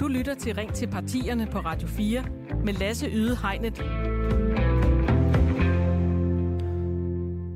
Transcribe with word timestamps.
Du 0.00 0.08
lytter 0.08 0.34
til 0.34 0.54
Ring 0.54 0.74
til 0.74 0.86
partierne 0.86 1.46
på 1.46 1.58
Radio 1.58 1.88
4 1.88 2.24
med 2.64 2.72
Lasse 2.74 3.06
Yde 3.12 3.36
Hegnet. 3.42 3.78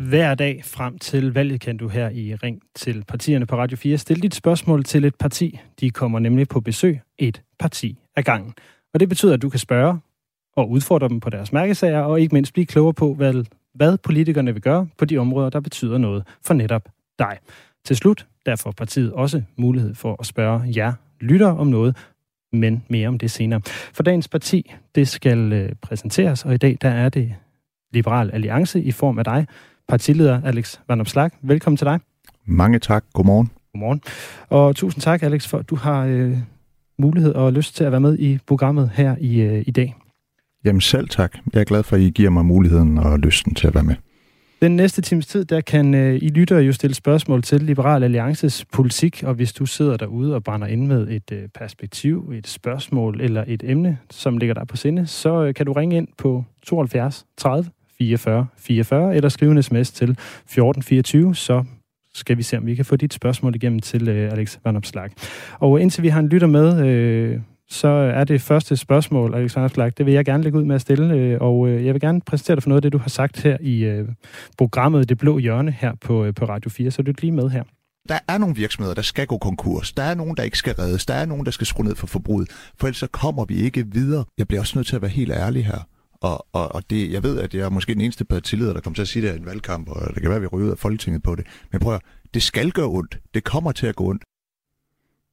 Hver 0.09 0.35
dag 0.35 0.65
frem 0.65 0.99
til 0.99 1.35
valget 1.35 1.61
kan 1.61 1.77
du 1.77 1.89
her 1.89 2.11
i 2.11 2.35
Ring 2.35 2.63
til 2.75 3.05
partierne 3.09 3.47
på 3.47 3.57
Radio 3.57 3.77
4 3.77 3.99
stille 3.99 4.21
dit 4.21 4.35
spørgsmål 4.35 4.85
til 4.85 5.05
et 5.05 5.15
parti. 5.15 5.61
De 5.81 5.91
kommer 5.91 6.19
nemlig 6.19 6.49
på 6.49 6.61
besøg 6.61 7.01
et 7.19 7.43
parti 7.59 7.99
ad 8.17 8.23
gangen. 8.23 8.55
Og 8.95 9.01
det 9.01 9.09
betyder, 9.09 9.35
at 9.35 9.43
du 9.43 9.49
kan 9.49 9.61
spørge 9.61 9.99
og 10.57 10.71
udfordre 10.71 11.09
dem 11.09 11.21
på 11.21 11.31
deres 11.31 11.53
mærkesager, 11.53 12.01
og 12.01 12.21
ikke 12.21 12.35
mindst 12.35 12.53
blive 12.53 12.67
klogere 12.67 12.95
på, 12.95 13.15
hvad, 13.15 13.45
hvad 13.75 13.99
politikerne 13.99 14.53
vil 14.53 14.63
gøre 14.63 14.89
på 14.99 15.05
de 15.05 15.19
områder, 15.19 15.51
der 15.51 15.61
betyder 15.61 15.99
noget 15.99 16.25
for 16.43 16.55
netop 16.55 16.89
dig. 17.19 17.39
Til 17.87 17.97
slut, 17.97 18.27
der 18.47 18.57
får 18.57 18.71
partiet 18.71 19.13
også 19.13 19.43
mulighed 19.57 19.95
for 19.95 20.17
at 20.21 20.27
spørge 20.27 20.63
jer 20.77 20.93
lytter 21.21 21.49
om 21.49 21.67
noget, 21.67 21.97
men 22.53 22.85
mere 22.89 23.09
om 23.09 23.19
det 23.19 23.31
senere. 23.31 23.61
For 23.67 24.03
dagens 24.03 24.29
parti, 24.29 24.73
det 24.95 25.09
skal 25.09 25.53
øh, 25.53 25.73
præsenteres, 25.83 26.45
og 26.45 26.55
i 26.55 26.57
dag 26.57 26.79
der 26.83 26.89
er 26.89 27.09
det 27.09 27.35
Liberal 27.93 28.31
Alliance 28.31 28.83
i 28.83 28.93
form 28.93 29.19
af 29.19 29.25
dig, 29.25 29.47
partileder 29.89 30.41
Alex 30.45 30.79
Van 30.89 31.01
Opslag. 31.01 31.31
Velkommen 31.43 31.77
til 31.77 31.85
dig. 31.85 32.01
Mange 32.47 32.79
tak. 32.79 33.05
Godmorgen. 33.13 33.51
Godmorgen. 33.73 34.01
Og 34.49 34.77
tusind 34.77 35.03
tak, 35.03 35.23
Alex, 35.23 35.49
for 35.49 35.59
at 35.59 35.71
du 35.71 35.77
har 35.77 36.05
øh, 36.05 36.39
mulighed 36.99 37.35
og 37.35 37.53
lyst 37.53 37.77
til 37.77 37.85
at 37.85 37.93
være 37.93 38.01
med 38.01 38.19
i 38.19 38.39
programmet 38.47 38.91
her 38.95 39.17
i, 39.21 39.41
øh, 39.41 39.65
i 39.67 39.71
dag. 39.71 39.95
Jamen 40.65 40.81
selv 40.81 41.09
tak. 41.09 41.39
Jeg 41.53 41.61
er 41.61 41.65
glad 41.65 41.83
for, 41.83 41.97
at 41.97 42.03
I 42.03 42.11
giver 42.11 42.31
mig 42.31 42.45
muligheden 42.45 42.99
og 42.99 43.19
lysten 43.19 43.55
til 43.55 43.67
at 43.67 43.75
være 43.75 43.85
med. 43.85 43.95
Den 44.65 44.77
næste 44.77 45.03
times 45.03 45.27
tid, 45.27 45.45
der 45.45 45.61
kan 45.61 45.95
øh, 45.95 46.15
I 46.23 46.29
lytter 46.29 46.59
jo 46.59 46.73
stille 46.73 46.95
spørgsmål 46.95 47.43
til 47.43 47.63
Liberal 47.63 48.03
Alliances 48.03 48.65
politik, 48.73 49.23
og 49.23 49.35
hvis 49.35 49.53
du 49.53 49.67
sidder 49.67 49.97
derude 49.97 50.35
og 50.35 50.45
brænder 50.45 50.67
ind 50.67 50.87
med 50.87 51.09
et 51.09 51.33
øh, 51.33 51.49
perspektiv, 51.49 52.33
et 52.35 52.47
spørgsmål 52.47 53.21
eller 53.21 53.45
et 53.47 53.63
emne, 53.67 53.99
som 54.11 54.39
ligger 54.39 54.55
der 54.55 54.65
på 54.65 54.77
sinde, 54.77 55.07
så 55.07 55.45
øh, 55.45 55.55
kan 55.55 55.67
du 55.67 55.73
ringe 55.73 55.97
ind 55.97 56.09
på 56.19 56.45
72 56.63 57.27
30 57.37 57.71
44 57.99 58.47
44, 58.59 59.17
eller 59.17 59.29
skrive 59.29 59.53
en 59.53 59.63
sms 59.63 59.93
til 59.93 60.11
1424, 60.11 61.35
så 61.35 61.65
skal 62.15 62.37
vi 62.37 62.43
se, 62.43 62.57
om 62.57 62.67
vi 62.67 62.75
kan 62.75 62.85
få 62.85 62.97
dit 62.97 63.15
spørgsmål 63.15 63.55
igennem 63.55 63.79
til 63.79 64.09
øh, 64.09 64.33
Alex 64.33 64.59
Van 64.65 64.77
Opslag. 64.77 65.11
Og 65.59 65.81
indtil 65.81 66.03
vi 66.03 66.09
har 66.09 66.21
en 66.21 66.29
lytter 66.29 66.47
med, 66.47 66.87
øh, 66.87 67.41
så 67.71 67.89
er 67.89 68.25
det 68.25 68.41
første 68.41 68.77
spørgsmål, 68.77 69.35
Alexander 69.35 69.69
Flag, 69.69 69.93
det 69.99 70.07
vil 70.07 70.15
jeg 70.15 70.25
gerne 70.25 70.43
lægge 70.43 70.59
ud 70.59 70.65
med 70.65 70.75
at 70.75 70.81
stille, 70.81 71.15
øh, 71.15 71.39
og 71.41 71.69
øh, 71.69 71.87
jeg 71.87 71.95
vil 71.95 72.01
gerne 72.01 72.21
præsentere 72.21 72.57
dig 72.57 72.63
for 72.63 72.69
noget 72.71 72.79
af 72.79 72.83
det, 72.83 72.93
du 72.93 72.99
har 72.99 73.09
sagt 73.09 73.43
her 73.43 73.57
i 73.61 73.85
øh, 73.85 74.09
programmet 74.59 75.09
Det 75.09 75.19
Blå 75.19 75.39
Hjørne 75.39 75.71
her 75.71 75.95
på, 76.01 76.33
på 76.37 76.45
Radio 76.45 76.71
4, 76.71 76.91
så 76.91 77.03
lyt 77.03 77.21
lige 77.21 77.33
med 77.33 77.51
her. 77.51 77.65
Der 78.09 78.19
er 78.29 78.39
nogle 78.39 78.55
virksomheder, 78.55 78.95
der 78.95 79.03
skal 79.03 79.27
gå 79.27 79.39
konkurs. 79.39 79.93
Der 79.93 80.03
er 80.03 80.15
nogen, 80.15 80.37
der 80.37 80.43
ikke 80.43 80.59
skal 80.59 80.75
reddes. 80.75 81.07
Der 81.07 81.15
er 81.15 81.27
nogen, 81.27 81.45
der 81.45 81.51
skal 81.51 81.67
skrue 81.67 81.87
ned 81.87 81.95
for 81.95 82.07
forbruget. 82.07 82.51
For 82.79 82.87
ellers 82.87 82.97
så 82.97 83.07
kommer 83.07 83.45
vi 83.45 83.55
ikke 83.55 83.87
videre. 83.93 84.25
Jeg 84.39 84.49
bliver 84.49 84.61
også 84.61 84.79
nødt 84.79 84.87
til 84.87 84.97
at 84.97 85.03
være 85.03 85.11
helt 85.11 85.33
ærlig 85.33 85.67
her. 85.67 85.89
Og, 86.21 86.47
og, 86.53 86.75
og 86.75 86.91
det, 86.91 87.13
jeg 87.13 87.23
ved, 87.23 87.41
at 87.41 87.55
jeg 87.55 87.65
er 87.65 87.69
måske 87.69 87.95
den 87.95 88.01
eneste 88.01 88.25
partileder, 88.25 88.73
der 88.73 88.81
kommer 88.81 88.95
til 88.95 89.03
at 89.03 89.09
sige 89.09 89.27
det 89.27 89.35
i 89.35 89.39
en 89.39 89.47
valgkamp, 89.47 89.89
og 89.89 90.15
det 90.15 90.23
kan 90.23 90.29
være, 90.29 90.37
at 90.37 90.43
vi 90.43 90.47
ryger 90.47 90.67
ud 90.67 90.71
af 90.71 90.79
Folketinget 90.79 91.23
på 91.23 91.35
det. 91.35 91.47
Men 91.73 91.81
prøv 91.81 91.95
at, 91.95 92.01
det 92.35 92.43
skal 92.43 92.71
gøre 92.71 92.87
ondt. 92.87 93.19
Det 93.35 93.45
kommer 93.45 93.73
til 93.73 93.87
at 93.87 93.97
gå 93.97 94.05
ondt. 94.05 94.23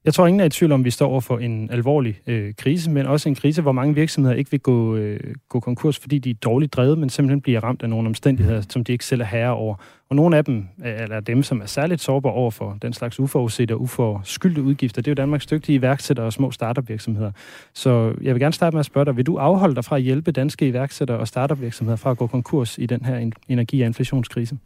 Jeg 0.05 0.13
tror, 0.13 0.27
ingen 0.27 0.39
er 0.39 0.45
i 0.45 0.49
tvivl 0.49 0.71
om, 0.71 0.81
at 0.81 0.85
vi 0.85 0.89
står 0.89 1.07
over 1.09 1.21
for 1.21 1.37
en 1.37 1.69
alvorlig 1.71 2.19
øh, 2.27 2.53
krise, 2.57 2.89
men 2.89 3.05
også 3.05 3.29
en 3.29 3.35
krise, 3.35 3.61
hvor 3.61 3.71
mange 3.71 3.95
virksomheder 3.95 4.35
ikke 4.35 4.51
vil 4.51 4.59
gå, 4.59 4.95
øh, 4.95 5.19
gå 5.49 5.59
konkurs, 5.59 5.99
fordi 5.99 6.19
de 6.19 6.29
er 6.29 6.33
dårligt 6.33 6.73
drevet, 6.73 6.97
men 6.97 7.09
simpelthen 7.09 7.41
bliver 7.41 7.63
ramt 7.63 7.83
af 7.83 7.89
nogle 7.89 8.07
omstændigheder, 8.07 8.61
som 8.69 8.83
de 8.83 8.91
ikke 8.91 9.05
selv 9.05 9.21
er 9.21 9.25
herre 9.25 9.53
over. 9.53 9.75
Og 10.09 10.15
nogle 10.15 10.37
af 10.37 10.45
dem, 10.45 10.67
eller 10.83 11.19
dem, 11.19 11.43
som 11.43 11.61
er 11.61 11.65
særligt 11.65 12.01
sårbare 12.01 12.33
over 12.33 12.51
for 12.51 12.77
den 12.81 12.93
slags 12.93 13.19
uforudsete 13.19 13.73
og 13.73 13.81
uforskyldte 13.81 14.61
udgifter, 14.61 15.01
det 15.01 15.07
er 15.07 15.11
jo 15.11 15.15
Danmarks 15.15 15.45
dygtige 15.45 15.75
iværksættere 15.75 16.25
og 16.25 16.33
små 16.33 16.51
startup-virksomheder. 16.51 17.31
Så 17.73 18.13
jeg 18.21 18.33
vil 18.33 18.41
gerne 18.41 18.53
starte 18.53 18.75
med 18.75 18.79
at 18.79 18.85
spørge 18.85 19.05
dig, 19.05 19.17
vil 19.17 19.25
du 19.25 19.37
afholde 19.37 19.75
dig 19.75 19.85
fra 19.85 19.95
at 19.95 20.01
hjælpe 20.01 20.31
danske 20.31 20.67
iværksættere 20.67 21.17
og 21.17 21.27
startup-virksomheder 21.27 21.97
fra 21.97 22.11
at 22.11 22.17
gå 22.17 22.27
konkurs 22.27 22.77
i 22.77 22.85
den 22.85 23.05
her 23.05 23.29
energi- 23.49 23.81
og 23.81 23.87
inflationskrise? 23.87 24.57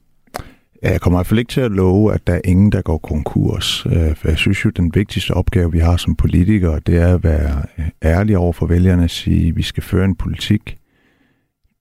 Øh, 0.85 0.91
jeg 0.91 1.01
kommer 1.01 1.17
i 1.17 1.19
hvert 1.19 1.27
fald 1.27 1.39
ikke 1.39 1.51
til 1.51 1.61
at 1.61 1.71
love, 1.71 2.13
at 2.13 2.27
der 2.27 2.33
er 2.33 2.41
ingen, 2.43 2.71
der 2.71 2.81
går 2.81 2.97
konkurs. 2.97 3.85
Øh, 3.85 4.15
for 4.15 4.27
jeg 4.27 4.37
synes 4.37 4.65
jo, 4.65 4.69
at 4.69 4.77
den 4.77 4.95
vigtigste 4.95 5.31
opgave, 5.31 5.71
vi 5.71 5.79
har 5.79 5.97
som 5.97 6.15
politikere, 6.15 6.79
det 6.79 6.97
er 6.97 7.13
at 7.13 7.23
være 7.23 7.63
øh, 7.77 7.85
ærlige 8.03 8.37
over 8.37 8.53
for 8.53 8.65
vælgerne 8.65 9.03
og 9.03 9.09
sige, 9.09 9.47
at 9.47 9.55
vi 9.55 9.61
skal 9.61 9.83
føre 9.83 10.05
en 10.05 10.15
politik, 10.15 10.77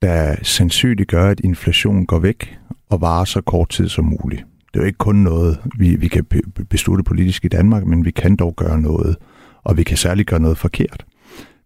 der 0.03 0.37
sandsynligt 0.42 1.10
gør, 1.10 1.31
at 1.31 1.41
inflationen 1.41 2.06
går 2.06 2.19
væk 2.19 2.59
og 2.91 3.00
varer 3.00 3.25
så 3.25 3.41
kort 3.41 3.69
tid 3.69 3.88
som 3.88 4.04
muligt. 4.04 4.44
Det 4.75 4.81
er 4.81 4.84
jo 4.84 4.87
ikke 4.87 4.98
kun 4.98 5.16
noget, 5.16 5.59
vi, 5.78 5.97
vi 5.97 6.09
kan 6.09 6.26
beslutte 6.71 7.04
politisk 7.04 7.44
i 7.44 7.48
Danmark, 7.48 7.86
men 7.86 8.04
vi 8.04 8.10
kan 8.10 8.36
dog 8.36 8.56
gøre 8.56 8.81
noget, 8.81 9.16
og 9.65 9.76
vi 9.76 9.82
kan 9.82 9.97
særligt 9.97 10.28
gøre 10.28 10.41
noget 10.41 10.59
forkert. 10.59 11.06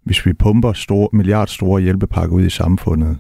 Hvis 0.05 0.27
vi 0.27 0.33
pumper 0.33 0.73
store, 0.73 1.09
milliardstore 1.13 1.81
hjælpepakker 1.81 2.37
ud 2.37 2.45
i 2.45 2.51
samfundet, 2.51 3.19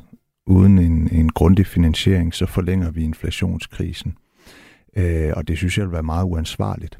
uden 0.48 0.78
en, 0.78 1.09
en 1.12 1.28
grundig 1.28 1.66
finansiering, 1.66 2.34
så 2.34 2.47
forlænger 2.47 2.91
vi 2.91 3.04
inflationskrisen. 3.04 4.16
Øh, 4.97 5.32
og 5.36 5.48
det 5.48 5.56
synes 5.59 5.78
jeg 5.78 5.84
vil 5.84 5.92
være 5.92 6.03
meget 6.03 6.25
uansvarligt. 6.25 6.98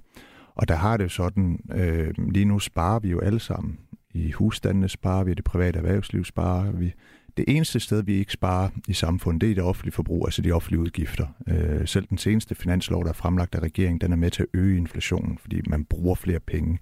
Og 0.55 0.69
der 0.69 0.75
har 0.75 0.97
det 0.97 1.05
jo 1.05 1.09
sådan, 1.09 1.61
øh, 1.75 2.15
lige 2.33 2.45
nu 2.45 2.59
sparer 2.59 2.99
vi 2.99 3.11
jo 3.11 3.21
alle 3.21 3.41
sammen. 3.41 3.79
I 4.15 4.31
husstandene 4.31 4.89
sparer 4.89 5.25
vi, 5.25 5.35
det 5.35 5.45
private 5.45 5.79
erhvervsliv 5.79 6.25
sparer 6.25 6.73
vi. 6.73 6.93
Det 7.37 7.45
eneste 7.49 7.81
sted, 7.81 8.03
vi 8.03 8.15
ikke 8.15 8.33
sparer 8.33 8.69
i 8.89 8.93
samfundet, 8.93 9.41
det 9.41 9.51
er 9.51 9.55
det 9.55 9.65
offentlige 9.65 9.93
forbrug, 9.93 10.27
altså 10.27 10.43
de 10.43 10.53
offentlige 10.53 10.81
udgifter. 10.81 11.27
Øh, 11.49 11.89
selv 11.89 12.07
den 12.07 12.19
seneste 12.19 12.55
finanslov, 12.55 13.05
der 13.05 13.11
er 13.11 13.15
fremlagt 13.15 13.55
af 13.55 13.61
regeringen, 13.61 14.01
den 14.01 14.13
er 14.13 14.17
med 14.17 14.31
til 14.31 14.43
at 14.43 14.49
øge 14.55 14.77
inflationen, 14.77 15.39
fordi 15.39 15.61
man 15.67 15.85
bruger 15.85 16.15
flere 16.15 16.41
penge. 16.41 16.79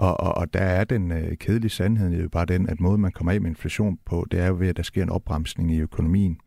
Og, 0.00 0.20
og, 0.20 0.36
og 0.36 0.54
der 0.54 0.60
er 0.60 0.84
den 0.84 1.12
øh, 1.12 1.36
kedelige 1.36 1.70
sandhed 1.70 2.22
jo 2.22 2.28
bare 2.28 2.44
den, 2.44 2.68
at 2.68 2.80
måden 2.80 3.00
man 3.00 3.12
kommer 3.12 3.32
af 3.32 3.40
med 3.40 3.50
inflation 3.50 3.98
på, 4.06 4.26
det 4.30 4.40
er 4.40 4.46
jo 4.46 4.56
ved, 4.58 4.68
at 4.68 4.76
der 4.76 4.82
sker 4.82 5.02
en 5.02 5.10
opbremsning 5.10 5.74
i 5.74 5.80
økonomien. 5.80 6.38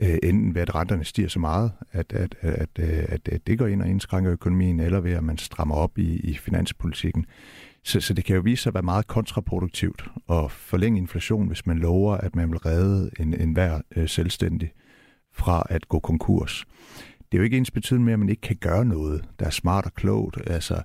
Øh, 0.00 0.18
enten 0.22 0.54
ved, 0.54 0.62
at 0.62 0.74
renterne 0.74 1.04
stiger 1.04 1.28
så 1.28 1.38
meget, 1.38 1.72
at, 1.92 2.12
at, 2.12 2.34
at, 2.40 2.68
øh, 2.78 3.04
at, 3.08 3.28
at 3.28 3.46
det 3.46 3.58
går 3.58 3.66
ind 3.66 3.82
og 3.82 3.88
indskrænker 3.88 4.32
økonomien, 4.32 4.80
eller 4.80 5.00
ved, 5.00 5.12
at 5.12 5.24
man 5.24 5.38
strammer 5.38 5.74
op 5.74 5.98
i, 5.98 6.16
i 6.16 6.34
finanspolitikken. 6.34 7.26
Så, 7.84 8.00
så 8.00 8.14
det 8.14 8.24
kan 8.24 8.36
jo 8.36 8.42
vise 8.42 8.62
sig 8.62 8.70
at 8.70 8.74
være 8.74 8.82
meget 8.82 9.06
kontraproduktivt 9.06 10.04
at 10.30 10.50
forlænge 10.50 10.98
inflation, 10.98 11.46
hvis 11.46 11.66
man 11.66 11.78
lover, 11.78 12.16
at 12.16 12.36
man 12.36 12.50
vil 12.50 12.58
redde 12.58 13.10
en, 13.20 13.40
en 13.40 13.52
hver 13.52 13.80
øh, 13.96 14.08
selvstændig 14.08 14.72
fra 15.32 15.66
at 15.70 15.88
gå 15.88 15.98
konkurs. 15.98 16.64
Det 17.18 17.34
er 17.34 17.38
jo 17.38 17.44
ikke 17.44 17.56
ens 17.56 17.70
betydende 17.70 18.04
med, 18.04 18.12
at 18.12 18.18
man 18.18 18.28
ikke 18.28 18.42
kan 18.42 18.56
gøre 18.56 18.84
noget, 18.84 19.24
der 19.38 19.46
er 19.46 19.50
smart 19.50 19.86
og 19.86 19.94
klogt. 19.94 20.50
Altså, 20.50 20.82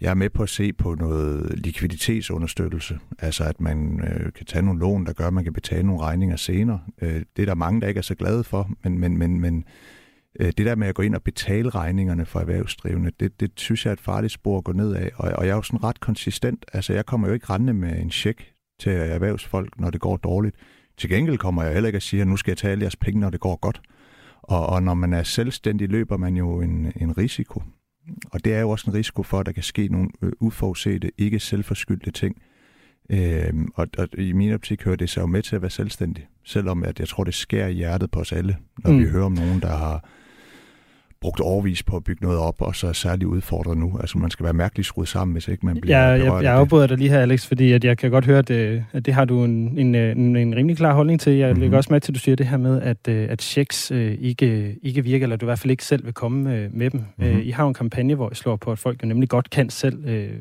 jeg 0.00 0.10
er 0.10 0.14
med 0.14 0.30
på 0.30 0.42
at 0.42 0.48
se 0.48 0.72
på 0.72 0.94
noget 0.94 1.58
likviditetsunderstøttelse, 1.58 2.98
altså 3.18 3.44
at 3.44 3.60
man 3.60 4.00
øh, 4.00 4.32
kan 4.32 4.46
tage 4.46 4.62
nogle 4.62 4.80
lån, 4.80 5.06
der 5.06 5.12
gør, 5.12 5.26
at 5.26 5.32
man 5.32 5.44
kan 5.44 5.52
betale 5.52 5.82
nogle 5.82 6.02
regninger 6.02 6.36
senere. 6.36 6.80
Øh, 7.02 7.22
det 7.36 7.42
er 7.42 7.46
der 7.46 7.54
mange, 7.54 7.80
der 7.80 7.88
ikke 7.88 7.98
er 7.98 8.02
så 8.02 8.14
glade 8.14 8.44
for, 8.44 8.70
men, 8.84 8.98
men, 8.98 9.18
men, 9.18 9.40
men 9.40 9.64
øh, 10.40 10.46
det 10.46 10.66
der 10.66 10.74
med 10.74 10.88
at 10.88 10.94
gå 10.94 11.02
ind 11.02 11.14
og 11.14 11.22
betale 11.22 11.70
regningerne 11.70 12.26
for 12.26 12.40
erhvervsdrivende, 12.40 13.10
det, 13.20 13.40
det 13.40 13.50
synes 13.56 13.84
jeg 13.84 13.90
er 13.90 13.92
et 13.92 14.00
farligt 14.00 14.32
spor 14.32 14.58
at 14.58 14.64
gå 14.64 14.72
ned 14.72 14.94
af, 14.94 15.10
og, 15.16 15.32
og 15.32 15.46
jeg 15.46 15.52
er 15.52 15.56
jo 15.56 15.62
sådan 15.62 15.84
ret 15.84 16.00
konsistent. 16.00 16.64
Altså 16.72 16.92
jeg 16.92 17.06
kommer 17.06 17.28
jo 17.28 17.34
ikke 17.34 17.50
rendende 17.50 17.74
med 17.74 17.98
en 17.98 18.10
check 18.10 18.52
til 18.80 18.92
erhvervsfolk, 18.92 19.80
når 19.80 19.90
det 19.90 20.00
går 20.00 20.16
dårligt. 20.16 20.56
Til 20.98 21.10
gengæld 21.10 21.38
kommer 21.38 21.62
jeg 21.62 21.72
heller 21.72 21.88
ikke 21.88 21.96
at 21.96 22.02
sige, 22.02 22.20
at 22.20 22.28
nu 22.28 22.36
skal 22.36 22.50
jeg 22.50 22.58
tage 22.58 22.72
alle 22.72 22.82
jeres 22.82 22.96
penge, 22.96 23.20
når 23.20 23.30
det 23.30 23.40
går 23.40 23.56
godt. 23.56 23.80
Og, 24.42 24.66
og 24.66 24.82
når 24.82 24.94
man 24.94 25.12
er 25.12 25.22
selvstændig, 25.22 25.88
løber 25.88 26.16
man 26.16 26.36
jo 26.36 26.60
en, 26.60 26.92
en 26.96 27.18
risiko. 27.18 27.62
Og 28.30 28.44
det 28.44 28.54
er 28.54 28.60
jo 28.60 28.70
også 28.70 28.90
en 28.90 28.94
risiko 28.94 29.22
for, 29.22 29.40
at 29.40 29.46
der 29.46 29.52
kan 29.52 29.62
ske 29.62 29.88
nogle 29.88 30.08
øh, 30.22 30.32
uforudsete, 30.40 31.10
ikke 31.18 31.40
selvforskyldte 31.40 32.10
ting. 32.10 32.42
Øhm, 33.10 33.68
og, 33.74 33.86
og 33.98 34.08
i 34.18 34.32
min 34.32 34.52
optik 34.52 34.84
hører 34.84 34.96
det 34.96 35.10
sig 35.10 35.20
jo 35.20 35.26
med 35.26 35.42
til 35.42 35.56
at 35.56 35.62
være 35.62 35.70
selvstændig. 35.70 36.26
Selvom 36.44 36.84
at 36.84 37.00
jeg 37.00 37.08
tror, 37.08 37.24
det 37.24 37.34
skærer 37.34 37.68
i 37.68 37.72
hjertet 37.72 38.10
på 38.10 38.20
os 38.20 38.32
alle, 38.32 38.56
når 38.78 38.90
mm. 38.90 38.98
vi 38.98 39.04
hører 39.04 39.24
om 39.24 39.32
nogen, 39.32 39.60
der 39.60 39.76
har 39.76 40.08
brugt 41.26 41.40
overvis 41.40 41.82
på 41.82 41.96
at 41.96 42.04
bygge 42.04 42.24
noget 42.24 42.38
op, 42.38 42.62
og 42.62 42.76
så 42.76 42.86
er 42.86 42.92
særligt 42.92 43.28
udfordret 43.28 43.78
nu. 43.78 43.98
Altså 44.00 44.18
man 44.18 44.30
skal 44.30 44.44
være 44.44 44.52
mærkeligt 44.52 44.86
skruet 44.86 45.08
sammen, 45.08 45.32
hvis 45.32 45.48
ikke 45.48 45.66
man 45.66 45.80
bliver 45.80 45.98
Ja, 45.98 46.04
jeg, 46.04 46.42
jeg 46.42 46.54
afbryder 46.54 46.86
dig 46.86 46.98
lige 46.98 47.10
her, 47.10 47.20
Alex, 47.20 47.46
fordi 47.46 47.72
at 47.72 47.84
jeg 47.84 47.98
kan 47.98 48.10
godt 48.10 48.24
høre, 48.24 48.38
at, 48.38 48.50
øh, 48.50 48.82
at 48.92 49.06
det 49.06 49.14
har 49.14 49.24
du 49.24 49.44
en, 49.44 49.78
en, 49.78 49.94
øh, 49.94 50.16
en, 50.16 50.36
en 50.36 50.56
rimelig 50.56 50.76
klar 50.76 50.94
holdning 50.94 51.20
til. 51.20 51.32
Jeg 51.32 51.48
mm-hmm. 51.48 51.60
lægger 51.60 51.76
også 51.76 51.92
med 51.92 52.00
til, 52.00 52.12
at 52.12 52.14
du 52.14 52.20
siger 52.20 52.36
det 52.36 52.46
her 52.46 52.56
med, 52.56 52.82
at, 52.82 53.08
øh, 53.08 53.26
at 53.30 53.42
checks 53.42 53.90
ikke, 53.90 54.76
ikke 54.82 55.04
virker, 55.04 55.24
eller 55.24 55.36
du 55.36 55.44
i 55.44 55.48
hvert 55.48 55.58
fald 55.58 55.70
ikke 55.70 55.84
selv 55.84 56.04
vil 56.04 56.12
komme 56.12 56.68
med 56.72 56.90
dem. 56.90 57.04
Mm-hmm. 57.16 57.40
I 57.40 57.50
har 57.50 57.62
jo 57.62 57.68
en 57.68 57.74
kampagne, 57.74 58.14
hvor 58.14 58.32
I 58.32 58.34
slår 58.34 58.56
på, 58.56 58.72
at 58.72 58.78
folk 58.78 59.02
jo 59.02 59.08
nemlig 59.08 59.28
godt 59.28 59.50
kan 59.50 59.70
selv. 59.70 59.98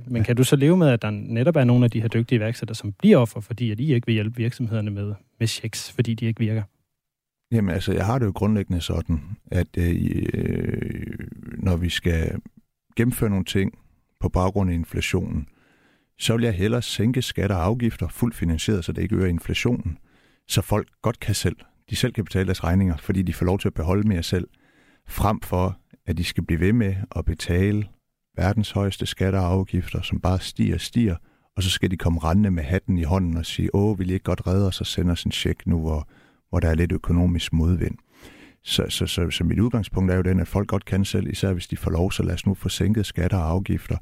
Men 0.08 0.18
ja. 0.18 0.24
kan 0.24 0.36
du 0.36 0.44
så 0.44 0.56
leve 0.56 0.78
med, 0.78 0.90
at 0.90 1.02
der 1.02 1.10
netop 1.10 1.56
er 1.56 1.64
nogle 1.64 1.86
af 1.86 1.92
de 1.92 2.02
her 2.02 2.08
dygtige 2.08 2.38
iværksættere, 2.38 2.76
som 2.76 2.92
bliver 2.92 3.18
offer, 3.18 3.40
fordi 3.40 3.72
at 3.72 3.80
I 3.80 3.94
ikke 3.94 4.08
vil 4.08 4.14
hjælpe 4.14 4.38
virksomhederne 4.38 4.92
med, 4.92 5.14
med 5.40 5.48
checks, 5.48 5.92
fordi 5.92 6.14
de 6.14 6.26
ikke 6.26 6.40
virker? 6.40 6.62
Jamen 7.52 7.76
altså, 7.76 7.94
jeg 7.94 8.06
har 8.06 8.20
det 8.20 8.26
jo 8.26 8.32
grundlæggende 8.36 8.82
sådan, 8.82 9.38
at 9.52 9.68
øh, 9.78 9.96
øh, 10.34 11.28
når 11.58 11.76
vi 11.76 11.90
skal 11.90 12.42
gennemføre 12.96 13.30
nogle 13.30 13.46
ting 13.46 13.80
på 14.20 14.30
baggrund 14.30 14.70
af 14.70 14.74
inflationen, 14.74 15.48
så 16.20 16.36
vil 16.36 16.44
jeg 16.44 16.54
hellere 16.54 16.82
sænke 16.82 17.22
skatter 17.22 17.56
og 17.56 17.64
afgifter 17.64 18.08
fuldt 18.08 18.36
finansieret, 18.36 18.86
så 18.86 18.92
det 18.92 19.02
ikke 19.02 19.16
øger 19.16 19.28
inflationen, 19.28 19.98
så 20.48 20.62
folk 20.62 20.88
godt 21.02 21.20
kan 21.20 21.36
selv. 21.36 21.56
De 21.90 21.96
selv 21.96 22.14
kan 22.14 22.24
betale 22.24 22.46
deres 22.46 22.64
regninger, 22.64 22.98
fordi 22.98 23.22
de 23.22 23.34
får 23.34 23.46
lov 23.46 23.60
til 23.60 23.68
at 23.68 23.74
beholde 23.74 24.08
mere 24.08 24.24
selv, 24.24 24.48
frem 25.08 25.42
for 25.42 25.80
at 26.06 26.18
de 26.18 26.24
skal 26.24 26.46
blive 26.46 26.60
ved 26.60 26.74
med 26.74 26.96
at 27.16 27.26
betale 27.26 27.88
verdens 28.38 28.72
højeste 28.72 29.06
skatter 29.06 29.40
og 29.40 29.52
afgifter, 29.52 30.02
som 30.02 30.20
bare 30.20 30.40
stiger 30.40 30.76
og 30.76 30.82
stiger, 30.82 31.16
og 31.56 31.64
så 31.64 31.70
skal 31.70 31.92
de 31.92 31.98
komme 31.98 32.20
rendende 32.20 32.52
med 32.52 32.64
hatten 32.64 32.98
i 32.98 33.04
hånden 33.04 33.38
og 33.38 33.46
sige, 33.46 33.76
åh, 33.76 34.00
vil 34.00 34.10
I 34.10 34.14
ikke 34.14 34.24
godt 34.24 34.48
redde 34.48 34.68
os 34.68 34.82
og 34.82 34.88
sende 34.88 35.12
os 35.12 35.24
en 35.24 35.32
check 35.32 35.68
nu, 35.68 35.80
hvor, 35.80 36.08
hvor 36.56 36.60
der 36.60 36.70
er 36.70 36.76
lidt 36.76 36.92
økonomisk 36.92 37.54
modvind. 37.54 37.96
Så, 38.64 38.86
så, 38.90 39.06
så, 39.08 39.30
så 39.30 39.44
mit 39.44 39.60
udgangspunkt 39.60 40.12
er 40.12 40.16
jo 40.16 40.22
den, 40.22 40.40
at 40.40 40.48
folk 40.48 40.68
godt 40.68 40.86
kan 40.86 41.06
selv, 41.06 41.28
især 41.28 41.54
hvis 41.54 41.68
de 41.68 41.78
får 41.78 41.92
lov, 41.92 42.12
så 42.12 42.24
lad 42.24 42.34
os 42.34 42.46
nu 42.46 42.54
få 42.54 42.70
sænket 42.70 43.06
skatter 43.06 43.38
og 43.38 43.50
afgifter. 43.50 43.98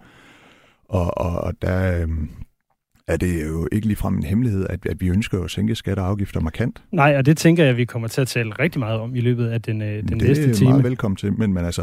Og, 0.90 1.18
og, 1.18 1.42
og 1.42 1.54
der 1.62 2.02
øhm, 2.02 2.30
er 3.08 3.18
det 3.18 3.46
jo 3.46 3.68
ikke 3.72 3.88
ligefrem 3.88 4.18
en 4.18 4.24
hemmelighed, 4.24 4.68
at, 4.70 4.86
at 4.86 5.02
vi 5.02 5.08
ønsker 5.08 5.44
at 5.44 5.52
sænke 5.52 5.76
skatter 5.76 6.04
og 6.04 6.10
afgifter 6.10 6.40
markant. 6.40 6.84
Nej, 6.92 7.18
og 7.18 7.26
det 7.26 7.38
tænker 7.38 7.64
jeg, 7.64 7.72
at 7.72 7.78
vi 7.78 7.86
kommer 7.86 8.08
til 8.08 8.22
at 8.22 8.28
tale 8.28 8.52
rigtig 8.60 8.80
meget 8.80 9.00
om 9.00 9.16
i 9.16 9.22
løbet 9.22 9.48
af 9.48 9.62
den, 9.62 9.82
øh, 9.82 9.88
den 9.88 10.08
det 10.08 10.18
næste 10.18 10.44
time. 10.44 10.54
Det 10.54 10.62
er 10.62 10.70
meget 10.70 10.84
velkommen 10.84 11.16
til, 11.16 11.34
men, 11.34 11.54
men 11.54 11.66
altså, 11.66 11.82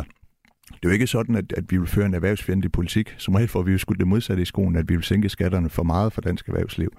det 0.69 0.85
er 0.85 0.89
jo 0.89 0.91
ikke 0.91 1.07
sådan, 1.07 1.35
at, 1.35 1.53
at 1.57 1.65
vi 1.69 1.77
vil 1.77 1.87
føre 1.87 2.07
en 2.07 2.15
erhvervsfjendtlig 2.15 2.73
politik. 2.73 3.15
Som 3.19 3.35
regel 3.35 3.49
får 3.49 3.63
vi 3.63 3.73
jo 3.73 3.79
skudt 3.79 3.99
det 3.99 4.09
modsatte 4.09 4.43
i 4.43 4.47
skoen, 4.47 4.77
at 4.77 4.89
vi 4.89 4.95
vil 4.97 5.05
sænke 5.05 5.29
skatterne 5.29 5.71
for 5.71 5.83
meget 5.83 6.13
for 6.13 6.21
dansk 6.21 6.49
erhvervsliv. 6.49 6.93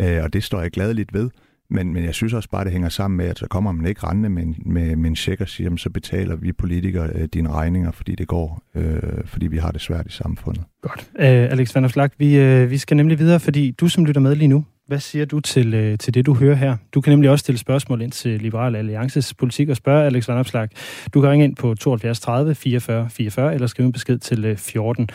Øh, 0.00 0.22
og 0.22 0.32
det 0.32 0.44
står 0.44 0.60
jeg 0.60 0.70
gladeligt 0.70 1.14
ved. 1.14 1.30
Men, 1.70 1.92
men 1.92 2.04
jeg 2.04 2.14
synes 2.14 2.32
også 2.32 2.48
bare, 2.48 2.64
det 2.64 2.72
hænger 2.72 2.88
sammen 2.88 3.16
med, 3.16 3.26
at 3.26 3.38
så 3.38 3.46
kommer 3.46 3.72
man 3.72 3.86
ikke 3.86 4.06
rendende 4.06 4.28
med, 4.28 4.46
med, 4.66 4.96
med 4.96 5.10
en 5.10 5.16
check 5.16 5.40
og 5.40 5.48
siger, 5.48 5.64
jamen, 5.66 5.78
så 5.78 5.90
betaler 5.90 6.36
vi 6.36 6.52
politikere 6.52 7.10
øh, 7.14 7.28
dine 7.34 7.50
regninger, 7.50 7.90
fordi 7.90 8.14
det 8.14 8.28
går, 8.28 8.62
øh, 8.74 9.02
fordi 9.24 9.46
vi 9.46 9.56
har 9.56 9.70
det 9.70 9.80
svært 9.80 10.06
i 10.06 10.10
samfundet. 10.10 10.64
Godt. 10.82 11.10
Øh, 11.18 11.26
Alex 11.26 11.74
Van 11.74 11.88
Slag, 11.88 12.10
vi, 12.18 12.36
øh, 12.36 12.70
vi 12.70 12.78
skal 12.78 12.96
nemlig 12.96 13.18
videre, 13.18 13.40
fordi 13.40 13.70
du 13.70 13.88
som 13.88 14.04
lytter 14.04 14.20
med 14.20 14.36
lige 14.36 14.48
nu, 14.48 14.64
hvad 14.86 14.98
siger 14.98 15.24
du 15.24 15.40
til, 15.40 15.74
øh, 15.74 15.98
til 15.98 16.14
det, 16.14 16.26
du 16.26 16.34
hører 16.34 16.54
her? 16.54 16.76
Du 16.94 17.00
kan 17.00 17.10
nemlig 17.10 17.30
også 17.30 17.42
stille 17.42 17.58
spørgsmål 17.58 18.02
ind 18.02 18.12
til 18.12 18.40
Liberal 18.40 18.76
Alliances 18.76 19.34
politik 19.34 19.68
og 19.68 19.76
spørge 19.76 20.06
Alex 20.06 20.28
Van 20.28 20.38
Opslag. 20.38 20.68
Du 21.14 21.20
kan 21.20 21.30
ringe 21.30 21.44
ind 21.44 21.56
på 21.56 21.74
72 21.74 22.20
30 22.20 22.54
44 22.54 23.10
44 23.10 23.54
eller 23.54 23.66
skrive 23.66 23.86
en 23.86 23.92
besked 23.92 24.18
til 24.18 24.44
øh, 24.44 24.56
14 24.56 25.08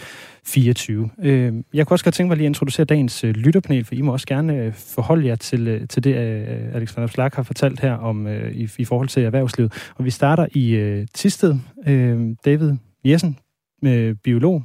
24. 0.45 1.10
Øh, 1.24 1.54
jeg 1.74 1.88
kunne 1.88 1.95
også 1.95 2.06
godt 2.06 2.16
tænke 2.16 2.27
mig 2.27 2.38
lige 2.38 2.45
at 2.45 2.50
introducere 2.50 2.86
dagens 2.86 3.24
øh, 3.24 3.36
lytterpanel, 3.36 3.86
for 3.86 3.95
I 3.95 4.01
må 4.01 4.12
også 4.12 4.27
gerne 4.27 4.56
øh, 4.56 4.74
forholde 4.74 5.27
jer 5.27 5.36
til, 5.36 5.68
øh, 5.68 5.88
til 5.88 6.04
det, 6.04 6.15
øh, 6.15 6.75
Alex 6.75 6.98
Van 6.98 7.04
Opslag 7.04 7.30
har 7.33 7.44
fortalt 7.44 7.80
her 7.80 7.94
om 7.94 8.27
øh, 8.27 8.51
i, 8.51 8.69
i 8.77 8.86
forhold 8.86 9.07
til 9.07 9.24
erhvervslivet. 9.24 9.92
Og 9.95 10.06
vi 10.06 10.10
starter 10.10 10.48
i 10.51 10.72
øh, 10.72 11.07
Tisted. 11.13 11.56
Øh, 11.88 12.36
David 12.45 12.74
Jessen, 13.06 13.38
øh, 13.86 14.15
biolog, 14.24 14.63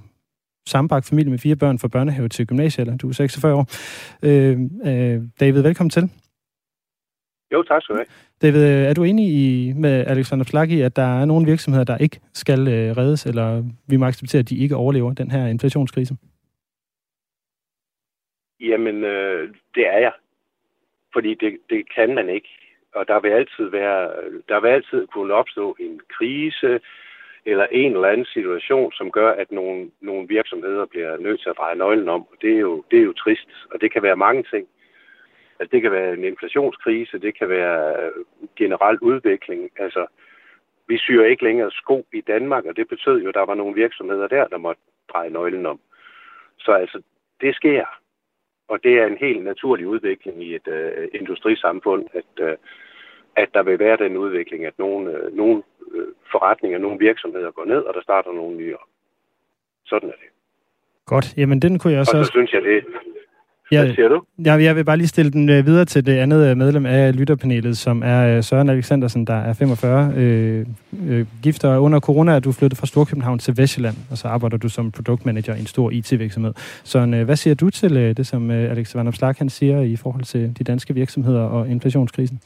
Sambak 0.66 1.05
familie 1.05 1.31
med 1.31 1.38
fire 1.38 1.56
børn 1.56 1.78
fra 1.78 1.88
børnehave 1.88 2.28
til 2.28 2.46
gymnasiet, 2.46 3.02
du 3.02 3.08
er 3.08 3.12
46 3.12 3.55
år. 3.55 3.66
Øh, 4.22 4.56
øh, 4.88 5.22
David, 5.40 5.62
velkommen 5.62 5.90
til. 5.90 6.11
Jo, 7.52 7.62
tak 7.62 7.82
skal 7.82 7.94
du 7.94 7.99
have. 7.99 8.06
David, 8.43 8.62
øh, 8.64 8.90
er 8.90 8.94
du 8.94 9.05
enig 9.05 9.26
i, 9.26 9.72
med 9.76 10.06
Alexander 10.06 10.44
Slag 10.44 10.69
i, 10.69 10.81
at 10.81 10.96
der 10.96 11.20
er 11.20 11.25
nogle 11.25 11.46
virksomheder, 11.46 11.84
der 11.84 11.96
ikke 11.99 12.20
skal 12.32 12.61
øh, 12.69 12.96
reddes, 12.96 13.26
eller 13.26 13.62
vi 13.88 13.96
må 13.96 14.06
acceptere, 14.06 14.40
at 14.40 14.49
de 14.49 14.56
ikke 14.56 14.76
overlever 14.76 15.12
den 15.12 15.31
her 15.31 15.46
inflationskrise? 15.46 16.14
Jamen, 18.60 19.05
øh, 19.05 19.55
det 19.75 19.87
er 19.87 19.99
jeg. 19.99 20.12
Fordi 21.12 21.34
det, 21.34 21.58
det 21.70 21.94
kan 21.94 22.14
man 22.14 22.28
ikke. 22.28 22.49
Og 22.94 23.08
der 23.08 23.20
vil 23.20 23.28
altid 23.28 23.64
være, 23.70 24.10
der 24.49 24.60
vil 24.60 24.69
altid 24.69 25.06
kunne 25.06 25.34
opstå 25.34 25.76
en 25.81 26.00
krise, 26.19 26.81
eller 27.46 27.67
en 27.70 27.93
eller 27.93 28.08
anden 28.08 28.26
situation, 28.26 28.93
som 28.93 29.11
gør, 29.11 29.31
at 29.31 29.52
nogle, 29.52 29.91
nogle 30.00 30.29
virksomheder 30.29 30.87
bliver 30.87 31.17
nødt 31.17 31.41
til 31.41 31.49
at 31.49 31.56
dreje 31.58 31.76
nøglen 31.76 32.08
om. 32.08 32.20
Og 32.20 32.37
det 32.43 32.52
er, 32.55 32.58
jo, 32.58 32.85
det 32.91 32.99
er 32.99 33.02
jo 33.02 33.12
trist, 33.12 33.49
og 33.70 33.81
det 33.81 33.93
kan 33.93 34.02
være 34.02 34.17
mange 34.17 34.43
ting. 34.43 34.69
Altså, 35.58 35.70
det 35.73 35.82
kan 35.82 35.93
være 35.93 36.12
en 36.12 36.25
inflationskrise, 36.25 37.19
det 37.19 37.38
kan 37.38 37.49
være 37.49 38.05
øh, 38.05 38.12
generel 38.56 38.99
udvikling. 38.99 39.70
Altså, 39.79 40.06
vi 40.88 40.99
syr 40.99 41.25
ikke 41.25 41.44
længere 41.44 41.70
sko 41.70 42.06
i 42.12 42.20
Danmark, 42.20 42.64
og 42.64 42.76
det 42.76 42.88
betød 42.88 43.23
jo, 43.23 43.29
at 43.29 43.35
der 43.35 43.46
var 43.46 43.55
nogle 43.55 43.75
virksomheder 43.75 44.26
der, 44.29 44.46
der 44.46 44.58
måtte 44.58 44.82
dreje 45.12 45.31
nøglen 45.31 45.67
om. 45.67 45.81
Så 46.58 46.73
altså, 46.73 47.02
det 47.41 47.55
sker. 47.55 47.85
Og 48.69 48.85
det 48.85 48.99
er 48.99 49.06
en 49.06 49.17
helt 49.17 49.44
naturlig 49.44 49.87
udvikling 49.87 50.43
i 50.43 50.55
et 50.55 50.69
øh, 50.69 51.08
industrisamfund, 51.14 52.05
at, 52.12 52.44
øh, 52.46 52.56
at 53.37 53.49
der 53.55 53.62
vil 53.62 53.79
være 53.79 53.96
den 53.96 54.17
udvikling, 54.17 54.64
at 54.64 54.79
nogle, 54.79 55.12
øh, 55.12 55.37
nogle 55.37 55.62
forretninger, 56.32 56.78
nogle 56.78 56.98
virksomheder 56.98 57.50
går 57.50 57.64
ned, 57.64 57.82
og 57.88 57.94
der 57.94 58.02
starter 58.02 58.32
nogle 58.32 58.56
nye 58.56 58.75
op. 58.75 58.90
Sådan 59.86 60.08
er 60.08 60.12
det. 60.22 60.31
Godt, 61.06 61.26
jamen 61.36 61.62
den 61.62 61.78
kunne 61.78 61.92
jeg 61.92 62.00
også... 62.00 62.19
Og 62.19 62.25
så 62.25 62.31
synes 62.31 62.52
jeg, 62.52 62.62
det, 62.62 62.84
hvad 63.69 63.94
siger 63.94 64.08
du? 64.08 64.22
Ja, 64.44 64.52
jeg 64.52 64.76
vil 64.76 64.84
bare 64.84 64.96
lige 64.96 65.08
stille 65.08 65.32
den 65.32 65.48
øh, 65.48 65.66
videre 65.66 65.84
til 65.84 66.06
det 66.06 66.19
andet 66.19 66.50
øh, 66.50 66.56
medlem 66.56 66.86
af 66.86 67.16
lytterpanelet, 67.16 67.78
som 67.78 68.02
er 68.04 68.36
øh, 68.36 68.42
Søren 68.42 68.69
Alexandersen, 68.69 69.25
der 69.25 69.34
er 69.34 69.52
45, 69.52 70.12
øh, 70.16 70.66
øh, 71.08 71.26
gifter 71.42 71.78
under 71.78 72.00
corona, 72.00 72.32
er 72.32 72.40
du 72.40 72.52
flyttet 72.52 72.78
fra 72.78 72.86
Storkøbenhavn 72.86 73.38
til 73.38 73.56
Vestjylland, 73.56 73.96
og 74.10 74.19
så 74.19 74.28
arbejder 74.28 74.56
du 74.56 74.69
som 74.69 74.92
produktmanager 74.92 75.54
i 75.54 75.60
en 75.60 75.66
stor 75.66 75.90
IT-virksomhed. 75.90 76.52
Så 76.84 76.98
øh, 76.98 77.25
hvad 77.25 77.36
siger 77.36 77.54
du 77.54 77.70
til 77.70 77.96
øh, 77.96 78.16
det, 78.16 78.26
som 78.26 78.50
øh, 78.50 78.70
Alex 78.70 78.94
Van 78.94 79.08
Opslag 79.08 79.34
han 79.38 79.48
siger 79.48 79.81
i 79.81 79.96
forhold 79.96 80.25
til 80.25 80.58
de 80.58 80.64
danske 80.64 80.94
virksomheder 80.94 81.42
og 81.42 81.69
inflationskrisen? 81.69 82.40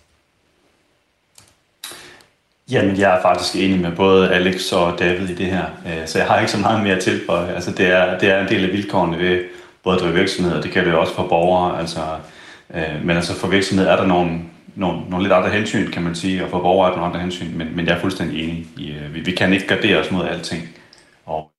Jamen, 2.71 2.99
jeg 2.99 3.17
er 3.17 3.23
faktisk 3.23 3.57
enig 3.57 3.81
med 3.81 3.97
både 3.97 4.35
Alex 4.35 4.73
og 4.73 4.99
David 4.99 5.29
i 5.29 5.35
det 5.35 5.47
her, 5.47 5.65
øh, 5.87 6.07
så 6.07 6.19
jeg 6.19 6.27
har 6.27 6.39
ikke 6.39 6.53
så 6.53 6.59
meget 6.59 6.83
mere 6.83 6.95
at 6.95 7.03
tilføje. 7.03 7.55
Altså, 7.55 7.71
det 7.73 7.87
er, 7.87 8.19
det 8.19 8.31
er 8.31 8.41
en 8.41 8.49
del 8.49 8.65
af 8.65 8.73
vilkårene 8.73 9.19
ved 9.19 9.45
både 9.83 9.97
at 9.97 10.03
drive 10.03 10.15
virksomheder, 10.15 10.61
det 10.61 10.71
kan 10.71 10.85
det 10.85 10.93
jo 10.93 11.01
også 11.01 11.15
for 11.15 11.27
borgere, 11.29 11.81
altså, 11.81 12.01
øh, 12.75 13.05
men 13.05 13.17
altså 13.17 13.35
for 13.35 13.49
virksomheder 13.49 13.93
er 13.93 13.97
der 13.97 14.07
nogle, 14.07 14.41
nogle, 14.75 15.01
nogle 15.11 15.25
lidt 15.25 15.33
andre 15.33 15.51
hensyn, 15.51 15.91
kan 15.91 16.03
man 16.03 16.15
sige, 16.15 16.45
og 16.45 16.51
for 16.51 16.61
borgere 16.61 16.89
er 16.89 16.91
der 16.91 17.01
nogle 17.01 17.15
andre 17.15 17.21
hensyn, 17.21 17.59
men, 17.59 17.77
men 17.77 17.87
jeg 17.87 17.97
er 17.97 18.01
fuldstændig 18.01 18.45
enig 18.45 18.67
i, 18.77 18.91
øh, 18.91 19.15
vi, 19.15 19.21
vi 19.21 19.33
kan 19.33 19.53
ikke 19.53 19.67
gardere 19.67 20.01
os 20.01 20.11
mod 20.11 20.29
alting, 20.29 20.69
og 21.27 21.51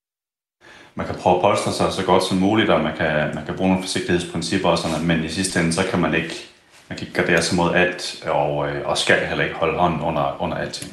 man 0.94 1.06
kan 1.06 1.14
prøve 1.14 1.36
at 1.36 1.42
polstre 1.42 1.72
sig 1.72 1.92
så 1.92 2.04
godt 2.04 2.24
som 2.24 2.38
muligt, 2.38 2.70
og 2.70 2.80
man 2.80 2.96
kan, 2.96 3.34
man 3.34 3.44
kan 3.46 3.54
bruge 3.56 3.68
nogle 3.70 3.82
forsigtighedsprincipper 3.82 4.68
og 4.68 4.78
sådan 4.78 5.06
men 5.06 5.24
i 5.24 5.28
sidste 5.28 5.60
ende, 5.60 5.72
så 5.72 5.82
kan 5.90 6.00
man 6.00 6.14
ikke, 6.14 6.49
man 6.90 6.98
kan 6.98 7.06
ikke 7.06 7.18
gardere 7.20 7.42
sig 7.42 7.56
mod 7.56 7.74
alt, 7.74 8.24
og, 8.30 8.68
øh, 8.68 8.88
og 8.88 8.98
skal 8.98 9.16
heller 9.28 9.44
ikke 9.44 9.56
holde 9.56 9.78
hånden 9.78 10.00
under, 10.00 10.42
under 10.42 10.56
alting. 10.56 10.92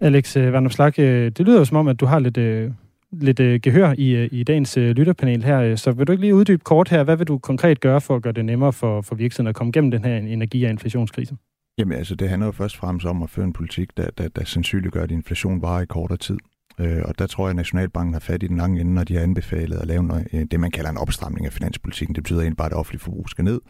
Alex 0.00 0.36
øh, 0.36 0.52
Van 0.52 0.70
Slag, 0.70 0.92
det 0.96 1.40
lyder 1.40 1.58
jo 1.58 1.64
som 1.64 1.76
om, 1.76 1.88
at 1.88 2.00
du 2.00 2.06
har 2.06 2.18
lidt 2.18 2.38
lidt 3.12 3.40
øh, 3.40 3.60
gehør 3.62 3.94
i, 3.98 4.10
øh, 4.10 4.28
i 4.32 4.44
dagens 4.44 4.76
øh, 4.76 4.90
lytterpanel 4.90 5.44
her. 5.44 5.76
Så 5.76 5.92
vil 5.92 6.06
du 6.06 6.12
ikke 6.12 6.20
lige 6.20 6.34
uddybe 6.34 6.64
kort 6.64 6.88
her, 6.88 7.02
hvad 7.04 7.16
vil 7.16 7.26
du 7.26 7.38
konkret 7.38 7.80
gøre 7.80 8.00
for 8.00 8.16
at 8.16 8.22
gøre 8.22 8.32
det 8.32 8.44
nemmere 8.44 8.72
for, 8.72 9.00
for 9.00 9.14
virksomheden 9.14 9.48
at 9.48 9.54
komme 9.54 9.72
gennem 9.72 9.90
den 9.90 10.04
her 10.04 10.16
energi- 10.16 10.64
og 10.64 10.70
inflationskrise? 10.70 11.36
Jamen 11.78 11.98
altså, 11.98 12.14
det 12.14 12.28
handler 12.28 12.46
jo 12.46 12.52
først 12.52 12.74
og 12.74 12.80
fremmest 12.80 13.06
om 13.06 13.22
at 13.22 13.30
føre 13.30 13.44
en 13.44 13.52
politik, 13.52 13.96
der, 13.96 14.10
der, 14.18 14.28
der 14.28 14.44
sandsynligt 14.44 14.92
gør, 14.92 15.02
at 15.02 15.10
inflation 15.10 15.62
varer 15.62 15.82
i 15.82 15.86
kortere 15.86 16.18
tid. 16.18 16.38
Øh, 16.80 17.02
og 17.04 17.18
der 17.18 17.26
tror 17.26 17.44
jeg, 17.44 17.50
at 17.50 17.56
Nationalbanken 17.56 18.12
har 18.12 18.20
fat 18.20 18.42
i 18.42 18.46
den 18.46 18.56
lange 18.56 18.80
ende, 18.80 18.94
når 18.94 19.04
de 19.04 19.14
har 19.14 19.22
anbefalet 19.22 19.76
at 19.76 19.86
lave 19.86 20.02
noget, 20.02 20.26
øh, 20.32 20.44
det, 20.50 20.60
man 20.60 20.70
kalder 20.70 20.90
en 20.90 20.96
opstramning 20.96 21.46
af 21.46 21.52
finanspolitikken. 21.52 22.14
Det 22.14 22.22
betyder 22.22 22.40
egentlig 22.40 22.56
bare, 22.56 22.66
at 22.66 22.70
det 22.70 22.78
offentlige 22.78 23.00
forbrug 23.00 23.28
skal 23.28 23.44
ned, 23.44 23.60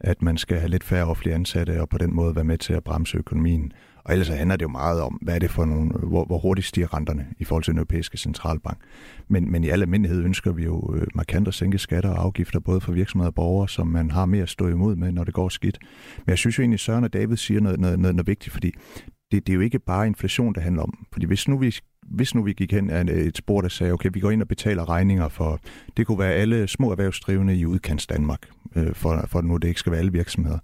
at 0.00 0.22
man 0.22 0.36
skal 0.36 0.58
have 0.58 0.70
lidt 0.70 0.84
færre 0.84 1.04
offentlige 1.04 1.34
ansatte, 1.34 1.80
og 1.80 1.88
på 1.88 1.98
den 1.98 2.14
måde 2.14 2.36
være 2.36 2.44
med 2.44 2.58
til 2.58 2.72
at 2.72 2.84
bremse 2.84 3.18
økonomien. 3.18 3.72
Og 4.04 4.12
ellers 4.12 4.26
så 4.26 4.34
handler 4.34 4.56
det 4.56 4.62
jo 4.62 4.68
meget 4.68 5.00
om, 5.00 5.12
hvad 5.22 5.34
er 5.34 5.38
det 5.38 5.50
for 5.50 5.64
nogle, 5.64 5.90
hvor, 5.90 6.24
hvor 6.24 6.38
hurtigt 6.38 6.66
stiger 6.66 6.94
renterne 6.94 7.26
i 7.38 7.44
forhold 7.44 7.64
til 7.64 7.72
den 7.72 7.78
europæiske 7.78 8.18
centralbank. 8.18 8.78
Men, 9.28 9.52
men 9.52 9.64
i 9.64 9.68
al 9.68 9.82
almindelighed 9.82 10.24
ønsker 10.24 10.52
vi 10.52 10.64
jo 10.64 10.94
øh, 10.94 11.06
markant 11.14 11.48
at 11.48 11.54
sænke 11.54 11.78
skatter 11.78 12.10
og 12.10 12.24
afgifter, 12.24 12.60
både 12.60 12.80
for 12.80 12.92
virksomheder 12.92 13.30
og 13.30 13.34
borgere, 13.34 13.68
som 13.68 13.86
man 13.86 14.10
har 14.10 14.26
mere 14.26 14.42
at 14.42 14.48
stå 14.48 14.68
imod 14.68 14.96
med, 14.96 15.12
når 15.12 15.24
det 15.24 15.34
går 15.34 15.48
skidt. 15.48 15.78
Men 16.16 16.30
jeg 16.30 16.38
synes 16.38 16.58
jo 16.58 16.62
egentlig, 16.62 16.80
Søren 16.80 17.04
og 17.04 17.12
David 17.12 17.36
siger 17.36 17.60
noget, 17.60 17.80
noget, 17.80 17.98
noget, 17.98 18.16
noget 18.16 18.26
vigtigt, 18.26 18.52
fordi 18.52 18.72
det, 19.32 19.46
det 19.46 19.52
er 19.52 19.54
jo 19.54 19.60
ikke 19.60 19.78
bare 19.78 20.06
inflation, 20.06 20.54
det 20.54 20.62
handler 20.62 20.82
om. 20.82 21.06
Fordi 21.12 21.26
hvis 21.26 21.48
nu 21.48 21.58
vi 21.58 21.76
hvis 22.10 22.34
nu 22.34 22.42
vi 22.42 22.52
gik 22.52 22.72
hen 22.72 22.90
af 22.90 23.04
et 23.04 23.36
spor, 23.36 23.60
der 23.60 23.68
sagde, 23.68 23.92
okay, 23.92 24.10
vi 24.12 24.20
går 24.20 24.30
ind 24.30 24.42
og 24.42 24.48
betaler 24.48 24.88
regninger 24.88 25.28
for, 25.28 25.60
det 25.96 26.06
kunne 26.06 26.18
være 26.18 26.32
alle 26.32 26.68
små 26.68 26.90
erhvervsdrivende 26.90 27.56
i 27.56 27.66
udkants 27.66 28.06
Danmark, 28.06 28.40
øh, 28.76 28.94
for, 28.94 29.24
for 29.26 29.40
nu 29.40 29.56
det 29.56 29.68
ikke 29.68 29.80
skal 29.80 29.92
være 29.92 29.98
alle 29.98 30.12
virksomheder. 30.12 30.58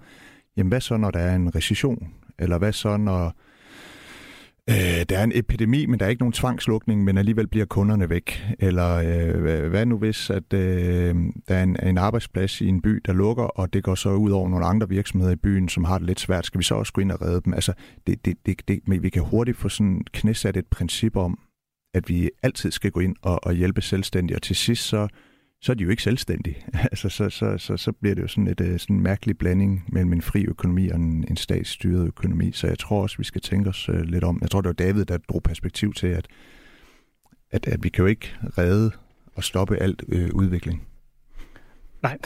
Jamen 0.56 0.68
hvad 0.68 0.80
så, 0.80 0.96
når 0.96 1.10
der 1.10 1.20
er 1.20 1.36
en 1.36 1.54
recession? 1.54 2.08
Eller 2.38 2.58
hvad 2.58 2.72
så, 2.72 2.96
når 2.96 3.34
øh, 4.70 5.04
der 5.08 5.18
er 5.18 5.24
en 5.24 5.32
epidemi, 5.34 5.86
men 5.86 5.98
der 5.98 6.06
er 6.06 6.10
ikke 6.10 6.22
nogen 6.22 6.32
tvangslukning, 6.32 7.04
men 7.04 7.18
alligevel 7.18 7.48
bliver 7.48 7.66
kunderne 7.66 8.10
væk? 8.10 8.46
Eller 8.58 8.96
øh, 8.96 9.70
hvad 9.70 9.86
nu 9.86 9.98
hvis, 9.98 10.30
at 10.30 10.52
øh, 10.52 11.14
der 11.48 11.54
er 11.54 11.62
en, 11.62 11.76
en 11.82 11.98
arbejdsplads 11.98 12.60
i 12.60 12.66
en 12.66 12.82
by, 12.82 13.02
der 13.06 13.12
lukker, 13.12 13.44
og 13.44 13.72
det 13.72 13.84
går 13.84 13.94
så 13.94 14.10
ud 14.10 14.30
over 14.30 14.48
nogle 14.48 14.66
andre 14.66 14.88
virksomheder 14.88 15.32
i 15.32 15.36
byen, 15.36 15.68
som 15.68 15.84
har 15.84 15.98
det 15.98 16.06
lidt 16.06 16.20
svært? 16.20 16.46
Skal 16.46 16.58
vi 16.58 16.64
så 16.64 16.74
også 16.74 16.92
gå 16.92 17.00
ind 17.00 17.12
og 17.12 17.22
redde 17.22 17.40
dem? 17.44 17.54
Altså, 17.54 17.72
det, 18.06 18.24
det, 18.24 18.36
det, 18.46 18.68
det, 18.68 18.80
men 18.86 19.02
vi 19.02 19.10
kan 19.10 19.22
hurtigt 19.22 19.56
få 19.56 19.68
sådan 19.68 20.00
knæsat 20.12 20.56
et 20.56 20.66
princip 20.66 21.16
om, 21.16 21.38
at 21.94 22.08
vi 22.08 22.30
altid 22.42 22.70
skal 22.70 22.90
gå 22.90 23.00
ind 23.00 23.16
og, 23.22 23.44
og 23.44 23.54
hjælpe 23.54 23.82
selvstændige, 23.82 24.36
og 24.36 24.42
til 24.42 24.56
sidst 24.56 24.84
så 24.84 25.08
så 25.62 25.72
er 25.72 25.76
de 25.76 25.84
jo 25.84 25.90
ikke 25.90 26.02
selvstændige. 26.02 26.56
altså, 26.90 27.08
så, 27.08 27.30
så, 27.30 27.58
så, 27.58 27.76
så 27.76 27.92
bliver 27.92 28.14
det 28.14 28.22
jo 28.22 28.28
sådan, 28.28 28.46
et, 28.46 28.60
øh, 28.60 28.78
sådan 28.78 28.96
en 28.96 29.02
mærkelig 29.02 29.38
blanding 29.38 29.84
mellem 29.88 30.12
en 30.12 30.22
fri 30.22 30.44
økonomi 30.44 30.88
og 30.88 30.96
en, 30.96 31.24
en 31.30 31.36
statsstyret 31.36 32.06
økonomi. 32.06 32.52
Så 32.52 32.66
jeg 32.66 32.78
tror 32.78 33.02
også, 33.02 33.18
vi 33.18 33.24
skal 33.24 33.40
tænke 33.40 33.68
os 33.68 33.88
øh, 33.88 34.00
lidt 34.00 34.24
om. 34.24 34.38
Jeg 34.42 34.50
tror, 34.50 34.60
det 34.60 34.68
var 34.68 34.72
David, 34.72 35.04
der 35.04 35.18
drog 35.18 35.42
perspektiv 35.42 35.92
til, 35.92 36.06
at, 36.06 36.28
at, 37.50 37.68
at 37.68 37.84
vi 37.84 37.88
kan 37.88 38.02
jo 38.02 38.06
ikke 38.06 38.34
redde 38.58 38.90
og 39.34 39.44
stoppe 39.44 39.76
alt 39.76 40.04
øh, 40.08 40.30
udvikling. 40.34 40.89
Nej. 42.02 42.18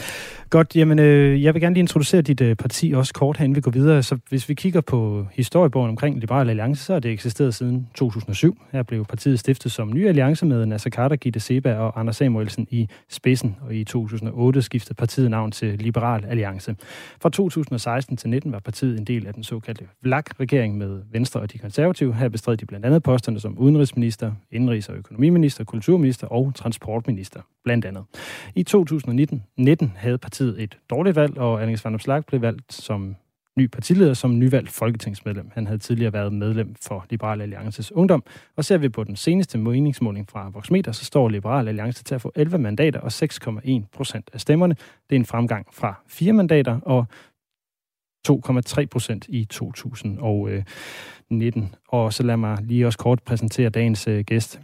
Godt, 0.49 0.75
jamen 0.75 0.99
øh, 0.99 1.43
jeg 1.43 1.53
vil 1.53 1.61
gerne 1.61 1.73
lige 1.73 1.81
introducere 1.81 2.21
dit 2.21 2.41
øh, 2.41 2.55
parti 2.55 2.93
også 2.95 3.13
kort 3.13 3.37
herinde 3.37 3.55
vi 3.55 3.61
går 3.61 3.71
videre. 3.71 4.03
Så 4.03 4.17
hvis 4.29 4.49
vi 4.49 4.53
kigger 4.53 4.81
på 4.81 5.27
historiebogen 5.33 5.89
omkring 5.89 6.19
Liberal 6.19 6.49
Alliance, 6.49 6.83
så 6.83 6.93
har 6.93 6.99
det 6.99 7.11
eksisteret 7.11 7.55
siden 7.55 7.87
2007. 7.95 8.57
Her 8.71 8.83
blev 8.83 9.05
partiet 9.05 9.39
stiftet 9.39 9.71
som 9.71 9.93
ny 9.93 10.07
alliance 10.07 10.45
med 10.45 10.65
Nasser 10.65 10.89
Carter, 10.89 11.15
Gitte 11.15 11.39
Seba 11.39 11.75
og 11.75 11.99
Anders 11.99 12.15
Samuelsen 12.15 12.67
i 12.69 12.87
spidsen. 13.09 13.55
Og 13.61 13.75
i 13.75 13.83
2008 13.83 14.61
skiftede 14.61 14.93
partiet 14.93 15.31
navn 15.31 15.51
til 15.51 15.77
Liberal 15.79 16.25
Alliance. 16.25 16.75
Fra 17.21 17.29
2016 17.29 18.17
til 18.17 18.29
19 18.29 18.51
var 18.51 18.59
partiet 18.59 18.99
en 18.99 19.05
del 19.05 19.27
af 19.27 19.33
den 19.33 19.43
såkaldte 19.43 19.85
VLAK-regering 20.03 20.77
med 20.77 21.01
Venstre 21.11 21.39
og 21.39 21.53
de 21.53 21.57
konservative. 21.57 22.13
Her 22.13 22.29
bestred 22.29 22.57
de 22.57 22.65
blandt 22.65 22.85
andet 22.85 23.03
posterne 23.03 23.39
som 23.39 23.57
udenrigsminister, 23.57 24.31
indrigs- 24.51 24.89
og 24.89 24.95
økonomiminister, 24.97 25.63
kulturminister 25.63 26.27
og 26.27 26.51
transportminister 26.55 27.41
blandt 27.65 27.85
andet. 27.85 28.03
I 28.55 28.63
2019 28.63 29.43
19 29.65 29.93
havde 29.95 30.17
partiet 30.17 30.63
et 30.63 30.77
dårligt 30.89 31.15
valg, 31.15 31.37
og 31.37 31.63
Alex 31.63 31.85
Van 31.85 31.99
Slag 31.99 32.25
blev 32.25 32.41
valgt 32.41 32.73
som 32.73 33.15
ny 33.57 33.67
partileder 33.67 34.13
som 34.13 34.39
nyvalgt 34.39 34.69
folketingsmedlem. 34.69 35.51
Han 35.53 35.67
havde 35.67 35.79
tidligere 35.79 36.13
været 36.13 36.33
medlem 36.33 36.75
for 36.81 37.05
Liberal 37.09 37.41
Alliances 37.41 37.91
Ungdom. 37.91 38.23
Og 38.55 38.65
ser 38.65 38.77
vi 38.77 38.89
på 38.89 39.03
den 39.03 39.15
seneste 39.15 39.57
meningsmåling 39.57 40.29
fra 40.29 40.49
Voxmeter, 40.49 40.91
så 40.91 41.05
står 41.05 41.29
Liberal 41.29 41.67
Alliance 41.67 42.03
til 42.03 42.15
at 42.15 42.21
få 42.21 42.31
11 42.35 42.57
mandater 42.57 42.99
og 42.99 43.07
6,1 43.07 43.81
procent 43.93 44.29
af 44.33 44.41
stemmerne. 44.41 44.75
Det 45.09 45.15
er 45.15 45.19
en 45.19 45.25
fremgang 45.25 45.67
fra 45.73 46.01
4 46.07 46.33
mandater 46.33 46.79
og 46.79 47.05
2,3 48.27 48.85
procent 48.85 49.25
i 49.29 49.45
2019. 49.45 51.63
Øh, 51.63 51.69
og 51.87 52.13
så 52.13 52.23
lad 52.23 52.37
mig 52.37 52.57
lige 52.61 52.87
også 52.87 52.99
kort 52.99 53.23
præsentere 53.23 53.69
dagens 53.69 54.07
øh, 54.07 54.25
gæst. 54.25 54.59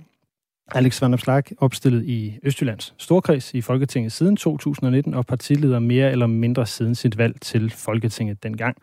Alex 0.76 1.02
Van 1.02 1.14
Opslag 1.14 1.44
opstillet 1.58 2.06
i 2.06 2.40
Østjyllands 2.44 2.94
Storkreds 2.98 3.54
i 3.54 3.62
Folketinget 3.62 4.12
siden 4.12 4.38
2019 4.38 5.14
og 5.14 5.26
partileder 5.26 5.80
mere 5.80 6.12
eller 6.12 6.28
mindre 6.28 6.66
siden 6.66 6.96
sit 6.96 7.18
valg 7.18 7.42
til 7.42 7.70
Folketinget 7.70 8.44
dengang. 8.44 8.78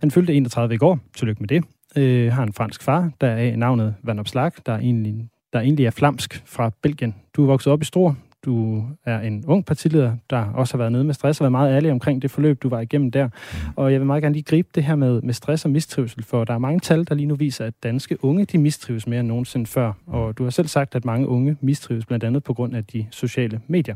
Han 0.00 0.10
fyldte 0.10 0.34
31 0.34 0.74
i 0.74 0.78
går. 0.78 0.98
Tillykke 1.16 1.40
med 1.42 1.48
det. 1.48 1.64
Øh, 1.96 2.32
har 2.32 2.42
en 2.42 2.52
fransk 2.52 2.82
far, 2.82 3.10
der 3.20 3.26
er 3.26 3.56
navnet 3.56 3.94
Van 4.02 4.18
Opslag, 4.18 4.52
der 4.66 4.78
egentlig, 4.78 5.28
der 5.52 5.60
egentlig 5.60 5.86
er 5.86 5.90
flamsk 5.90 6.42
fra 6.46 6.70
Belgien. 6.82 7.14
Du 7.36 7.42
er 7.42 7.46
vokset 7.46 7.72
op 7.72 7.82
i 7.82 7.84
Stor, 7.84 8.16
du 8.44 8.84
er 9.04 9.20
en 9.20 9.44
ung 9.46 9.66
partileder, 9.66 10.16
der 10.30 10.44
også 10.44 10.74
har 10.74 10.78
været 10.78 10.92
nede 10.92 11.04
med 11.04 11.14
stress 11.14 11.40
og 11.40 11.44
været 11.44 11.52
meget 11.52 11.76
ærlig 11.76 11.90
omkring 11.90 12.22
det 12.22 12.30
forløb, 12.30 12.62
du 12.62 12.68
var 12.68 12.80
igennem 12.80 13.10
der. 13.10 13.28
Og 13.76 13.92
jeg 13.92 14.00
vil 14.00 14.06
meget 14.06 14.22
gerne 14.22 14.32
lige 14.32 14.42
gribe 14.42 14.68
det 14.74 14.84
her 14.84 14.96
med, 14.96 15.22
med 15.22 15.34
stress 15.34 15.64
og 15.64 15.70
mistrivsel, 15.70 16.24
for 16.24 16.44
der 16.44 16.54
er 16.54 16.58
mange 16.58 16.80
tal, 16.80 17.08
der 17.08 17.14
lige 17.14 17.26
nu 17.26 17.34
viser, 17.34 17.64
at 17.64 17.74
danske 17.82 18.24
unge 18.24 18.44
de 18.44 18.58
mistrives 18.58 19.06
mere 19.06 19.20
end 19.20 19.28
nogensinde 19.28 19.66
før. 19.66 19.92
Og 20.06 20.38
du 20.38 20.42
har 20.42 20.50
selv 20.50 20.68
sagt, 20.68 20.94
at 20.94 21.04
mange 21.04 21.28
unge 21.28 21.56
mistrives 21.60 22.06
blandt 22.06 22.24
andet 22.24 22.44
på 22.44 22.54
grund 22.54 22.76
af 22.76 22.84
de 22.84 23.06
sociale 23.10 23.60
medier. 23.68 23.94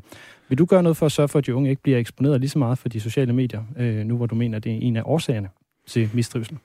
Vil 0.49 0.59
du 0.59 0.65
gøre 0.65 0.83
noget 0.83 0.97
for 0.97 1.07
at 1.07 1.13
sørge 1.13 1.29
for, 1.29 1.39
at 1.39 1.47
de 1.47 1.55
unge 1.55 1.71
ikke 1.71 1.83
bliver 1.83 1.99
eksponeret 1.99 2.41
lige 2.41 2.51
så 2.51 2.59
meget 2.59 2.79
for 2.79 2.89
de 2.89 3.01
sociale 3.01 3.33
medier, 3.33 3.63
øh, 3.77 4.07
nu 4.07 4.17
hvor 4.17 4.27
du 4.27 4.35
mener, 4.35 4.57
at 4.57 4.65
det 4.65 4.73
er 4.73 4.79
en 4.81 4.97
af 4.97 5.03
årsagerne 5.05 5.49
til 5.87 6.11
mistrivsel? 6.15 6.59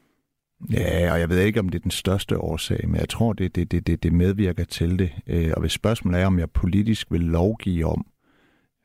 Ja, 0.71 1.11
og 1.11 1.19
jeg 1.19 1.29
ved 1.29 1.39
ikke, 1.39 1.59
om 1.59 1.69
det 1.69 1.79
er 1.79 1.83
den 1.83 1.91
største 1.91 2.37
årsag, 2.37 2.89
men 2.89 2.99
jeg 2.99 3.09
tror, 3.09 3.33
det, 3.33 3.55
det, 3.55 3.71
det, 3.71 4.03
det 4.03 4.13
medvirker 4.13 4.63
til 4.63 4.99
det. 4.99 5.11
Øh, 5.27 5.51
og 5.55 5.61
hvis 5.61 5.71
spørgsmålet 5.71 6.21
er, 6.21 6.25
om 6.25 6.39
jeg 6.39 6.51
politisk 6.51 7.11
vil 7.11 7.21
lovgive 7.21 7.85
om, 7.85 8.05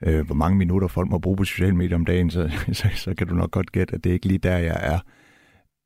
øh, 0.07 0.27
hvor 0.27 0.35
mange 0.35 0.59
minutter 0.59 0.89
folk 0.89 1.11
må 1.11 1.19
bruge 1.19 1.37
på 1.37 1.45
sociale 1.45 1.77
medier 1.77 1.97
om 1.97 2.05
dagen, 2.05 2.31
så, 2.31 2.51
så, 2.73 2.89
så 2.95 3.15
kan 3.15 3.27
du 3.27 3.35
nok 3.35 3.51
godt 3.51 3.73
gætte, 3.73 3.95
at 3.95 4.05
det 4.05 4.11
er 4.11 4.15
ikke 4.15 4.27
lige 4.27 4.39
der, 4.39 4.57
jeg 4.57 4.79
er. 4.81 4.99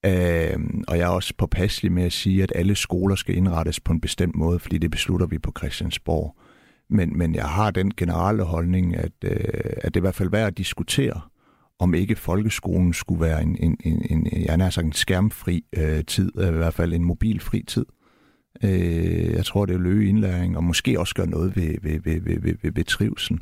Øh, 0.07 0.61
og 0.89 0.99
jeg 0.99 1.05
er 1.05 1.09
også 1.09 1.35
påpasselig 1.39 1.93
med 1.93 2.03
at 2.03 2.13
sige, 2.13 2.43
at 2.43 2.53
alle 2.55 2.75
skoler 2.75 3.15
skal 3.15 3.37
indrettes 3.37 3.81
på 3.81 3.93
en 3.93 4.01
bestemt 4.01 4.37
måde, 4.37 4.59
fordi 4.59 4.79
det 4.79 4.91
beslutter 4.91 5.27
vi 5.27 5.39
på 5.39 5.53
Christiansborg. 5.59 6.37
Men, 6.91 7.19
men 7.19 7.35
jeg 7.35 7.49
har 7.49 7.71
den 7.71 7.95
generelle 7.97 8.43
holdning, 8.43 8.97
at, 8.97 9.13
øh, 9.25 9.31
at 9.77 9.95
det 9.95 9.97
er 9.97 10.01
i 10.01 10.01
hvert 10.01 10.15
fald 10.15 10.31
værd 10.31 10.47
at 10.47 10.59
diskutere, 10.59 11.21
om 11.79 11.95
ikke 11.95 12.17
folkeskolen 12.17 12.93
skulle 12.93 13.21
være 13.21 13.43
en, 13.43 13.57
en, 13.61 13.77
en, 13.85 14.07
en, 14.11 14.29
jeg 14.33 14.59
har 14.59 14.71
sagt, 14.71 14.87
en 14.87 14.93
skærmfri 14.93 15.65
øh, 15.77 16.05
tid, 16.05 16.33
i 16.35 16.51
hvert 16.51 16.75
fald 16.75 16.93
en 16.93 17.05
mobilfri 17.05 17.65
tid. 17.67 17.87
Øh, 18.65 19.33
jeg 19.33 19.45
tror, 19.45 19.67
det 19.67 19.79
vil 19.79 19.87
øge 19.87 20.09
indlæring, 20.09 20.57
og 20.57 20.65
måske 20.65 21.01
også 21.01 21.15
gøre 21.15 21.31
noget 21.31 21.57
ved, 21.57 21.75
ved, 21.83 22.01
ved, 22.01 22.21
ved, 22.21 22.41
ved, 22.41 22.55
ved, 22.63 22.73
ved 22.73 22.85
trivselen. 22.85 23.41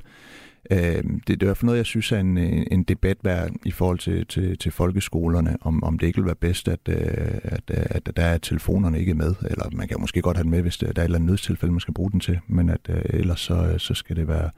Øh, 0.70 0.78
det, 0.78 1.26
det 1.26 1.42
er 1.42 1.42
i 1.42 1.44
hvert 1.44 1.56
fald 1.56 1.66
noget, 1.66 1.78
jeg 1.78 1.86
synes 1.86 2.12
er 2.12 2.20
en, 2.20 2.38
en 2.38 2.82
debat 2.82 3.16
værd 3.22 3.50
i 3.64 3.70
forhold 3.70 3.98
til, 3.98 4.26
til, 4.26 4.58
til 4.58 4.72
folkeskolerne, 4.72 5.56
om, 5.60 5.84
om 5.84 5.98
det 5.98 6.06
ikke 6.06 6.18
vil 6.18 6.26
være 6.26 6.34
bedst, 6.34 6.68
at, 6.68 6.80
øh, 6.88 6.96
at, 7.42 7.62
at, 7.70 8.08
at 8.08 8.16
der 8.16 8.22
er 8.22 8.38
telefonerne 8.38 9.00
ikke 9.00 9.14
med, 9.14 9.34
eller 9.50 9.64
man 9.72 9.88
kan 9.88 10.00
måske 10.00 10.22
godt 10.22 10.36
have 10.36 10.42
den 10.42 10.50
med, 10.50 10.62
hvis 10.62 10.76
der 10.76 10.86
er 10.86 10.90
et 10.90 10.98
eller 10.98 11.18
andet 11.18 11.30
nødstilfælde, 11.30 11.72
man 11.72 11.80
skal 11.80 11.94
bruge 11.94 12.10
den 12.10 12.20
til, 12.20 12.38
men 12.46 12.70
at 12.70 12.80
øh, 12.88 13.02
ellers 13.04 13.40
så, 13.40 13.54
øh, 13.54 13.78
så 13.78 13.94
skal 13.94 14.16
det 14.16 14.28
være 14.28 14.50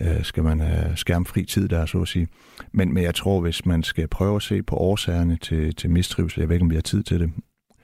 øh, 0.00 0.22
skal 0.24 0.42
man 0.42 0.60
have 0.60 0.96
skærmfri 0.96 1.44
tid 1.44 1.68
der, 1.68 1.86
så 1.86 2.02
at 2.02 2.08
sige. 2.08 2.28
Men, 2.72 2.94
men 2.94 3.02
jeg 3.02 3.14
tror, 3.14 3.40
hvis 3.40 3.66
man 3.66 3.82
skal 3.82 4.08
prøve 4.08 4.36
at 4.36 4.42
se 4.42 4.62
på 4.62 4.76
årsagerne 4.76 5.36
til, 5.36 5.74
til 5.74 5.90
mistrivsel, 5.90 6.40
jeg 6.40 6.48
ved 6.48 6.56
ikke, 6.56 6.64
om 6.64 6.70
vi 6.70 6.74
har 6.74 6.82
tid 6.82 7.02
til 7.02 7.20
det. 7.20 7.30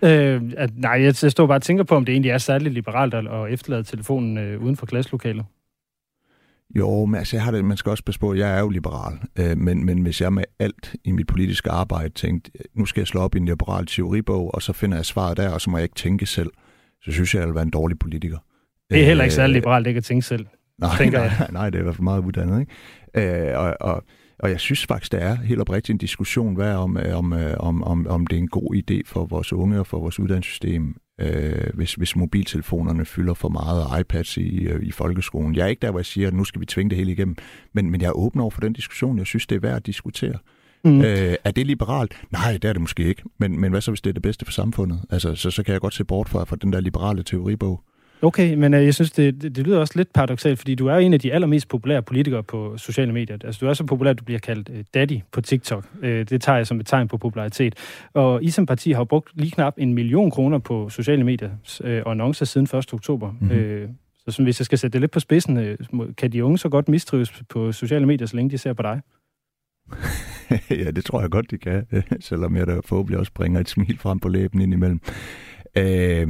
Øh, 0.05 0.43
at, 0.57 0.71
nej, 0.77 0.93
jeg, 0.93 1.15
jeg 1.23 1.33
står 1.33 1.47
bare 1.47 1.59
og 1.59 1.63
tænker 1.63 1.85
på, 1.85 1.95
om 1.95 2.05
det 2.05 2.13
egentlig 2.13 2.31
er 2.31 2.39
særligt 2.39 2.75
liberalt 2.75 3.15
at, 3.15 3.27
at 3.27 3.53
efterlade 3.53 3.83
telefonen 3.83 4.39
øh, 4.39 4.63
uden 4.63 4.77
for 4.77 4.87
klasselokalet. 4.87 5.45
Jo, 6.77 7.05
men 7.05 7.19
altså, 7.19 7.37
jeg 7.37 7.45
har 7.45 7.51
det, 7.51 7.65
man 7.65 7.77
skal 7.77 7.91
også 7.91 8.05
passe 8.05 8.21
på, 8.21 8.35
jeg 8.35 8.57
er 8.57 8.61
jo 8.61 8.69
liberal, 8.69 9.19
øh, 9.39 9.59
men, 9.59 9.85
men 9.85 10.03
hvis 10.03 10.21
jeg 10.21 10.33
med 10.33 10.45
alt 10.59 10.95
i 11.05 11.13
mit 11.13 11.27
politiske 11.27 11.71
arbejde 11.71 12.09
tænkte, 12.09 12.51
nu 12.75 12.87
skal 12.87 13.01
jeg 13.01 13.07
slå 13.07 13.21
op 13.21 13.35
i 13.35 13.39
en 13.39 13.45
liberal 13.45 13.87
teoribog, 13.87 14.55
og 14.55 14.63
så 14.63 14.73
finder 14.73 14.97
jeg 14.97 15.07
svaret 15.07 15.37
der, 15.37 15.51
og 15.51 15.61
så 15.61 15.71
må 15.71 15.77
jeg 15.77 15.83
ikke 15.83 15.95
tænke 15.95 16.27
selv, 16.27 16.51
så 17.03 17.13
synes 17.13 17.35
jeg, 17.35 17.41
jeg 17.41 17.49
vil 17.49 17.55
være 17.55 17.63
en 17.63 17.71
dårlig 17.71 17.99
politiker. 17.99 18.39
Det 18.91 19.01
er 19.01 19.07
heller 19.07 19.25
ikke 19.25 19.35
særlig 19.35 19.55
øh, 19.55 19.55
liberalt, 19.55 19.87
ikke 19.87 19.99
at 19.99 20.05
tænke 20.05 20.27
selv. 20.27 20.47
Nej, 20.79 20.97
tænker 20.99 21.19
nej, 21.19 21.29
jeg. 21.38 21.49
nej, 21.52 21.71
det 21.71 21.79
er 21.79 21.81
i 21.81 21.83
hvert 21.83 21.95
fald 21.95 22.05
meget 22.05 22.25
uddannet. 22.25 22.61
Ikke? 22.61 23.50
Øh, 23.50 23.59
og, 23.59 23.76
og, 23.81 24.05
og 24.38 24.50
jeg 24.50 24.61
synes 24.61 24.87
faktisk, 24.87 25.12
der 25.12 25.19
er 25.19 25.35
helt 25.35 25.61
oprigtigt 25.61 25.95
en 25.95 25.99
diskussion 25.99 26.59
værd 26.59 26.76
om, 26.76 26.97
øh, 26.97 27.19
om, 27.19 27.33
øh, 27.33 27.55
om, 27.59 27.83
om, 27.85 28.07
om 28.07 28.26
det 28.26 28.37
er 28.37 28.41
en 28.41 28.49
god 28.49 28.75
idé 28.75 29.00
for 29.07 29.26
vores 29.26 29.52
unge 29.52 29.81
og 29.81 29.87
for 29.87 29.99
vores 29.99 30.19
uddannelsessystem, 30.19 30.97
øh, 31.21 31.67
hvis, 31.75 31.95
hvis 31.95 32.17
mobiltelefonerne 32.17 33.05
fylder 33.05 33.35
for 33.35 33.49
meget 33.49 33.85
og 33.85 34.00
iPads 34.00 34.37
i, 34.37 34.59
øh, 34.59 34.83
i 34.83 34.91
folkeskolen. 34.91 35.55
Jeg 35.55 35.62
er 35.62 35.67
ikke 35.67 35.83
der, 35.83 35.91
hvor 35.91 36.00
jeg 36.00 36.07
siger, 36.07 36.29
at 36.29 36.35
nu 36.35 36.45
skal 36.45 36.61
vi 36.61 36.67
tvinge 36.67 36.91
det 36.91 36.99
hele 36.99 37.12
igennem, 37.12 37.37
men, 37.73 37.91
men 37.91 38.00
jeg 38.00 38.09
er 38.09 38.12
åben 38.12 38.41
over 38.41 38.50
for 38.50 38.61
den 38.61 38.73
diskussion. 38.73 39.19
Jeg 39.19 39.26
synes, 39.26 39.47
det 39.47 39.57
er 39.57 39.61
værd 39.61 39.76
at 39.76 39.87
diskutere. 39.87 40.38
Mm. 40.85 41.00
Øh, 41.00 41.35
er 41.45 41.50
det 41.50 41.67
liberalt? 41.67 42.14
Nej, 42.31 42.52
det 42.52 42.64
er 42.64 42.73
det 42.73 42.81
måske 42.81 43.05
ikke. 43.05 43.23
Men, 43.38 43.61
men 43.61 43.71
hvad 43.71 43.81
så, 43.81 43.91
hvis 43.91 44.00
det 44.00 44.11
er 44.11 44.14
det 44.14 44.23
bedste 44.23 44.45
for 44.45 44.52
samfundet? 44.52 45.00
Altså, 45.11 45.35
så, 45.35 45.50
så 45.50 45.62
kan 45.62 45.73
jeg 45.73 45.81
godt 45.81 45.95
se 45.95 46.05
bort 46.05 46.29
fra, 46.29 46.45
fra 46.45 46.57
den 46.57 46.73
der 46.73 46.81
liberale 46.81 47.23
teoribog. 47.23 47.81
Okay, 48.25 48.55
men 48.55 48.75
øh, 48.75 48.85
jeg 48.85 48.95
synes, 48.95 49.11
det, 49.11 49.43
det, 49.43 49.57
det 49.57 49.67
lyder 49.67 49.79
også 49.79 49.93
lidt 49.97 50.12
paradoxalt, 50.12 50.59
fordi 50.59 50.75
du 50.75 50.87
er 50.87 50.97
en 50.97 51.12
af 51.12 51.21
de 51.21 51.33
allermest 51.33 51.69
populære 51.69 52.02
politikere 52.02 52.43
på 52.43 52.76
sociale 52.76 53.12
medier. 53.12 53.37
Altså, 53.45 53.59
du 53.61 53.67
er 53.67 53.75
så 53.75 53.85
populær, 53.85 54.11
at 54.11 54.19
du 54.19 54.25
bliver 54.25 54.38
kaldt 54.38 54.71
øh, 54.73 54.85
daddy 54.95 55.21
på 55.33 55.41
TikTok. 55.41 55.85
Øh, 56.02 56.29
det 56.29 56.43
tager 56.43 56.57
jeg 56.57 56.67
som 56.67 56.81
et 56.81 56.87
tegn 56.87 57.09
på 57.09 57.19
popularitet. 57.19 57.75
Og 58.14 58.45
I 58.45 58.50
som 58.50 58.67
parti 58.67 58.93
har 58.93 59.05
brugt 59.05 59.31
lige 59.35 59.50
knap 59.50 59.75
en 59.79 59.95
million 59.95 60.31
kroner 60.31 60.59
på 60.59 60.88
sociale 60.88 61.25
medier 61.25 61.50
øh, 61.85 62.02
og 62.07 62.11
annoncer 62.11 62.47
siden 62.47 62.79
1. 62.79 62.95
oktober. 62.95 63.33
Mm-hmm. 63.41 63.57
Øh, 63.57 63.88
så 64.25 64.31
som, 64.31 64.45
hvis 64.45 64.61
jeg 64.61 64.67
skal 64.67 64.79
sætte 64.79 64.93
det 64.93 65.00
lidt 65.00 65.11
på 65.11 65.21
spidsen, 65.21 65.57
øh, 65.57 65.79
kan 66.19 66.33
de 66.33 66.45
unge 66.45 66.59
så 66.59 66.69
godt 66.69 66.88
mistrives 66.88 67.43
på 67.49 67.73
sociale 67.73 68.07
medier, 68.07 68.26
så 68.26 68.37
længe 68.37 68.50
de 68.50 68.59
ser 68.59 68.73
på 68.73 68.83
dig? 68.83 69.00
ja, 70.85 70.91
det 70.91 71.05
tror 71.05 71.21
jeg 71.21 71.31
godt, 71.31 71.50
de 71.50 71.59
kan, 71.59 71.87
selvom 72.21 72.57
jeg 72.57 72.67
da 72.67 72.81
forhåbentlig 72.85 73.19
også 73.19 73.33
bringer 73.33 73.61
et 73.61 73.69
smil 73.69 73.99
frem 73.99 74.19
på 74.19 74.29
læben 74.29 74.61
indimellem. 74.61 75.00
Øh, 75.76 76.29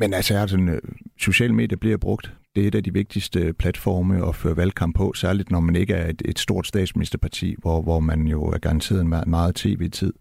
men 0.00 0.14
altså, 0.14 0.34
er 0.34 0.46
sådan, 0.46 0.68
øh, 0.68 0.82
sociale 1.18 1.54
medier 1.54 1.78
bliver 1.78 1.96
brugt. 1.96 2.32
Det 2.54 2.62
er 2.64 2.68
et 2.68 2.74
af 2.74 2.84
de 2.84 2.92
vigtigste 2.92 3.40
øh, 3.40 3.54
platforme 3.54 4.28
at 4.28 4.34
føre 4.34 4.56
valgkamp 4.56 4.96
på, 4.96 5.12
særligt 5.12 5.50
når 5.50 5.60
man 5.60 5.76
ikke 5.76 5.94
er 5.94 6.10
et, 6.10 6.22
et 6.24 6.38
stort 6.38 6.66
statsministerparti, 6.66 7.54
hvor, 7.58 7.82
hvor 7.82 8.00
man 8.00 8.26
jo 8.26 8.44
er 8.44 8.58
garanteret 8.58 9.00
en 9.00 9.14
meget 9.26 9.54
tv-tid. 9.54 10.12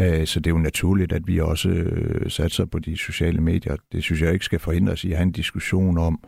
Øh, 0.00 0.26
så 0.26 0.40
det 0.40 0.50
er 0.50 0.54
jo 0.54 0.58
naturligt, 0.58 1.12
at 1.12 1.26
vi 1.26 1.40
også 1.40 1.68
øh, 1.68 2.30
satser 2.30 2.64
på 2.64 2.78
de 2.78 2.96
sociale 2.96 3.40
medier. 3.40 3.76
Det 3.92 4.02
synes 4.02 4.22
jeg 4.22 4.32
ikke 4.32 4.44
skal 4.44 4.58
forhindre 4.58 4.92
os 4.92 5.04
i 5.04 5.10
at 5.10 5.16
have 5.16 5.26
en 5.26 5.32
diskussion 5.32 5.98
om, 5.98 6.24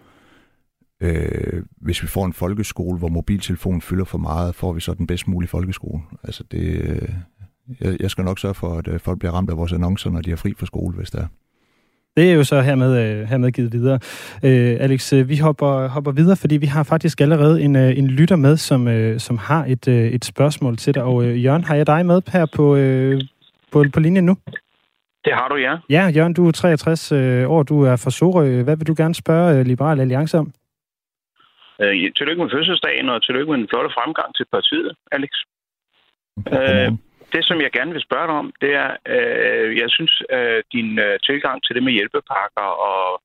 øh, 1.01 1.63
hvis 1.81 2.03
vi 2.03 2.07
får 2.07 2.27
en 2.27 2.33
folkeskole, 2.33 2.99
hvor 2.99 3.09
mobiltelefonen 3.09 3.81
fylder 3.81 4.05
for 4.05 4.19
meget, 4.19 4.55
får 4.55 4.73
vi 4.73 4.81
så 4.81 4.95
den 4.95 5.07
bedst 5.07 5.29
mulige 5.29 5.49
folkeskole. 5.49 6.03
Altså 6.23 6.45
det, 6.51 6.63
øh, 6.63 7.09
jeg, 7.81 7.97
jeg 8.01 8.11
skal 8.11 8.25
nok 8.25 8.39
sørge 8.39 8.55
for, 8.55 8.79
at 8.79 8.89
øh, 8.89 9.01
folk 9.01 9.19
bliver 9.19 9.33
ramt 9.33 9.51
af 9.51 9.57
vores 9.57 9.73
annoncer, 9.73 10.11
når 10.11 10.21
de 10.21 10.31
er 10.31 10.37
fri 10.37 10.55
fra 10.59 10.67
skole, 10.67 10.97
hvis 10.97 11.11
der 11.11 11.21
er. 11.21 11.27
Det 12.17 12.31
er 12.31 12.35
jo 12.35 12.45
så 12.45 12.61
hermed, 12.61 12.93
øh, 13.03 13.29
hermed 13.29 13.53
givet 13.53 13.73
videre. 13.73 13.99
Øh, 14.45 14.77
Alex, 14.81 15.13
øh, 15.13 15.29
vi 15.29 15.37
hopper, 15.37 15.89
hopper 15.89 16.13
videre, 16.13 16.37
fordi 16.37 16.57
vi 16.57 16.67
har 16.67 16.83
faktisk 16.83 17.21
allerede 17.21 17.63
en, 17.63 17.77
øh, 17.77 17.99
en 17.99 18.09
lytter 18.09 18.37
med, 18.37 18.57
som, 18.57 18.81
som 19.19 19.39
har 19.39 19.65
et, 19.65 19.89
et 19.89 20.25
spørgsmål 20.25 20.77
til 20.77 20.95
dig. 20.95 21.03
Og 21.03 21.39
Jørgen, 21.39 21.65
har 21.65 21.75
jeg 21.75 21.87
dig 21.87 22.07
med 22.07 22.23
her 22.33 22.47
på, 22.47 22.67
på, 23.73 23.85
på 23.95 24.01
linjen 24.01 24.27
nu? 24.27 24.37
Det 25.25 25.33
har 25.33 25.49
du, 25.49 25.57
ja. 25.57 25.75
Ja, 25.91 26.07
Jørgen, 26.17 26.35
du 26.35 26.49
er 26.49 26.53
63 26.53 27.13
øh, 27.13 27.51
år, 27.51 27.63
du 27.63 27.83
er 27.83 27.97
fra 27.97 28.11
Sorø. 28.11 28.63
Hvad 28.63 28.77
vil 28.77 28.87
du 28.87 28.95
gerne 28.97 29.15
spørge 29.15 29.65
Liberal 29.65 30.01
Alliance 30.01 30.39
om? 30.39 30.53
Øh, 31.81 32.13
tillykke 32.17 32.43
med 32.43 32.51
fødselsdagen, 32.51 33.09
og 33.09 33.23
tillykke 33.23 33.53
med 33.53 33.59
en 33.61 33.69
flot 33.71 33.93
fremgang 33.93 34.35
til 34.35 34.47
partiet, 34.53 34.93
Alex. 35.13 35.31
Okay. 36.47 36.87
Øh, 36.87 36.93
det, 37.35 37.45
som 37.45 37.61
jeg 37.61 37.71
gerne 37.73 37.93
vil 37.93 38.07
spørge 38.09 38.27
dig 38.27 38.37
om, 38.43 38.53
det 38.61 38.73
er, 38.85 38.91
øh, 39.15 39.77
jeg 39.77 39.91
synes, 39.91 40.23
øh, 40.37 40.63
din 40.73 40.99
øh, 40.99 41.19
tilgang 41.29 41.63
til 41.63 41.75
det 41.75 41.83
med 41.83 41.93
hjælpepakker, 41.93 42.69
og 42.91 43.23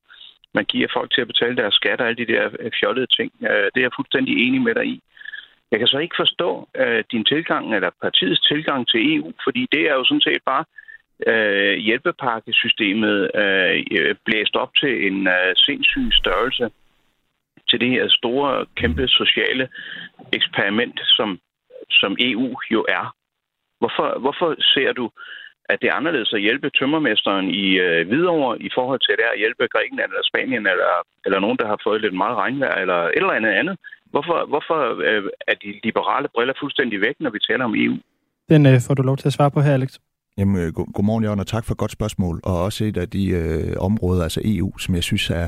man 0.54 0.66
giver 0.66 0.88
folk 0.94 1.10
til 1.12 1.22
at 1.22 1.28
betale 1.28 1.56
deres 1.58 1.74
skat 1.74 2.02
og 2.02 2.08
alle 2.08 2.26
de 2.26 2.32
der 2.34 2.50
øh, 2.60 2.72
fjollede 2.80 3.08
ting, 3.18 3.32
øh, 3.50 3.66
det 3.72 3.80
er 3.80 3.88
jeg 3.88 3.98
fuldstændig 3.98 4.34
enig 4.48 4.62
med 4.62 4.76
dig 4.76 4.86
i. 4.86 5.02
Jeg 5.72 5.80
kan 5.80 5.88
så 5.88 5.98
ikke 5.98 6.22
forstå 6.24 6.70
øh, 6.76 7.04
din 7.12 7.26
tilgang, 7.26 7.76
eller 7.76 7.90
partiets 8.02 8.42
tilgang 8.42 8.88
til 8.88 9.16
EU, 9.16 9.32
fordi 9.44 9.68
det 9.72 9.82
er 9.90 9.94
jo 9.94 10.04
sådan 10.06 10.28
set 10.28 10.44
bare 10.46 10.66
øh, 11.28 11.78
hjælpepakkesystemet 11.78 13.32
øh, 13.36 14.16
blæst 14.26 14.56
op 14.56 14.72
til 14.76 15.08
en 15.08 15.28
øh, 15.28 15.56
sindssyg 15.56 16.08
størrelse 16.12 16.70
til 17.70 17.80
det 17.80 17.90
her 17.90 18.06
store, 18.10 18.66
kæmpe 18.76 19.08
sociale 19.08 19.70
eksperiment, 20.34 21.00
som, 21.04 21.40
som 21.90 22.18
EU 22.20 22.60
jo 22.72 22.86
er. 22.90 23.19
Hvorfor, 23.82 24.08
hvorfor 24.24 24.48
ser 24.74 24.92
du, 25.00 25.06
at 25.72 25.78
det 25.82 25.88
er 25.90 26.00
anderledes 26.00 26.34
at 26.34 26.46
hjælpe 26.48 26.70
tømmermesteren 26.70 27.48
i 27.64 27.66
øh, 27.86 28.08
Hvidovre 28.08 28.62
i 28.68 28.70
forhold 28.78 29.00
til 29.08 29.16
det 29.20 29.28
at 29.34 29.40
hjælpe 29.42 29.64
Grækenland 29.74 30.10
eller 30.12 30.30
Spanien 30.32 30.66
eller, 30.74 30.92
eller 31.26 31.40
nogen, 31.40 31.58
der 31.62 31.68
har 31.72 31.80
fået 31.88 32.02
lidt 32.02 32.16
meget 32.24 32.36
regnvejr 32.44 32.76
eller 32.84 33.00
et 33.04 33.24
eller 33.24 33.40
andet 33.40 33.54
andet? 33.62 33.76
Hvorfor, 34.14 34.38
hvorfor 34.52 34.80
øh, 35.10 35.24
er 35.52 35.56
de 35.64 35.70
liberale 35.88 36.28
briller 36.36 36.56
fuldstændig 36.62 36.98
væk, 37.02 37.16
når 37.20 37.32
vi 37.36 37.40
taler 37.50 37.66
om 37.66 37.76
EU? 37.84 37.96
Den 38.54 38.62
øh, 38.72 38.78
får 38.88 38.94
du 38.94 39.02
lov 39.02 39.18
til 39.18 39.28
at 39.30 39.34
svare 39.38 39.52
på 39.52 39.62
her, 39.62 39.74
Alex. 39.74 39.92
Jamen, 40.38 40.56
øh, 40.62 40.74
god, 40.74 40.94
godmorgen, 40.94 41.24
Jørgen, 41.24 41.40
og 41.40 41.48
tak 41.48 41.66
for 41.66 41.74
et 41.74 41.78
godt 41.84 41.92
spørgsmål. 41.92 42.40
Og 42.44 42.56
også 42.64 42.86
et 42.86 42.98
af 42.98 43.10
de 43.10 43.24
øh, 43.30 43.76
områder, 43.80 44.24
altså 44.24 44.42
EU, 44.46 44.78
som 44.78 44.96
jeg 44.96 45.04
synes 45.04 45.30
er, 45.30 45.48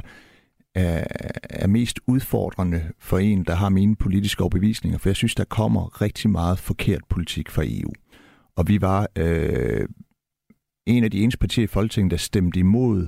er, 0.75 1.03
er 1.49 1.67
mest 1.67 1.99
udfordrende 2.07 2.81
for 2.99 3.17
en, 3.17 3.43
der 3.43 3.55
har 3.55 3.69
mine 3.69 3.95
politiske 3.95 4.41
overbevisninger. 4.41 4.97
For 4.97 5.09
jeg 5.09 5.15
synes, 5.15 5.35
der 5.35 5.43
kommer 5.43 6.01
rigtig 6.01 6.29
meget 6.29 6.59
forkert 6.59 7.01
politik 7.09 7.49
fra 7.49 7.63
EU. 7.65 7.93
Og 8.55 8.67
vi 8.67 8.81
var 8.81 9.07
øh, 9.17 9.87
en 10.85 11.03
af 11.03 11.11
de 11.11 11.21
eneste 11.21 11.37
partier 11.37 11.63
i 11.63 11.67
Folketinget, 11.67 12.11
der 12.11 12.17
stemte 12.17 12.59
imod 12.59 13.07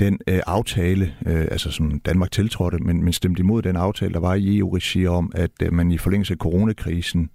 den 0.00 0.18
øh, 0.28 0.40
aftale, 0.46 1.14
øh, 1.26 1.40
altså 1.40 1.70
som 1.70 2.00
Danmark 2.00 2.30
tiltrådte, 2.30 2.78
men, 2.78 3.04
men 3.04 3.12
stemte 3.12 3.40
imod 3.40 3.62
den 3.62 3.76
aftale, 3.76 4.12
der 4.12 4.20
var 4.20 4.34
i 4.34 4.58
EU-regi 4.58 5.06
om, 5.06 5.32
at 5.34 5.50
øh, 5.62 5.72
man 5.72 5.90
i 5.90 5.98
forlængelse 5.98 6.34
af 6.34 6.38
coronakrisen 6.38 7.30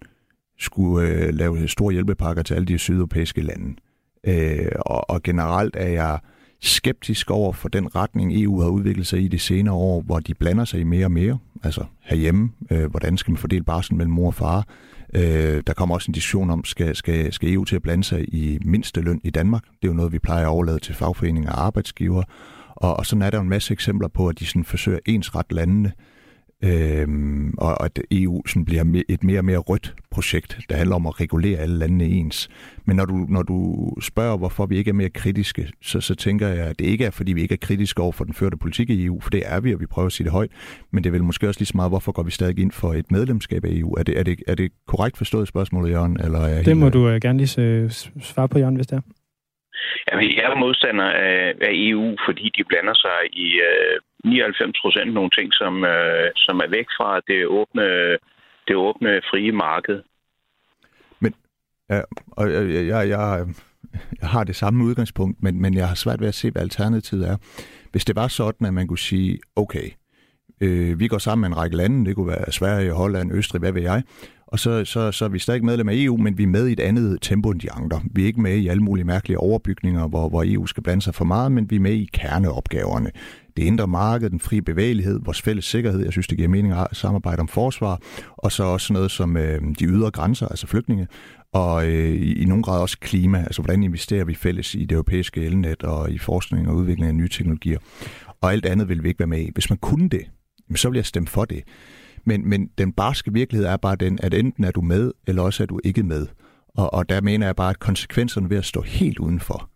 skulle 0.60 1.10
øh, 1.10 1.34
lave 1.34 1.68
store 1.68 1.94
hjælpepakker 1.94 2.44
til 2.44 2.54
alle 2.54 2.66
de 2.66 2.78
sydeuropæiske 2.78 3.42
lande. 3.42 3.76
Øh, 4.24 4.72
og, 4.80 5.10
og 5.10 5.24
generelt 5.24 5.76
er 5.76 5.88
jeg 5.88 6.20
skeptisk 6.62 7.32
over 7.32 7.54
for 7.54 7.70
den 7.70 7.96
retning, 7.96 8.44
EU 8.44 8.62
har 8.62 8.70
udviklet 8.70 9.08
sig 9.08 9.22
i 9.22 9.28
de 9.28 9.40
senere 9.40 9.76
år, 9.76 10.02
hvor 10.02 10.20
de 10.20 10.34
blander 10.34 10.66
sig 10.66 10.80
i 10.80 10.84
mere 10.84 11.06
og 11.06 11.12
mere. 11.12 11.38
Altså 11.64 11.86
herhjemme, 12.00 12.52
øh, 12.72 12.92
hvordan 12.92 13.18
skal 13.18 13.32
man 13.32 13.38
fordele 13.38 13.64
barsel 13.64 13.96
mellem 13.96 14.14
mor 14.14 14.28
og 14.28 14.34
far? 14.34 14.68
Øh, 15.14 15.64
der 15.68 15.74
kommer 15.74 15.96
også 15.96 16.12
en 16.12 16.14
diskussion 16.14 16.50
om, 16.50 16.66
skal, 16.66 16.96
skal, 16.96 17.34
skal 17.34 17.54
EU 17.54 17.64
til 17.64 17.76
at 17.76 17.82
blande 17.82 18.04
sig 18.04 18.34
i 18.34 18.60
mindsteløn 18.66 19.22
i 19.24 19.30
Danmark? 19.30 19.64
Det 19.64 19.88
er 19.88 19.88
jo 19.88 19.94
noget, 19.94 20.12
vi 20.12 20.20
plejer 20.20 20.46
at 20.46 20.50
overlade 20.50 20.80
til 20.80 20.96
fagforeninger 20.96 21.52
og 21.52 21.66
arbejdsgiver. 21.66 22.24
Og, 22.76 22.98
og 22.98 23.06
sådan 23.06 23.22
er 23.22 23.30
der 23.30 23.38
jo 23.38 23.42
en 23.42 23.50
masse 23.50 23.74
eksempler 23.74 24.08
på, 24.08 24.28
at 24.28 24.40
de 24.40 24.46
sådan 24.46 24.64
forsøger 24.64 25.00
ensret 25.06 25.46
landene. 25.52 25.92
Øhm, 26.64 27.54
og 27.58 27.86
at 27.86 28.00
EU 28.12 28.48
sådan 28.48 28.66
bliver 28.66 29.04
et 29.10 29.24
mere 29.24 29.40
og 29.40 29.46
mere 29.46 29.58
rødt 29.58 29.94
projekt, 30.12 30.60
der 30.70 30.76
handler 30.76 30.96
om 30.96 31.08
at 31.08 31.22
regulere 31.22 31.60
alle 31.60 31.78
landene 31.78 32.06
ens. 32.06 32.50
Men 32.86 32.96
når 32.96 33.06
du, 33.06 33.16
når 33.30 33.44
du 33.44 33.88
spørger, 34.02 34.38
hvorfor 34.38 34.66
vi 34.66 34.78
ikke 34.78 34.90
er 34.90 34.94
mere 34.94 35.10
kritiske, 35.10 35.68
så, 35.82 36.02
så 36.02 36.16
tænker 36.16 36.48
jeg, 36.48 36.68
at 36.68 36.80
det 36.80 36.86
ikke 36.86 37.06
er, 37.06 37.12
fordi 37.12 37.34
vi 37.34 37.42
ikke 37.42 37.54
er 37.54 37.66
kritiske 37.68 38.02
over 38.02 38.12
for 38.12 38.24
den 38.24 38.34
førte 38.34 38.58
politik 38.58 38.90
i 38.90 39.06
EU, 39.06 39.20
for 39.20 39.30
det 39.30 39.44
er 39.46 39.60
vi, 39.60 39.74
og 39.74 39.80
vi 39.80 39.86
prøver 39.86 40.06
at 40.06 40.12
sige 40.12 40.26
det 40.26 40.34
højt. 40.34 40.52
Men 40.92 41.04
det 41.04 41.10
er 41.10 41.12
vel 41.12 41.24
måske 41.24 41.48
også 41.48 41.60
lige 41.60 41.68
så 41.68 41.78
meget, 41.78 41.92
hvorfor 41.92 42.12
går 42.12 42.24
vi 42.24 42.32
stadig 42.32 42.60
ind 42.60 42.72
for 42.72 42.94
et 42.94 43.12
medlemskab 43.12 43.66
af 43.66 43.70
EU? 43.72 43.94
Er 43.94 44.04
det, 44.04 44.20
er 44.20 44.24
det, 44.24 44.40
er 44.48 44.56
det 44.56 44.72
korrekt 44.88 45.18
forstået 45.18 45.48
spørgsmålet, 45.48 45.92
Jørgen? 45.92 46.20
Eller 46.24 46.40
er 46.40 46.64
det 46.64 46.78
må 46.78 46.86
helt... 46.86 46.94
du 46.94 47.08
uh, 47.08 47.16
gerne 47.16 47.38
lige 47.38 47.90
svare 48.22 48.50
på, 48.50 48.60
Jørgen, 48.60 48.76
hvis 48.76 48.88
det 48.88 48.96
er. 48.98 49.02
Jamen, 50.08 50.26
jeg 50.38 50.44
er 50.44 50.56
modstander 50.56 51.10
af, 51.30 51.54
af 51.62 51.72
EU, 51.88 52.16
fordi 52.28 52.46
de 52.58 52.64
blander 52.64 52.94
sig 52.94 53.20
i 53.34 53.48
øh, 53.70 53.96
99 54.26 54.82
procent 54.82 55.14
nogle 55.14 55.30
ting, 55.30 55.54
som, 55.54 55.84
øh, 55.84 56.32
som 56.36 56.60
er 56.60 56.70
væk 56.70 56.88
fra 56.98 57.20
det 57.28 57.48
åbne, 57.48 57.84
det 58.68 58.76
åbne 58.76 59.22
frie 59.30 59.52
marked. 59.52 60.02
Men, 61.20 61.34
ja, 61.90 62.02
og 62.32 62.52
jeg, 62.54 62.64
jeg, 62.70 63.10
jeg, 63.10 63.46
jeg 64.22 64.30
har 64.30 64.44
det 64.44 64.56
samme 64.56 64.84
udgangspunkt, 64.84 65.44
men, 65.44 65.62
men 65.62 65.74
jeg 65.74 65.88
har 65.88 65.96
svært 65.96 66.22
ved 66.22 66.28
at 66.28 66.34
se, 66.34 66.52
hvad 66.52 66.62
alternativet 66.62 67.28
er. 67.28 67.38
Hvis 67.92 68.06
det 68.06 68.16
var 68.16 68.28
sådan, 68.28 68.68
at 68.68 68.74
man 68.74 68.88
kunne 68.88 69.00
sige, 69.00 69.40
okay, 69.56 69.90
øh, 70.62 71.00
vi 71.00 71.08
går 71.08 71.18
sammen 71.18 71.42
med 71.42 71.50
en 71.50 71.62
række 71.64 71.78
lande, 71.78 72.06
det 72.06 72.16
kunne 72.16 72.28
være 72.28 72.52
Sverige, 72.52 72.92
Holland, 72.92 73.32
Østrig, 73.34 73.60
hvad 73.60 73.72
ved 73.72 73.82
jeg, 73.82 74.04
og 74.52 74.60
så, 74.60 74.86
så, 74.86 75.12
så 75.12 75.26
er 75.26 75.30
vi 75.30 75.40
stadig 75.40 75.66
medlem 75.66 75.90
af 75.90 75.94
EU, 75.96 76.18
men 76.18 76.38
vi 76.38 76.44
er 76.44 76.48
med 76.48 76.68
i 76.68 76.72
et 76.72 76.80
andet 76.80 77.22
tempo 77.22 77.52
end 77.52 77.60
de 77.60 77.72
andre. 77.72 78.02
Vi 78.12 78.22
er 78.22 78.26
ikke 78.26 78.42
med 78.42 78.56
i 78.58 78.68
alle 78.68 78.84
mulige 78.84 79.06
mærkelige 79.06 79.38
overbygninger, 79.38 80.08
hvor, 80.08 80.30
hvor 80.30 80.44
EU 80.46 80.66
skal 80.66 80.84
blande 80.84 81.02
sig 81.02 81.16
for 81.16 81.26
meget, 81.26 81.52
men 81.52 81.70
vi 81.70 81.76
er 81.76 81.80
med 81.80 81.94
i 81.94 82.10
kerneopgaverne. 82.14 83.12
Det 83.58 83.64
indre 83.64 83.88
marked, 83.88 84.30
den 84.30 84.40
frie 84.40 84.62
bevægelighed, 84.62 85.20
vores 85.24 85.42
fælles 85.42 85.66
sikkerhed, 85.66 86.04
jeg 86.04 86.12
synes, 86.12 86.28
det 86.28 86.38
giver 86.38 86.50
mening 86.50 86.74
at 86.74 86.88
samarbejde 86.92 87.40
om 87.40 87.48
forsvar, 87.48 88.00
og 88.38 88.52
så 88.52 88.64
også 88.64 88.94
noget 88.94 89.12
som 89.12 89.38
øh, 89.38 89.62
de 89.80 89.86
ydre 89.86 90.12
grænser, 90.12 90.48
altså 90.48 90.68
flygtninge, 90.68 91.08
og 91.54 91.88
øh, 91.88 92.12
i, 92.12 92.42
i 92.42 92.46
nogen 92.46 92.64
grad 92.64 92.82
også 92.82 92.98
klima, 93.00 93.38
altså 93.38 93.62
hvordan 93.62 93.84
investerer 93.84 94.26
vi 94.26 94.36
fælles 94.36 94.76
i 94.76 94.86
det 94.86 94.92
europæiske 94.92 95.42
elnet 95.42 95.84
og 95.84 96.12
i 96.12 96.18
forskning 96.18 96.70
og 96.70 96.76
udvikling 96.76 97.08
af 97.08 97.16
nye 97.16 97.30
teknologier. 97.30 97.80
Og 98.42 98.52
alt 98.52 98.66
andet 98.66 98.90
vil 98.90 99.04
vi 99.04 99.08
ikke 99.08 99.20
være 99.20 99.28
med 99.28 99.40
i. 99.40 99.50
Hvis 99.54 99.70
man 99.70 99.78
kunne 99.78 100.10
det, 100.10 100.22
så 100.76 100.90
vil 100.90 100.98
jeg 100.98 101.06
stemme 101.06 101.28
for 101.28 101.46
det. 101.46 101.64
Men, 102.26 102.50
men 102.50 102.70
den 102.78 102.94
barske 102.94 103.34
virkelighed 103.34 103.68
er 103.68 103.78
bare 103.78 103.96
den, 103.96 104.20
at 104.24 104.34
enten 104.34 104.64
er 104.64 104.72
du 104.72 104.82
med, 104.82 105.12
eller 105.28 105.42
også 105.42 105.64
er 105.64 105.68
du 105.68 105.80
ikke 105.84 106.04
med. 106.04 106.28
Og, 106.76 106.94
og 106.94 107.10
der 107.10 107.22
mener 107.22 107.46
jeg 107.46 107.56
bare, 107.56 107.70
at 107.70 107.80
konsekvenserne 107.80 108.50
ved 108.50 108.58
at 108.58 108.66
stå 108.66 108.82
helt 108.82 109.20
udenfor, 109.20 109.70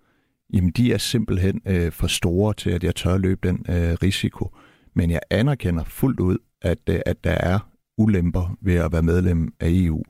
jamen 0.54 0.72
de 0.72 0.94
er 0.94 0.98
simpelthen 0.98 1.62
øh, 1.66 1.92
for 1.92 2.08
store 2.08 2.54
til, 2.54 2.70
at 2.70 2.84
jeg 2.84 2.96
tør 2.96 3.18
løbe 3.18 3.48
den 3.48 3.66
øh, 3.70 3.98
risiko. 4.04 4.56
Men 4.94 5.12
jeg 5.12 5.20
anerkender 5.30 5.84
fuldt 5.84 6.20
ud, 6.20 6.38
at, 6.62 6.80
øh, 6.90 7.00
at 7.06 7.24
der 7.24 7.32
er 7.32 7.60
ulemper 7.98 8.58
ved 8.62 8.76
at 8.76 8.92
være 8.92 9.04
medlem 9.04 9.54
af 9.60 9.68
EU. 9.70 10.04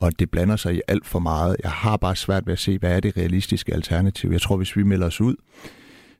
Og 0.00 0.18
det 0.18 0.30
blander 0.30 0.56
sig 0.56 0.74
i 0.74 0.80
alt 0.88 1.06
for 1.06 1.18
meget. 1.18 1.56
Jeg 1.62 1.70
har 1.70 1.96
bare 1.96 2.16
svært 2.16 2.46
ved 2.46 2.52
at 2.52 2.58
se, 2.58 2.78
hvad 2.78 2.96
er 2.96 3.00
det 3.00 3.16
realistiske 3.16 3.74
alternativ. 3.74 4.30
Jeg 4.30 4.40
tror, 4.40 4.56
hvis 4.56 4.76
vi 4.76 4.82
melder 4.82 5.06
os 5.06 5.20
ud, 5.20 5.36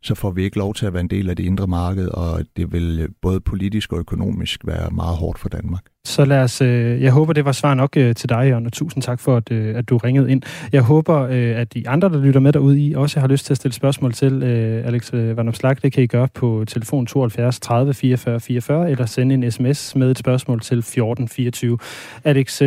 så 0.05 0.15
får 0.15 0.31
vi 0.31 0.45
ikke 0.45 0.59
lov 0.59 0.75
til 0.75 0.87
at 0.87 0.93
være 0.93 1.01
en 1.01 1.09
del 1.09 1.31
af 1.31 1.37
det 1.37 1.45
indre 1.45 1.67
marked, 1.67 2.09
og 2.09 2.45
det 2.57 2.73
vil 2.73 2.99
øh, 3.01 3.09
både 3.23 3.41
politisk 3.41 3.93
og 3.93 3.99
økonomisk 3.99 4.67
være 4.67 4.91
meget 4.91 5.17
hårdt 5.17 5.39
for 5.39 5.49
Danmark. 5.49 5.85
Så 6.07 6.25
lad 6.25 6.39
os, 6.39 6.61
øh, 6.61 7.03
jeg 7.03 7.13
håber, 7.13 7.33
det 7.33 7.45
var 7.45 7.53
svar 7.53 7.75
nok 7.75 7.97
øh, 7.97 8.15
til 8.15 8.29
dig, 8.29 8.49
Jørgen, 8.49 8.67
og 8.67 8.73
tusind 8.73 9.03
tak 9.03 9.21
for, 9.21 9.37
at, 9.37 9.53
øh, 9.53 9.77
at 9.77 9.89
du 9.89 9.97
ringede 9.97 10.31
ind. 10.31 10.43
Jeg 10.73 10.83
håber, 10.83 11.21
øh, 11.21 11.61
at 11.61 11.75
de 11.75 11.89
andre, 11.89 12.09
der 12.09 12.21
lytter 12.21 12.41
med 12.41 12.53
derude 12.53 12.81
i, 12.81 12.95
også 12.95 13.21
har 13.21 13.29
lyst 13.29 13.47
til 13.47 13.53
at 13.53 13.57
stille 13.57 13.75
spørgsmål 13.75 14.13
til 14.13 14.43
øh, 14.43 14.87
Alex 14.87 15.13
Van 15.13 15.47
Det 15.83 15.93
kan 15.93 16.03
I 16.03 16.07
gøre 16.07 16.29
på 16.35 16.65
telefon 16.69 17.07
72 17.07 17.61
30 17.61 17.95
44 17.95 18.41
44, 18.41 18.91
eller 18.91 19.07
sende 19.07 19.35
en 19.35 19.51
sms 19.51 19.97
med 19.97 20.11
et 20.11 20.19
spørgsmål 20.19 20.61
til 20.61 20.83
14 20.83 21.29
24. 21.29 21.79
Alex, 22.25 22.63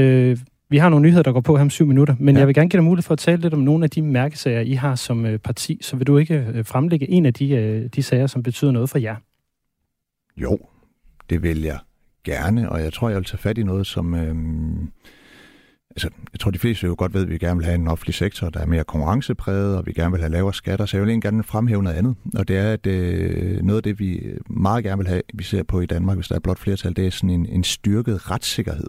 vi 0.70 0.78
har 0.78 0.90
nogle 0.90 1.04
nyheder, 1.04 1.24
der 1.24 1.32
går 1.32 1.42
på 1.42 1.56
her 1.56 1.62
om 1.62 1.70
syv 1.70 1.86
minutter, 1.86 2.16
men 2.20 2.36
ja. 2.36 2.40
jeg 2.40 2.48
vil 2.48 2.56
gerne 2.56 2.70
give 2.70 2.78
dig 2.78 2.84
mulighed 2.84 3.04
for 3.04 3.14
at 3.14 3.20
tale 3.20 3.42
lidt 3.42 3.54
om 3.54 3.60
nogle 3.60 3.84
af 3.84 3.90
de 3.90 4.02
mærkesager, 4.02 4.62
I 4.62 4.74
har 4.74 4.96
som 4.96 5.26
øh, 5.26 5.40
parti. 5.40 5.80
Så 5.82 5.96
vil 5.96 6.08
du 6.08 6.18
ikke 6.18 6.48
øh, 6.54 6.66
fremlægge 6.66 7.10
en 7.10 7.26
af 7.26 7.34
de, 7.34 7.50
øh, 7.50 7.90
de 7.96 8.04
sager, 8.04 8.28
som 8.28 8.44
betyder 8.44 8.72
noget 8.72 8.90
for 8.90 8.98
jer? 8.98 9.16
Jo, 10.38 10.60
det 11.30 11.44
vil 11.44 11.62
jeg 11.62 11.80
gerne, 12.24 12.70
og 12.70 12.82
jeg 12.82 12.94
tror, 12.94 13.10
jeg 13.10 13.18
vil 13.18 13.26
tage 13.26 13.38
fat 13.38 13.58
i 13.58 13.64
noget, 13.64 13.88
som... 13.88 14.14
Øh, 14.14 14.36
altså, 15.92 16.10
jeg 16.34 16.40
tror, 16.40 16.52
de 16.52 16.60
fleste 16.60 16.88
jo 16.88 16.96
godt 16.98 17.14
ved, 17.14 17.22
at 17.22 17.30
vi 17.30 17.38
gerne 17.38 17.58
vil 17.58 17.66
have 17.66 17.76
en 17.76 17.88
offentlig 17.88 18.16
sektor, 18.16 18.50
der 18.50 18.60
er 18.60 18.66
mere 18.66 18.84
konkurrencepræget, 18.84 19.78
og 19.78 19.86
vi 19.86 19.94
gerne 19.94 20.12
vil 20.12 20.22
have 20.22 20.32
lavere 20.32 20.54
skatter, 20.54 20.86
så 20.86 20.98
jeg 20.98 21.02
vil 21.02 21.10
egentlig 21.10 21.32
gerne 21.32 21.44
fremhæve 21.44 21.84
noget 21.84 21.98
andet. 21.98 22.16
Og 22.36 22.48
det 22.48 22.58
er, 22.58 22.74
at 22.74 22.88
øh, 22.88 23.62
noget 23.62 23.78
af 23.78 23.84
det, 23.84 24.00
vi 24.00 24.22
meget 24.50 24.84
gerne 24.84 24.98
vil 24.98 25.08
have, 25.08 25.22
vi 25.34 25.44
ser 25.44 25.64
på 25.64 25.82
i 25.82 25.86
Danmark, 25.86 26.18
hvis 26.18 26.28
der 26.28 26.36
er 26.36 26.40
blot 26.40 26.60
flertal, 26.60 26.96
det 26.96 27.06
er 27.06 27.12
sådan 27.12 27.30
en, 27.30 27.46
en 27.46 27.64
styrket 27.64 28.32
retssikkerhed 28.32 28.88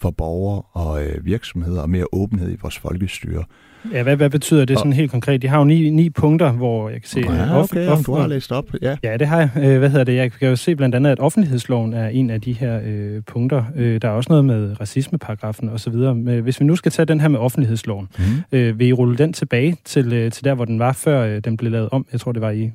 for 0.00 0.10
borgere 0.10 0.62
og 0.72 1.04
øh, 1.04 1.24
virksomheder 1.24 1.82
og 1.82 1.90
mere 1.90 2.06
åbenhed 2.12 2.52
i 2.52 2.56
vores 2.62 2.78
folkestyre. 2.78 3.44
Ja, 3.92 4.02
hvad, 4.02 4.16
hvad 4.16 4.30
betyder 4.30 4.64
det 4.64 4.78
sådan 4.78 4.92
helt 4.92 5.10
konkret? 5.10 5.42
De 5.42 5.48
har 5.48 5.58
jo 5.58 5.64
ni, 5.64 5.90
ni 5.90 6.10
punkter, 6.10 6.52
hvor 6.52 6.88
jeg 6.88 7.00
kan 7.02 7.08
se... 7.08 7.20
Ja, 7.20 7.62
okay, 7.62 7.88
off- 7.88 8.02
du 8.02 8.14
har 8.14 8.26
læst 8.26 8.52
op, 8.52 8.64
ja. 8.82 8.96
Ja, 9.02 9.16
det 9.16 9.26
har 9.26 9.38
jeg. 9.38 9.50
Øh, 9.56 9.78
hvad 9.78 9.90
hedder 9.90 10.04
det? 10.04 10.14
Jeg 10.14 10.32
kan 10.32 10.48
jo 10.48 10.56
se 10.56 10.76
blandt 10.76 10.94
andet, 10.94 11.10
at 11.10 11.20
offentlighedsloven 11.20 11.94
er 11.94 12.08
en 12.08 12.30
af 12.30 12.40
de 12.40 12.52
her 12.52 12.80
øh, 12.84 13.22
punkter. 13.26 13.64
Øh, 13.76 14.00
der 14.02 14.08
er 14.08 14.12
også 14.12 14.28
noget 14.30 14.44
med 14.44 14.80
racismeparagrafen 14.80 15.68
osv. 15.68 15.94
Hvis 16.42 16.60
vi 16.60 16.64
nu 16.64 16.76
skal 16.76 16.92
tage 16.92 17.06
den 17.06 17.20
her 17.20 17.28
med 17.28 17.38
offentlighedsloven, 17.38 18.08
mm-hmm. 18.18 18.42
øh, 18.52 18.78
vil 18.78 18.86
I 18.86 18.92
rulle 18.92 19.18
den 19.18 19.32
tilbage 19.32 19.76
til, 19.84 20.12
øh, 20.12 20.32
til 20.32 20.44
der, 20.44 20.54
hvor 20.54 20.64
den 20.64 20.78
var, 20.78 20.92
før 20.92 21.20
øh, 21.20 21.40
den 21.44 21.56
blev 21.56 21.72
lavet 21.72 21.88
om? 21.92 22.06
Jeg 22.12 22.20
tror, 22.20 22.32
det 22.32 22.42
var 22.42 22.50
i... 22.50 22.70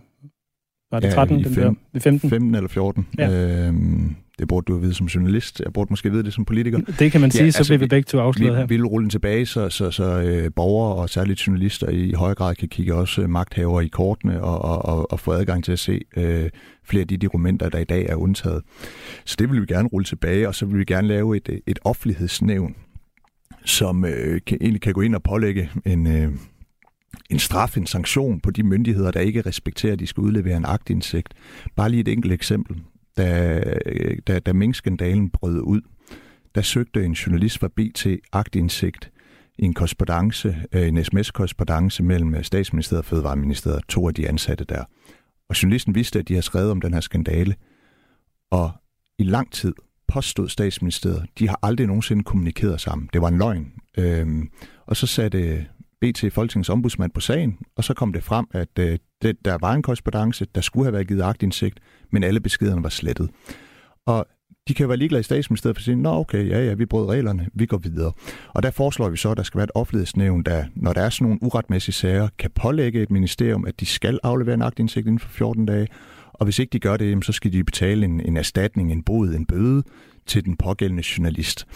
Var 0.91 0.99
det 0.99 1.13
13? 1.13 1.39
Ja, 1.39 1.49
i, 1.49 1.53
fem, 1.53 1.77
den 1.93 2.01
15? 2.01 2.29
15 2.29 2.55
eller 2.55 2.69
14. 2.69 3.07
Ja. 3.17 3.29
Øhm, 3.67 4.15
det 4.39 4.47
burde 4.47 4.65
du 4.73 4.77
vide 4.77 4.93
som 4.93 5.07
journalist. 5.07 5.59
Jeg 5.59 5.73
burde 5.73 5.89
måske 5.89 6.11
vide 6.11 6.23
det 6.23 6.33
som 6.33 6.45
politiker. 6.45 6.79
Det 6.99 7.11
kan 7.11 7.21
man 7.21 7.31
sige, 7.31 7.45
ja, 7.45 7.51
så 7.51 7.57
altså, 7.57 7.71
bliver 7.71 7.79
vi 7.79 7.87
begge 7.87 8.07
to 8.07 8.19
afsløret 8.19 8.57
her. 8.57 8.65
Vi 8.65 8.75
vil 8.75 8.85
rulle 8.85 9.09
tilbage, 9.09 9.45
så, 9.45 9.69
så, 9.69 9.91
så 9.91 10.21
øh, 10.21 10.51
borgere 10.55 10.95
og 10.95 11.09
særligt 11.09 11.47
journalister 11.47 11.89
i 11.89 12.11
højere 12.11 12.35
grad 12.35 12.55
kan 12.55 12.67
kigge 12.67 12.95
også 12.95 13.21
øh, 13.21 13.29
magthaver 13.29 13.81
i 13.81 13.87
kortene 13.87 14.43
og, 14.43 14.61
og, 14.61 14.85
og, 14.85 15.11
og 15.11 15.19
få 15.19 15.31
adgang 15.31 15.63
til 15.63 15.71
at 15.71 15.79
se 15.79 16.01
øh, 16.17 16.49
flere 16.85 17.01
af 17.01 17.07
de 17.07 17.17
dokumenter, 17.17 17.69
der 17.69 17.79
i 17.79 17.83
dag 17.83 18.05
er 18.09 18.15
undtaget. 18.15 18.61
Så 19.25 19.35
det 19.39 19.51
vil 19.51 19.61
vi 19.61 19.65
gerne 19.65 19.87
rulle 19.87 20.05
tilbage, 20.05 20.47
og 20.47 20.55
så 20.55 20.65
vil 20.65 20.79
vi 20.79 20.85
gerne 20.85 21.07
lave 21.07 21.37
et, 21.37 21.49
et 21.67 21.79
offentlighedsnævn, 21.83 22.75
som 23.65 24.05
øh, 24.05 24.41
kan, 24.47 24.57
egentlig 24.61 24.81
kan 24.81 24.93
gå 24.93 25.01
ind 25.01 25.15
og 25.15 25.23
pålægge 25.23 25.69
en... 25.85 26.07
Øh, 26.07 26.31
en 27.29 27.39
straf, 27.39 27.77
en 27.77 27.87
sanktion 27.87 28.39
på 28.39 28.51
de 28.51 28.63
myndigheder, 28.63 29.11
der 29.11 29.19
ikke 29.19 29.41
respekterer, 29.41 29.93
at 29.93 29.99
de 29.99 30.07
skal 30.07 30.21
udlevere 30.21 30.57
en 30.57 30.65
agtindsigt. 30.65 31.33
Bare 31.75 31.89
lige 31.89 32.01
et 32.01 32.07
enkelt 32.07 32.33
eksempel 32.33 32.77
da, 33.17 33.63
da, 34.27 34.39
da 34.39 34.53
minkskandalen 34.53 35.29
brød 35.29 35.59
ud, 35.59 35.81
der 36.55 36.61
søgte 36.61 37.05
en 37.05 37.11
journalist 37.11 37.59
fra 37.59 37.67
BT 37.67 38.07
agtindsigt 38.31 39.11
i 39.57 39.65
en 39.65 39.73
korrespondence, 39.73 40.55
øh, 40.71 40.87
en 40.87 41.03
sms-korrespondence 41.03 42.03
mellem 42.03 42.35
øh, 42.35 42.43
statsministeriet 42.43 42.99
og 42.99 43.05
Fødevareministeriet, 43.05 43.83
to 43.89 44.07
af 44.07 44.13
de 44.13 44.27
ansatte 44.27 44.65
der. 44.65 44.83
Og 45.49 45.63
journalisten 45.63 45.95
vidste, 45.95 46.19
at 46.19 46.27
de 46.27 46.33
har 46.33 46.41
skrevet 46.41 46.71
om 46.71 46.81
den 46.81 46.93
her 46.93 47.01
skandale, 47.01 47.55
og 48.51 48.71
i 49.19 49.23
lang 49.23 49.51
tid 49.51 49.73
påstod 50.07 50.49
statsministeriet, 50.49 51.25
de 51.39 51.47
har 51.47 51.59
aldrig 51.63 51.87
nogensinde 51.87 52.23
kommunikeret 52.23 52.81
sammen. 52.81 53.09
Det 53.13 53.21
var 53.21 53.27
en 53.27 53.37
løgn. 53.37 53.73
Øhm, 53.97 54.49
og 54.85 54.97
så 54.97 55.07
satte 55.07 55.65
BT 56.03 56.33
Folketingets 56.33 56.69
ombudsmand 56.69 57.11
på 57.11 57.19
sagen, 57.19 57.57
og 57.75 57.83
så 57.83 57.93
kom 57.93 58.13
det 58.13 58.23
frem, 58.23 58.45
at 58.51 58.79
øh, 58.79 58.97
det, 59.21 59.45
der 59.45 59.57
var 59.61 59.73
en 59.73 59.81
korrespondence, 59.81 60.45
der 60.55 60.61
skulle 60.61 60.85
have 60.85 60.93
været 60.93 61.07
givet 61.07 61.21
agtindsigt, 61.21 61.79
men 62.11 62.23
alle 62.23 62.39
beskederne 62.39 62.83
var 62.83 62.89
slettet. 62.89 63.29
Og 64.05 64.25
de 64.67 64.73
kan 64.73 64.87
være 64.87 64.97
ligeglade 64.97 65.19
i 65.19 65.23
statsministeriet 65.23 65.75
for 65.75 65.79
at 65.79 65.83
sige, 65.83 65.95
nå 65.95 66.09
okay, 66.09 66.49
ja 66.49 66.65
ja, 66.65 66.73
vi 66.73 66.85
brød 66.85 67.09
reglerne, 67.09 67.49
vi 67.53 67.65
går 67.65 67.77
videre. 67.77 68.11
Og 68.47 68.63
der 68.63 68.71
foreslår 68.71 69.09
vi 69.09 69.17
så, 69.17 69.31
at 69.31 69.37
der 69.37 69.43
skal 69.43 69.57
være 69.57 69.63
et 69.63 69.71
offentlighedsnævn, 69.75 70.43
der, 70.43 70.65
når 70.75 70.93
der 70.93 71.01
er 71.01 71.09
sådan 71.09 71.25
nogle 71.25 71.43
uretmæssige 71.43 71.95
sager, 71.95 72.27
kan 72.39 72.51
pålægge 72.55 73.01
et 73.01 73.11
ministerium, 73.11 73.65
at 73.65 73.79
de 73.79 73.85
skal 73.85 74.19
aflevere 74.23 74.53
en 74.53 74.61
agtindsigt 74.61 75.07
inden 75.07 75.19
for 75.19 75.29
14 75.29 75.65
dage, 75.65 75.87
og 76.33 76.45
hvis 76.45 76.59
ikke 76.59 76.73
de 76.73 76.79
gør 76.79 76.97
det, 76.97 77.25
så 77.25 77.31
skal 77.31 77.53
de 77.53 77.63
betale 77.63 78.05
en, 78.05 78.19
en 78.19 78.37
erstatning, 78.37 78.91
en 78.91 79.03
bod, 79.03 79.29
en 79.29 79.45
bøde 79.45 79.83
til 80.25 80.45
den 80.45 80.57
pågældende 80.57 81.03
journalist. 81.17 81.67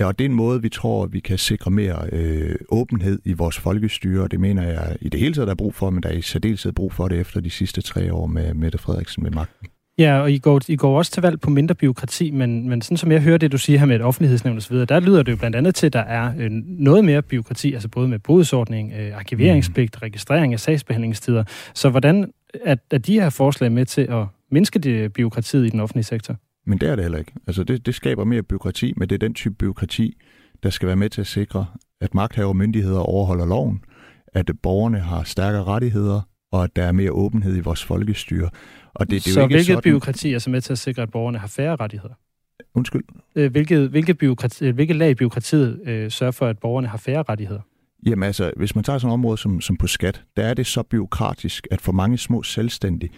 Og 0.00 0.18
det 0.18 0.24
er 0.24 0.28
en 0.28 0.34
måde, 0.34 0.62
vi 0.62 0.68
tror, 0.68 1.06
vi 1.06 1.20
kan 1.20 1.38
sikre 1.38 1.70
mere 1.70 2.08
øh, 2.12 2.54
åbenhed 2.68 3.18
i 3.24 3.32
vores 3.32 3.58
folkestyre, 3.58 4.22
og 4.22 4.30
det 4.30 4.40
mener 4.40 4.62
jeg 4.62 4.96
i 5.00 5.08
det 5.08 5.20
hele 5.20 5.34
taget, 5.34 5.46
der 5.46 5.52
er 5.52 5.56
brug 5.56 5.74
for, 5.74 5.90
men 5.90 6.02
der 6.02 6.08
er 6.08 6.12
i 6.12 6.22
særdeleshed 6.22 6.72
brug 6.72 6.92
for 6.92 7.08
det 7.08 7.20
efter 7.20 7.40
de 7.40 7.50
sidste 7.50 7.80
tre 7.80 8.12
år 8.12 8.26
med 8.26 8.54
Mette 8.54 8.78
Frederiksen 8.78 9.22
med 9.22 9.30
magten. 9.30 9.68
Ja, 9.98 10.20
og 10.20 10.32
I 10.32 10.38
går, 10.38 10.60
I 10.68 10.76
går 10.76 10.98
også 10.98 11.12
til 11.12 11.22
valg 11.22 11.40
på 11.40 11.50
mindre 11.50 11.74
byråkrati, 11.74 12.30
men, 12.30 12.68
men 12.68 12.82
sådan 12.82 12.96
som 12.96 13.12
jeg 13.12 13.20
hører 13.20 13.38
det, 13.38 13.52
du 13.52 13.58
siger 13.58 13.78
her 13.78 13.86
med 13.86 13.96
et 13.96 14.02
offentlighedsnævn 14.02 14.56
osv., 14.56 14.76
der 14.76 15.00
lyder 15.00 15.22
det 15.22 15.32
jo 15.32 15.36
blandt 15.36 15.56
andet 15.56 15.74
til, 15.74 15.86
at 15.86 15.92
der 15.92 16.00
er 16.00 16.32
øh, 16.38 16.50
noget 16.64 17.04
mere 17.04 17.22
byråkrati, 17.22 17.72
altså 17.72 17.88
både 17.88 18.08
med 18.08 18.18
bodsordning, 18.18 18.92
øh, 18.92 19.16
arkiveringspligt, 19.16 19.96
mm. 19.96 19.98
registrering 20.02 20.52
af 20.52 20.60
sagsbehandlingstider. 20.60 21.44
Så 21.74 21.90
hvordan 21.90 22.32
er, 22.64 22.76
er 22.90 22.98
de 22.98 23.20
her 23.20 23.30
forslag 23.30 23.72
med 23.72 23.86
til 23.86 24.02
at 24.10 24.26
mindske 24.50 24.78
det 24.78 25.12
byråkratiet 25.12 25.66
i 25.66 25.68
den 25.68 25.80
offentlige 25.80 26.04
sektor? 26.04 26.36
Men 26.66 26.78
det 26.78 26.88
er 26.88 26.96
det 26.96 27.04
heller 27.04 27.18
ikke. 27.18 27.32
Altså 27.46 27.64
det, 27.64 27.86
det 27.86 27.94
skaber 27.94 28.24
mere 28.24 28.42
byråkrati, 28.42 28.92
men 28.96 29.08
det 29.08 29.14
er 29.14 29.18
den 29.18 29.34
type 29.34 29.54
byråkrati, 29.54 30.16
der 30.62 30.70
skal 30.70 30.86
være 30.86 30.96
med 30.96 31.10
til 31.10 31.20
at 31.20 31.26
sikre, 31.26 31.66
at 32.00 32.14
magthaver 32.14 32.48
og 32.48 32.56
myndigheder 32.56 33.00
overholder 33.00 33.46
loven, 33.46 33.84
at 34.32 34.50
borgerne 34.62 34.98
har 34.98 35.22
stærkere 35.22 35.64
rettigheder, 35.64 36.20
og 36.52 36.64
at 36.64 36.76
der 36.76 36.84
er 36.84 36.92
mere 36.92 37.12
åbenhed 37.12 37.56
i 37.56 37.60
vores 37.60 37.84
folkestyre. 37.84 38.50
Og 38.94 39.10
det, 39.10 39.24
det 39.24 39.30
er 39.30 39.32
så 39.32 39.40
jo 39.40 39.44
ikke 39.44 39.54
hvilket 39.54 39.66
sådan... 39.66 39.82
byråkrati 39.82 40.32
er 40.32 40.38
så 40.38 40.50
med 40.50 40.60
til 40.60 40.72
at 40.72 40.78
sikre, 40.78 41.02
at 41.02 41.10
borgerne 41.10 41.38
har 41.38 41.48
færre 41.48 41.76
rettigheder? 41.76 42.14
Undskyld? 42.74 43.04
Øh, 43.36 43.50
hvilket, 43.50 43.90
hvilket, 43.90 44.18
byråkrati, 44.18 44.64
øh, 44.66 44.74
hvilket 44.74 44.96
lag 44.96 45.10
i 45.10 45.14
byråkratiet 45.14 45.80
øh, 45.84 46.10
sørger 46.10 46.30
for, 46.30 46.46
at 46.46 46.58
borgerne 46.58 46.88
har 46.88 46.98
færre 46.98 47.24
rettigheder? 47.28 47.60
Jamen 48.06 48.22
altså, 48.22 48.52
hvis 48.56 48.74
man 48.74 48.84
tager 48.84 48.98
sådan 48.98 49.10
et 49.10 49.14
område 49.14 49.38
som, 49.38 49.60
som 49.60 49.76
på 49.76 49.86
skat, 49.86 50.22
der 50.36 50.44
er 50.44 50.54
det 50.54 50.66
så 50.66 50.82
byråkratisk, 50.82 51.66
at 51.70 51.80
for 51.80 51.92
mange 51.92 52.18
små 52.18 52.42
selvstændige, 52.42 53.10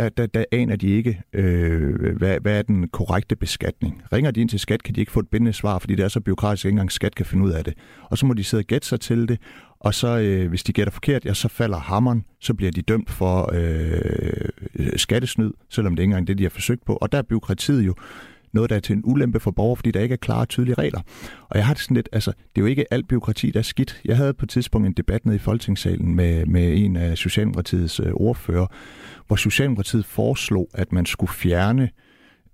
der, 0.00 0.08
der, 0.08 0.26
der 0.26 0.44
aner 0.52 0.76
de 0.76 0.88
ikke, 0.88 1.22
øh, 1.32 2.16
hvad, 2.16 2.40
hvad 2.40 2.58
er 2.58 2.62
den 2.62 2.88
korrekte 2.88 3.36
beskatning. 3.36 4.02
Ringer 4.12 4.30
de 4.30 4.40
ind 4.40 4.48
til 4.48 4.60
skat, 4.60 4.82
kan 4.82 4.94
de 4.94 5.00
ikke 5.00 5.12
få 5.12 5.20
et 5.20 5.28
bindende 5.28 5.52
svar, 5.52 5.78
fordi 5.78 5.94
det 5.94 6.04
er 6.04 6.08
så 6.08 6.20
byråkratisk, 6.20 6.64
at 6.64 6.68
ikke 6.68 6.74
engang 6.74 6.92
skat 6.92 7.14
kan 7.14 7.26
finde 7.26 7.44
ud 7.44 7.50
af 7.50 7.64
det. 7.64 7.74
Og 8.02 8.18
så 8.18 8.26
må 8.26 8.34
de 8.34 8.44
sidde 8.44 8.60
og 8.60 8.64
gætte 8.64 8.88
sig 8.88 9.00
til 9.00 9.28
det, 9.28 9.38
og 9.80 9.94
så 9.94 10.18
øh, 10.18 10.48
hvis 10.48 10.62
de 10.62 10.72
gætter 10.72 10.90
forkert, 10.90 11.24
ja, 11.24 11.34
så 11.34 11.48
falder 11.48 11.78
hammeren, 11.78 12.24
så 12.40 12.54
bliver 12.54 12.72
de 12.72 12.82
dømt 12.82 13.10
for 13.10 13.50
øh, 13.54 14.92
skattesnyd, 14.96 15.50
selvom 15.70 15.96
det 15.96 16.02
ikke 16.02 16.10
engang 16.10 16.22
er 16.22 16.26
det, 16.26 16.38
de 16.38 16.42
har 16.42 16.50
forsøgt 16.50 16.84
på. 16.84 16.98
Og 17.00 17.12
der 17.12 17.18
er 17.18 17.22
byråkratiet 17.22 17.86
jo 17.86 17.94
noget, 18.52 18.70
der 18.70 18.76
er 18.76 18.80
til 18.80 18.96
en 18.96 19.02
ulempe 19.04 19.40
for 19.40 19.50
borgere, 19.50 19.76
fordi 19.76 19.90
der 19.90 20.00
ikke 20.00 20.12
er 20.12 20.16
klare 20.16 20.40
og 20.40 20.48
tydelige 20.48 20.74
regler. 20.74 21.00
Og 21.48 21.56
jeg 21.58 21.66
har 21.66 21.74
det 21.74 21.82
sådan 21.82 21.94
lidt, 21.94 22.08
altså, 22.12 22.30
det 22.30 22.60
er 22.60 22.60
jo 22.60 22.66
ikke 22.66 22.92
alt 22.92 23.08
byråkrati, 23.08 23.50
der 23.50 23.58
er 23.58 23.62
skidt. 23.62 24.00
Jeg 24.04 24.16
havde 24.16 24.34
på 24.34 24.44
et 24.44 24.50
tidspunkt 24.50 24.86
en 24.86 24.92
debat 24.92 25.26
nede 25.26 25.36
i 25.36 25.38
Folketingssalen 25.38 26.14
med, 26.14 26.46
med 26.46 26.78
en 26.78 26.96
af 26.96 27.18
Socialdemokratiets 27.18 28.00
øh, 28.00 28.12
ordfører, 28.14 28.66
hvor 29.26 29.36
Socialdemokratiet 29.36 30.04
foreslog, 30.04 30.68
at 30.74 30.92
man 30.92 31.06
skulle 31.06 31.32
fjerne 31.32 31.90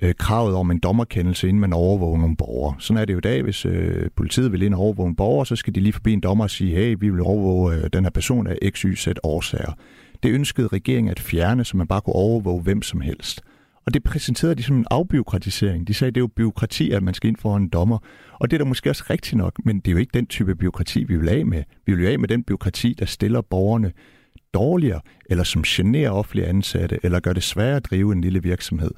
øh, 0.00 0.14
kravet 0.18 0.54
om 0.54 0.70
en 0.70 0.78
dommerkendelse, 0.78 1.48
inden 1.48 1.60
man 1.60 1.72
overvåger 1.72 2.18
nogle 2.18 2.36
borgere. 2.36 2.74
Sådan 2.78 3.00
er 3.00 3.04
det 3.04 3.12
jo 3.12 3.18
i 3.18 3.20
dag, 3.20 3.42
hvis 3.42 3.66
øh, 3.66 4.10
politiet 4.16 4.52
vil 4.52 4.62
ind 4.62 4.74
og 4.74 4.80
overvåge 4.80 5.08
en 5.08 5.16
borger, 5.16 5.44
så 5.44 5.56
skal 5.56 5.74
de 5.74 5.80
lige 5.80 5.92
forbi 5.92 6.12
en 6.12 6.20
dommer 6.20 6.44
og 6.44 6.50
sige, 6.50 6.74
hey, 6.74 6.96
vi 7.00 7.10
vil 7.10 7.20
overvåge 7.20 7.74
øh, 7.74 7.90
den 7.92 8.04
her 8.04 8.10
person 8.10 8.46
af 8.46 8.58
x, 8.70 8.80
y, 8.80 8.94
z 8.94 9.08
årsager. 9.22 9.72
Det 10.22 10.30
ønskede 10.30 10.66
regeringen 10.66 11.10
at 11.10 11.20
fjerne, 11.20 11.64
så 11.64 11.76
man 11.76 11.86
bare 11.86 12.00
kunne 12.00 12.16
overvåge 12.16 12.62
hvem 12.62 12.82
som 12.82 13.00
helst. 13.00 13.42
Og 13.86 13.94
det 13.94 14.02
præsenterede 14.02 14.54
de 14.54 14.62
som 14.62 14.76
en 14.76 14.86
afbiokratisering. 14.90 15.88
De 15.88 15.94
sagde, 15.94 16.08
at 16.08 16.14
det 16.14 16.20
er 16.20 16.22
jo 16.22 16.26
byråkrati, 16.26 16.90
at 16.90 17.02
man 17.02 17.14
skal 17.14 17.28
ind 17.28 17.36
for 17.36 17.56
en 17.56 17.68
dommer. 17.68 17.98
Og 18.32 18.50
det 18.50 18.56
er 18.56 18.58
da 18.58 18.68
måske 18.68 18.90
også 18.90 19.04
rigtigt 19.10 19.36
nok, 19.36 19.64
men 19.64 19.80
det 19.80 19.88
er 19.88 19.92
jo 19.92 19.98
ikke 19.98 20.10
den 20.14 20.26
type 20.26 20.54
byråkrati, 20.54 21.04
vi 21.04 21.16
vil 21.16 21.28
af 21.28 21.46
med. 21.46 21.62
Vi 21.86 21.94
vil 21.94 22.04
jo 22.04 22.10
af 22.10 22.18
med 22.18 22.28
den 22.28 22.44
byråkrati, 22.44 22.94
der 22.98 23.06
stiller 23.06 23.40
borgerne 23.40 23.92
dårligere, 24.54 25.00
eller 25.26 25.44
som 25.44 25.62
generer 25.62 26.10
offentlige 26.10 26.46
ansatte, 26.46 26.98
eller 27.02 27.20
gør 27.20 27.32
det 27.32 27.42
sværere 27.42 27.76
at 27.76 27.84
drive 27.84 28.12
en 28.12 28.20
lille 28.20 28.42
virksomhed. 28.42 28.90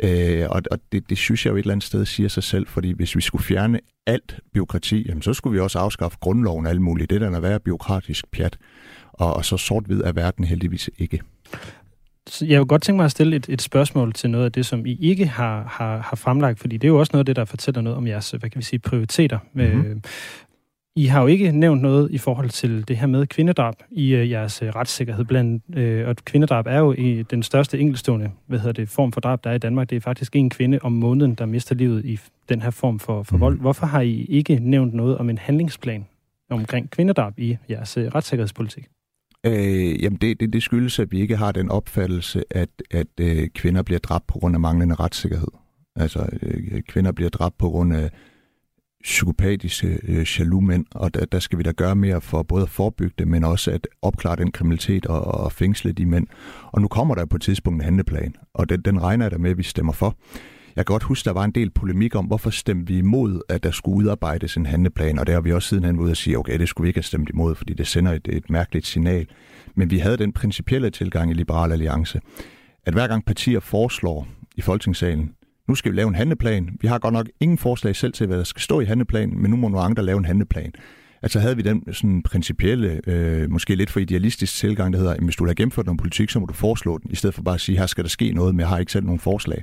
Øh, 0.00 0.46
og 0.50 0.62
og 0.70 0.78
det, 0.92 1.10
det 1.10 1.18
synes 1.18 1.46
jeg 1.46 1.50
jo 1.50 1.56
et 1.56 1.60
eller 1.60 1.72
andet 1.72 1.86
sted 1.86 2.04
siger 2.04 2.28
sig 2.28 2.42
selv, 2.42 2.66
fordi 2.66 2.92
hvis 2.92 3.16
vi 3.16 3.20
skulle 3.20 3.44
fjerne 3.44 3.80
alt 4.06 4.40
byråkrati, 4.54 5.08
jamen, 5.08 5.22
så 5.22 5.34
skulle 5.34 5.54
vi 5.54 5.60
også 5.60 5.78
afskaffe 5.78 6.18
grundloven 6.20 6.66
og 6.66 6.70
alt 6.70 6.80
muligt. 6.80 7.10
Det 7.10 7.20
der 7.20 7.30
er 7.30 7.40
være 7.40 7.60
byråkratisk 7.60 8.30
pjat. 8.30 8.58
Og, 9.12 9.34
og 9.34 9.44
så 9.44 9.56
sort-hvid 9.56 10.00
er 10.00 10.12
verden 10.12 10.44
heldigvis 10.44 10.90
ikke. 10.98 11.20
Jeg 12.42 12.58
vil 12.58 12.66
godt 12.66 12.82
tænke 12.82 12.96
mig 12.96 13.04
at 13.04 13.10
stille 13.10 13.36
et, 13.36 13.46
et 13.48 13.62
spørgsmål 13.62 14.12
til 14.12 14.30
noget 14.30 14.44
af 14.44 14.52
det, 14.52 14.66
som 14.66 14.86
I 14.86 14.98
ikke 15.00 15.26
har, 15.26 15.64
har, 15.64 15.98
har 15.98 16.16
fremlagt, 16.16 16.60
fordi 16.60 16.76
det 16.76 16.88
er 16.88 16.92
jo 16.92 16.98
også 16.98 17.10
noget 17.12 17.20
af 17.20 17.26
det, 17.26 17.36
der 17.36 17.44
fortæller 17.44 17.80
noget 17.80 17.96
om 17.96 18.06
jeres, 18.06 18.30
hvad 18.30 18.50
kan 18.50 18.58
vi 18.58 18.64
sige, 18.64 18.78
prioriteter. 18.78 19.38
Mm-hmm. 19.52 20.02
I 20.96 21.06
har 21.06 21.20
jo 21.20 21.26
ikke 21.26 21.52
nævnt 21.52 21.82
noget 21.82 22.10
i 22.10 22.18
forhold 22.18 22.50
til 22.50 22.88
det 22.88 22.96
her 22.96 23.06
med 23.06 23.26
kvindedrab 23.26 23.74
i 23.90 24.14
uh, 24.14 24.30
jeres 24.30 24.62
uh, 24.62 24.68
retssikkerhed. 24.68 25.24
Blandt, 25.24 25.62
uh, 25.76 26.08
og 26.08 26.16
kvindedrab 26.16 26.66
er 26.66 26.78
jo 26.78 26.92
i 26.92 27.22
den 27.22 27.42
største 27.42 27.78
enkeltstående 27.78 28.30
hvad 28.46 28.58
hedder 28.58 28.72
det, 28.72 28.88
form 28.88 29.12
for 29.12 29.20
drab, 29.20 29.44
der 29.44 29.50
er 29.50 29.54
i 29.54 29.58
Danmark. 29.58 29.90
Det 29.90 29.96
er 29.96 30.00
faktisk 30.00 30.36
en 30.36 30.50
kvinde 30.50 30.78
om 30.82 30.92
måneden, 30.92 31.34
der 31.34 31.46
mister 31.46 31.74
livet 31.74 32.04
i 32.04 32.18
den 32.48 32.62
her 32.62 32.70
form 32.70 32.98
for, 32.98 33.22
for 33.22 33.36
mm. 33.36 33.40
vold. 33.40 33.60
Hvorfor 33.60 33.86
har 33.86 34.00
I 34.00 34.24
ikke 34.24 34.58
nævnt 34.60 34.94
noget 34.94 35.18
om 35.18 35.30
en 35.30 35.38
handlingsplan 35.38 36.06
omkring 36.50 36.90
kvindedrab 36.90 37.38
i 37.38 37.56
jeres 37.70 37.98
uh, 37.98 38.04
retssikkerhedspolitik? 38.04 38.86
Øh, 39.46 40.02
jamen 40.02 40.18
det, 40.18 40.40
det, 40.40 40.52
det 40.52 40.62
skyldes, 40.62 40.98
at 40.98 41.12
vi 41.12 41.20
ikke 41.20 41.36
har 41.36 41.52
den 41.52 41.68
opfattelse, 41.68 42.44
at, 42.50 42.68
at 42.90 43.06
øh, 43.20 43.48
kvinder 43.54 43.82
bliver 43.82 43.98
dræbt 43.98 44.26
på 44.26 44.38
grund 44.38 44.56
af 44.56 44.60
manglende 44.60 44.94
retssikkerhed. 44.94 45.48
Altså 45.96 46.28
øh, 46.42 46.82
kvinder 46.82 47.12
bliver 47.12 47.30
dræbt 47.30 47.58
på 47.58 47.70
grund 47.70 47.94
af 47.94 48.10
psykopatiske 49.02 49.98
øh, 50.02 50.26
jaloux 50.38 50.64
mænd, 50.64 50.84
og 50.94 51.14
der, 51.14 51.24
der 51.24 51.38
skal 51.38 51.58
vi 51.58 51.62
da 51.62 51.72
gøre 51.72 51.96
mere 51.96 52.20
for 52.20 52.42
både 52.42 52.62
at 52.62 52.68
forebygge 52.68 53.14
det, 53.18 53.28
men 53.28 53.44
også 53.44 53.70
at 53.70 53.88
opklare 54.02 54.36
den 54.36 54.52
kriminalitet 54.52 55.06
og, 55.06 55.24
og 55.24 55.52
fængsle 55.52 55.92
de 55.92 56.06
mænd. 56.06 56.26
Og 56.72 56.80
nu 56.80 56.88
kommer 56.88 57.14
der 57.14 57.26
på 57.26 57.36
et 57.36 57.42
tidspunkt 57.42 57.76
en 57.76 57.84
handleplan, 57.84 58.34
og 58.54 58.68
den, 58.68 58.80
den 58.80 59.02
regner 59.02 59.24
jeg 59.24 59.30
der 59.30 59.38
med, 59.38 59.50
at 59.50 59.58
vi 59.58 59.62
stemmer 59.62 59.92
for. 59.92 60.16
Jeg 60.76 60.86
kan 60.86 60.92
godt 60.92 61.02
huske, 61.02 61.24
der 61.24 61.32
var 61.32 61.44
en 61.44 61.50
del 61.50 61.70
polemik 61.70 62.14
om, 62.14 62.24
hvorfor 62.24 62.50
stemte 62.50 62.92
vi 62.92 62.98
imod, 62.98 63.40
at 63.48 63.62
der 63.62 63.70
skulle 63.70 63.96
udarbejdes 63.96 64.56
en 64.56 64.66
handleplan, 64.66 65.18
og 65.18 65.26
der 65.26 65.32
har 65.32 65.40
vi 65.40 65.52
også 65.52 65.68
sidenhen 65.68 65.98
ud 65.98 66.10
at 66.10 66.16
sige, 66.16 66.38
okay, 66.38 66.58
det 66.58 66.68
skulle 66.68 66.84
vi 66.84 66.88
ikke 66.88 66.98
have 66.98 67.02
stemt 67.02 67.30
imod, 67.30 67.54
fordi 67.54 67.74
det 67.74 67.86
sender 67.86 68.12
et, 68.12 68.28
et 68.28 68.50
mærkeligt 68.50 68.86
signal. 68.86 69.26
Men 69.74 69.90
vi 69.90 69.98
havde 69.98 70.16
den 70.16 70.32
principielle 70.32 70.90
tilgang 70.90 71.30
i 71.30 71.34
Liberal 71.34 71.72
Alliance, 71.72 72.20
at 72.86 72.94
hver 72.94 73.06
gang 73.06 73.24
partier 73.24 73.60
foreslår 73.60 74.28
i 74.56 74.60
Folketingssalen, 74.60 75.32
nu 75.68 75.74
skal 75.74 75.92
vi 75.92 75.96
lave 75.96 76.08
en 76.08 76.14
handleplan. 76.14 76.70
Vi 76.80 76.88
har 76.88 76.98
godt 76.98 77.14
nok 77.14 77.26
ingen 77.40 77.58
forslag 77.58 77.96
selv 77.96 78.12
til, 78.12 78.26
hvad 78.26 78.38
der 78.38 78.44
skal 78.44 78.62
stå 78.62 78.80
i 78.80 78.84
handleplanen, 78.84 79.42
men 79.42 79.50
nu 79.50 79.56
må 79.56 79.68
nogle 79.68 79.84
andre 79.84 80.02
lave 80.02 80.18
en 80.18 80.24
handleplan. 80.24 80.72
Altså 81.26 81.40
havde 81.40 81.56
vi 81.56 81.62
den 81.62 81.92
sådan 81.92 82.22
principielle, 82.22 83.00
øh, 83.06 83.50
måske 83.50 83.74
lidt 83.74 83.90
for 83.90 84.00
idealistisk 84.00 84.54
tilgang, 84.54 84.92
der 84.92 84.98
hedder, 84.98 85.14
at 85.14 85.20
hvis 85.20 85.36
du 85.36 85.46
har 85.46 85.54
gennemført 85.54 85.86
noget 85.86 85.98
politik, 85.98 86.30
så 86.30 86.40
må 86.40 86.46
du 86.46 86.52
foreslå 86.52 86.98
den, 86.98 87.10
i 87.10 87.16
stedet 87.16 87.34
for 87.34 87.42
bare 87.42 87.54
at 87.54 87.60
sige, 87.60 87.78
her 87.78 87.86
skal 87.86 88.04
der 88.04 88.10
ske 88.10 88.32
noget, 88.32 88.54
men 88.54 88.60
jeg 88.60 88.68
har 88.68 88.78
ikke 88.78 88.92
selv 88.92 89.04
nogen 89.04 89.20
forslag. 89.20 89.62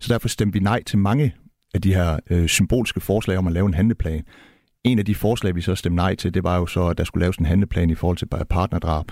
Så 0.00 0.12
derfor 0.12 0.28
stemte 0.28 0.52
vi 0.52 0.64
nej 0.64 0.82
til 0.82 0.98
mange 0.98 1.34
af 1.74 1.82
de 1.82 1.94
her 1.94 2.18
øh, 2.30 2.48
symbolske 2.48 3.00
forslag 3.00 3.38
om 3.38 3.46
at 3.46 3.52
lave 3.52 3.66
en 3.66 3.74
handleplan. 3.74 4.22
En 4.84 4.98
af 4.98 5.04
de 5.04 5.14
forslag, 5.14 5.54
vi 5.54 5.60
så 5.60 5.74
stemte 5.74 5.96
nej 5.96 6.14
til, 6.14 6.34
det 6.34 6.44
var 6.44 6.58
jo 6.58 6.66
så, 6.66 6.86
at 6.86 6.98
der 6.98 7.04
skulle 7.04 7.22
laves 7.22 7.36
en 7.36 7.46
handleplan 7.46 7.90
i 7.90 7.94
forhold 7.94 8.16
til 8.16 8.26
partnerdrab. 8.50 9.04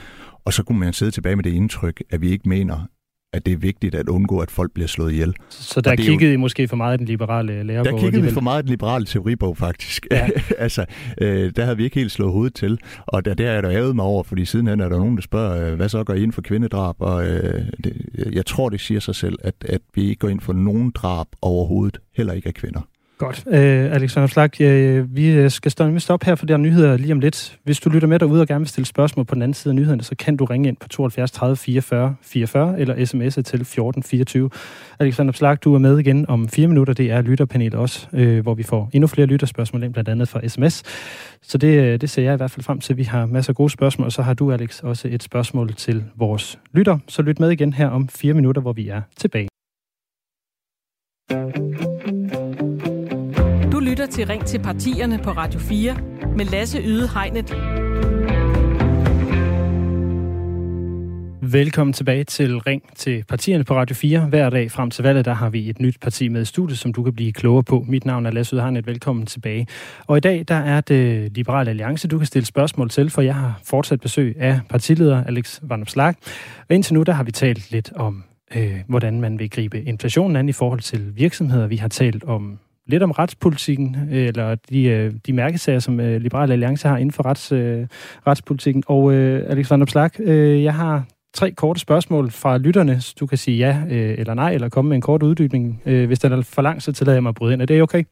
Og 0.44 0.52
så 0.52 0.62
kunne 0.62 0.78
man 0.78 0.92
sidde 0.92 1.10
tilbage 1.10 1.36
med 1.36 1.44
det 1.44 1.52
indtryk, 1.52 2.02
at 2.10 2.20
vi 2.20 2.30
ikke 2.30 2.48
mener, 2.48 2.86
at 3.32 3.46
det 3.46 3.52
er 3.52 3.56
vigtigt 3.56 3.94
at 3.94 4.08
undgå, 4.08 4.38
at 4.38 4.50
folk 4.50 4.72
bliver 4.72 4.86
slået 4.86 5.12
ihjel. 5.12 5.34
Så 5.48 5.80
der 5.80 5.96
kiggede 5.96 6.30
jo, 6.30 6.34
I 6.34 6.36
måske 6.36 6.68
for 6.68 6.76
meget 6.76 6.94
i 6.94 6.98
den 6.98 7.06
liberale 7.06 7.62
lærebog? 7.62 7.92
Der 7.92 7.98
kiggede 7.98 8.22
vi 8.22 8.30
for 8.30 8.40
meget 8.40 8.62
i 8.62 8.62
den 8.62 8.70
liberale 8.70 9.04
teoribog, 9.04 9.56
faktisk. 9.56 10.06
Ja. 10.10 10.28
altså, 10.58 10.84
øh, 11.20 11.52
der 11.56 11.64
havde 11.64 11.76
vi 11.76 11.84
ikke 11.84 11.98
helt 11.98 12.12
slået 12.12 12.32
hovedet 12.32 12.54
til, 12.54 12.78
og 13.06 13.24
der, 13.24 13.34
der 13.34 13.50
er 13.50 13.60
der 13.60 13.70
ævet 13.70 13.96
mig 13.96 14.04
over, 14.04 14.22
fordi 14.22 14.44
sidenhen 14.44 14.80
er 14.80 14.88
der 14.88 14.98
nogen, 14.98 15.16
der 15.16 15.22
spørger, 15.22 15.70
øh, 15.70 15.74
hvad 15.74 15.88
så 15.88 16.04
går 16.04 16.14
I 16.14 16.22
ind 16.22 16.32
for 16.32 16.42
kvindedrab? 16.42 16.96
Og 16.98 17.26
øh, 17.26 17.64
det, 17.84 17.96
jeg 18.32 18.46
tror, 18.46 18.68
det 18.68 18.80
siger 18.80 19.00
sig 19.00 19.14
selv, 19.14 19.38
at, 19.44 19.54
at 19.64 19.80
vi 19.94 20.02
ikke 20.02 20.18
går 20.18 20.28
ind 20.28 20.40
for 20.40 20.52
nogen 20.52 20.90
drab 20.90 21.26
overhovedet, 21.42 21.98
heller 22.16 22.32
ikke 22.32 22.46
af 22.46 22.54
kvinder. 22.54 22.80
Godt. 23.20 23.44
Øh, 23.46 23.94
Alexander 23.94 24.26
Slag, 24.26 24.60
øh, 24.60 25.16
vi 25.16 25.30
øh, 25.30 25.50
skal 25.50 25.70
stoppe 26.00 26.26
her 26.26 26.34
for 26.34 26.46
der 26.46 26.56
nyheder 26.56 26.96
lige 26.96 27.12
om 27.12 27.20
lidt. 27.20 27.58
Hvis 27.64 27.80
du 27.80 27.90
lytter 27.90 28.08
med 28.08 28.18
derude 28.18 28.40
og 28.40 28.46
gerne 28.46 28.60
vil 28.60 28.68
stille 28.68 28.86
spørgsmål 28.86 29.24
på 29.24 29.34
den 29.34 29.42
anden 29.42 29.54
side 29.54 29.72
af 29.72 29.76
nyhederne, 29.76 30.02
så 30.02 30.14
kan 30.16 30.36
du 30.36 30.44
ringe 30.44 30.68
ind 30.68 30.76
på 30.76 30.88
72 30.88 31.30
30 31.30 31.56
44 31.56 32.16
44 32.22 32.80
eller 32.80 32.94
sms'e 32.94 33.42
til 33.42 33.64
14 33.64 34.02
24. 34.02 34.50
Alexander 34.98 35.32
Slag, 35.32 35.56
du 35.64 35.74
er 35.74 35.78
med 35.78 35.98
igen 35.98 36.28
om 36.28 36.48
fire 36.48 36.68
minutter. 36.68 36.94
Det 36.94 37.10
er 37.10 37.22
lytterpanelet 37.22 37.74
også, 37.74 38.06
øh, 38.12 38.42
hvor 38.42 38.54
vi 38.54 38.62
får 38.62 38.90
endnu 38.92 39.06
flere 39.06 39.26
lytterspørgsmål 39.26 39.82
ind, 39.82 39.92
blandt 39.92 40.08
andet 40.08 40.28
fra 40.28 40.48
sms. 40.48 40.82
Så 41.42 41.58
det, 41.58 41.78
øh, 41.78 42.00
det 42.00 42.10
ser 42.10 42.22
jeg 42.22 42.34
i 42.34 42.36
hvert 42.36 42.50
fald 42.50 42.64
frem 42.64 42.80
til. 42.80 42.96
Vi 42.96 43.04
har 43.04 43.26
masser 43.26 43.50
af 43.50 43.56
gode 43.56 43.70
spørgsmål, 43.70 44.06
og 44.06 44.12
så 44.12 44.22
har 44.22 44.34
du, 44.34 44.52
Alex, 44.52 44.80
også 44.80 45.08
et 45.10 45.22
spørgsmål 45.22 45.74
til 45.74 46.04
vores 46.16 46.58
lytter. 46.72 46.98
Så 47.08 47.22
lyt 47.22 47.40
med 47.40 47.50
igen 47.50 47.72
her 47.72 47.88
om 47.88 48.08
fire 48.08 48.34
minutter, 48.34 48.62
hvor 48.62 48.72
vi 48.72 48.88
er 48.88 49.00
tilbage 49.16 49.48
lytter 54.00 54.12
til 54.12 54.26
Ring 54.26 54.46
til 54.46 54.58
partierne 54.58 55.18
på 55.18 55.30
Radio 55.30 55.60
4 55.60 55.96
med 56.36 56.44
Lasse 56.44 56.80
Yde 56.82 57.08
Hegnet. 57.14 57.50
Velkommen 61.52 61.92
tilbage 61.92 62.24
til 62.24 62.58
Ring 62.58 62.82
til 62.96 63.24
partierne 63.28 63.64
på 63.64 63.74
Radio 63.74 63.94
4. 63.94 64.20
Hver 64.20 64.50
dag 64.50 64.70
frem 64.70 64.90
til 64.90 65.02
valget, 65.02 65.24
der 65.24 65.32
har 65.32 65.50
vi 65.50 65.70
et 65.70 65.80
nyt 65.80 66.00
parti 66.00 66.28
med 66.28 66.42
i 66.42 66.44
studiet, 66.44 66.78
som 66.78 66.92
du 66.92 67.02
kan 67.02 67.14
blive 67.14 67.32
klogere 67.32 67.62
på. 67.62 67.84
Mit 67.88 68.04
navn 68.04 68.26
er 68.26 68.30
Lasse 68.30 68.60
Hegnet. 68.60 68.86
Velkommen 68.86 69.26
tilbage. 69.26 69.66
Og 70.06 70.16
i 70.16 70.20
dag, 70.20 70.44
der 70.48 70.54
er 70.54 70.80
det 70.80 71.32
Liberale 71.36 71.70
Alliance, 71.70 72.08
du 72.08 72.18
kan 72.18 72.26
stille 72.26 72.46
spørgsmål 72.46 72.90
til, 72.90 73.10
for 73.10 73.22
jeg 73.22 73.34
har 73.34 73.60
fortsat 73.64 74.00
besøg 74.00 74.36
af 74.38 74.60
partileder 74.68 75.24
Alex 75.24 75.60
Van 75.62 75.86
Slag. 75.86 76.14
Og 76.68 76.74
indtil 76.74 76.94
nu, 76.94 77.02
der 77.02 77.12
har 77.12 77.24
vi 77.24 77.32
talt 77.32 77.70
lidt 77.70 77.92
om, 77.96 78.24
øh, 78.56 78.80
hvordan 78.88 79.20
man 79.20 79.38
vil 79.38 79.50
gribe 79.50 79.82
inflationen 79.82 80.36
an 80.36 80.48
i 80.48 80.52
forhold 80.52 80.80
til 80.80 81.16
virksomheder. 81.16 81.66
Vi 81.66 81.76
har 81.76 81.88
talt 81.88 82.24
om 82.24 82.58
lidt 82.86 83.02
om 83.02 83.10
retspolitikken, 83.10 83.96
eller 84.10 84.54
de, 84.54 84.84
øh, 84.84 85.12
de 85.26 85.32
mærkesager, 85.32 85.78
som 85.78 86.00
øh, 86.00 86.20
Liberale 86.20 86.52
Alliance 86.52 86.88
har 86.88 86.96
inden 86.96 87.12
for 87.12 87.26
rets, 87.26 87.52
øh, 87.52 87.86
retspolitikken. 88.26 88.82
Og 88.86 89.12
øh, 89.12 89.50
Alexander 89.50 89.86
Plak, 89.86 90.16
øh, 90.20 90.62
jeg 90.62 90.74
har 90.74 91.04
tre 91.34 91.52
korte 91.52 91.80
spørgsmål 91.80 92.30
fra 92.30 92.58
lytterne. 92.58 93.00
Du 93.20 93.26
kan 93.26 93.38
sige 93.38 93.56
ja 93.56 93.82
øh, 93.90 94.18
eller 94.18 94.34
nej, 94.34 94.52
eller 94.52 94.68
komme 94.68 94.88
med 94.88 94.96
en 94.96 95.00
kort 95.00 95.22
uddybning. 95.22 95.82
Øh, 95.86 96.06
hvis 96.06 96.18
den 96.18 96.32
er 96.32 96.42
for 96.42 96.62
lang, 96.62 96.82
så 96.82 96.92
tillader 96.92 97.16
jeg 97.16 97.22
mig 97.22 97.28
at 97.30 97.34
bryde 97.34 97.52
ind. 97.52 97.62
Er 97.62 97.66
det 97.66 97.82
okay? 97.82 98.04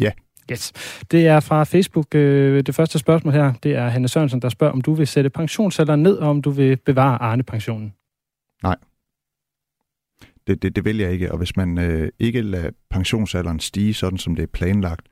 Ja. 0.00 0.10
Yes. 0.52 0.72
Det 1.10 1.26
er 1.26 1.40
fra 1.40 1.64
Facebook. 1.64 2.14
Øh, 2.14 2.62
det 2.62 2.74
første 2.74 2.98
spørgsmål 2.98 3.34
her, 3.34 3.52
det 3.62 3.76
er 3.76 3.88
Hanne 3.88 4.08
Sørensen, 4.08 4.42
der 4.42 4.48
spørger, 4.48 4.72
om 4.72 4.80
du 4.80 4.94
vil 4.94 5.06
sætte 5.06 5.30
pensionsalderen 5.30 6.02
ned, 6.02 6.16
og 6.16 6.28
om 6.28 6.42
du 6.42 6.50
vil 6.50 6.76
bevare 6.76 7.22
Arne-pensionen. 7.22 7.94
Nej 8.62 8.76
det, 10.46 10.62
det, 10.62 10.76
det 10.76 10.84
vil 10.84 10.96
jeg 10.96 11.12
ikke. 11.12 11.32
Og 11.32 11.38
hvis 11.38 11.56
man 11.56 11.78
øh, 11.78 12.08
ikke 12.18 12.42
lader 12.42 12.70
pensionsalderen 12.90 13.60
stige, 13.60 13.94
sådan 13.94 14.18
som 14.18 14.34
det 14.34 14.42
er 14.42 14.46
planlagt, 14.46 15.06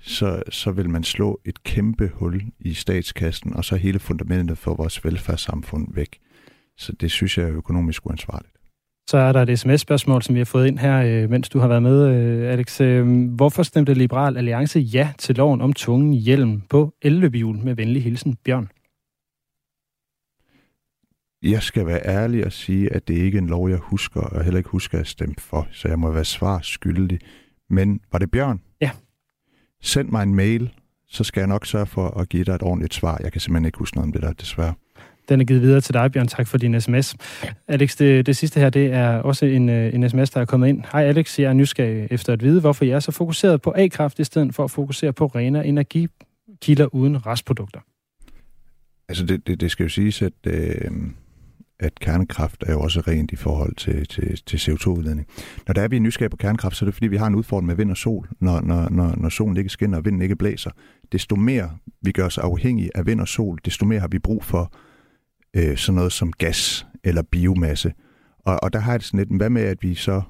så, 0.00 0.42
så 0.50 0.70
vil 0.70 0.90
man 0.90 1.04
slå 1.04 1.40
et 1.44 1.62
kæmpe 1.62 2.10
hul 2.14 2.42
i 2.60 2.74
statskassen, 2.74 3.56
og 3.56 3.64
så 3.64 3.76
hele 3.76 3.98
fundamentet 3.98 4.58
for 4.58 4.74
vores 4.74 5.04
velfærdssamfund 5.04 5.88
væk. 5.94 6.18
Så 6.78 6.92
det 6.92 7.10
synes 7.10 7.38
jeg 7.38 7.46
er 7.48 7.56
økonomisk 7.56 8.06
uansvarligt. 8.06 8.52
Så 9.10 9.18
er 9.18 9.32
der 9.32 9.42
et 9.42 9.58
sms-spørgsmål, 9.58 10.22
som 10.22 10.34
vi 10.34 10.40
har 10.40 10.44
fået 10.44 10.66
ind 10.66 10.78
her, 10.78 11.02
øh, 11.02 11.30
mens 11.30 11.48
du 11.48 11.58
har 11.58 11.68
været 11.68 11.82
med, 11.82 12.06
øh, 12.06 12.52
Alex. 12.52 12.80
Øh, 12.80 13.28
hvorfor 13.30 13.62
stemte 13.62 13.94
Liberal 13.94 14.36
Alliance 14.36 14.78
ja 14.78 15.12
til 15.18 15.36
loven 15.36 15.60
om 15.60 15.72
tvungen 15.72 16.12
hjelm 16.12 16.60
på 16.60 16.94
elløbehjul 17.02 17.56
med 17.56 17.74
venlig 17.74 18.02
hilsen, 18.02 18.36
Bjørn? 18.44 18.68
Jeg 21.42 21.62
skal 21.62 21.86
være 21.86 22.00
ærlig 22.06 22.46
og 22.46 22.52
sige, 22.52 22.92
at 22.92 23.08
det 23.08 23.14
ikke 23.14 23.38
er 23.38 23.42
en 23.42 23.48
lov, 23.48 23.70
jeg 23.70 23.78
husker, 23.78 24.20
og 24.20 24.44
heller 24.44 24.58
ikke 24.58 24.70
husker 24.70 24.98
at 24.98 25.06
stemme 25.06 25.34
for, 25.38 25.68
så 25.72 25.88
jeg 25.88 25.98
må 25.98 26.10
være 26.10 26.24
svar 26.24 26.60
skyldig. 26.62 27.18
Men 27.70 28.00
var 28.12 28.18
det 28.18 28.30
Bjørn? 28.30 28.60
Ja. 28.80 28.90
Send 29.82 30.08
mig 30.08 30.22
en 30.22 30.34
mail, 30.34 30.70
så 31.08 31.24
skal 31.24 31.40
jeg 31.40 31.48
nok 31.48 31.66
sørge 31.66 31.86
for 31.86 32.08
at 32.20 32.28
give 32.28 32.44
dig 32.44 32.52
et 32.52 32.62
ordentligt 32.62 32.94
svar. 32.94 33.20
Jeg 33.22 33.32
kan 33.32 33.40
simpelthen 33.40 33.66
ikke 33.66 33.78
huske 33.78 33.96
noget 33.96 34.06
om 34.06 34.12
det 34.12 34.22
der, 34.22 34.32
desværre. 34.32 34.74
Den 35.28 35.40
er 35.40 35.44
givet 35.44 35.62
videre 35.62 35.80
til 35.80 35.94
dig, 35.94 36.12
Bjørn. 36.12 36.28
Tak 36.28 36.46
for 36.46 36.58
din 36.58 36.80
sms. 36.80 37.16
Alex, 37.68 37.96
det, 37.96 38.26
det 38.26 38.36
sidste 38.36 38.60
her, 38.60 38.70
det 38.70 38.92
er 38.92 39.08
også 39.08 39.46
en, 39.46 39.68
øh, 39.68 39.94
en 39.94 40.10
sms, 40.10 40.30
der 40.30 40.40
er 40.40 40.44
kommet 40.44 40.68
ind. 40.68 40.82
Hej 40.92 41.04
Alex, 41.04 41.38
jeg 41.38 41.48
er 41.48 41.52
nysgerrig 41.52 42.08
efter 42.10 42.32
at 42.32 42.42
vide, 42.42 42.60
hvorfor 42.60 42.84
jeg 42.84 42.94
er 42.94 43.00
så 43.00 43.12
fokuseret 43.12 43.62
på 43.62 43.74
A-kraft, 43.76 44.18
i 44.18 44.24
stedet 44.24 44.54
for 44.54 44.64
at 44.64 44.70
fokusere 44.70 45.12
på 45.12 45.26
rene 45.26 45.66
energikilder 45.66 46.94
uden 46.94 47.26
restprodukter. 47.26 47.80
Altså, 49.08 49.26
det, 49.26 49.46
det, 49.46 49.60
det 49.60 49.70
skal 49.70 49.84
jo 49.84 49.88
siges, 49.88 50.22
at 50.22 50.32
øh, 50.46 50.90
at 51.80 52.00
kernekraft 52.00 52.64
er 52.66 52.72
jo 52.72 52.80
også 52.80 53.00
rent 53.00 53.32
i 53.32 53.36
forhold 53.36 53.74
til, 53.74 54.06
til, 54.06 54.42
til 54.46 54.56
CO2-udledning. 54.56 55.26
Når 55.66 55.72
der 55.74 55.82
er 55.82 55.88
vi 55.88 55.98
nysgerrige 55.98 56.30
på 56.30 56.36
kernekraft, 56.36 56.76
så 56.76 56.84
er 56.84 56.86
det 56.86 56.94
fordi, 56.94 57.06
vi 57.06 57.16
har 57.16 57.26
en 57.26 57.34
udfordring 57.34 57.66
med 57.66 57.74
vind 57.74 57.90
og 57.90 57.96
sol, 57.96 58.28
når, 58.40 58.60
når, 58.60 58.88
når, 58.88 59.14
når 59.16 59.28
solen 59.28 59.56
ikke 59.56 59.70
skinner 59.70 59.98
og 59.98 60.04
vinden 60.04 60.22
ikke 60.22 60.36
blæser. 60.36 60.70
Desto 61.12 61.36
mere 61.36 61.70
vi 62.02 62.12
gør 62.12 62.26
os 62.26 62.38
afhængige 62.38 62.90
af 62.94 63.06
vind 63.06 63.20
og 63.20 63.28
sol, 63.28 63.58
desto 63.64 63.86
mere 63.86 64.00
har 64.00 64.08
vi 64.08 64.18
brug 64.18 64.44
for 64.44 64.72
øh, 65.56 65.76
sådan 65.76 65.94
noget 65.96 66.12
som 66.12 66.32
gas 66.32 66.86
eller 67.04 67.22
biomasse. 67.22 67.92
Og, 68.44 68.58
og 68.62 68.72
der 68.72 68.78
har 68.78 68.92
jeg 68.92 69.00
det 69.00 69.06
sådan 69.06 69.18
lidt, 69.18 69.36
hvad 69.36 69.50
med 69.50 69.62
at 69.62 69.78
vi 69.82 69.94
så 69.94 70.22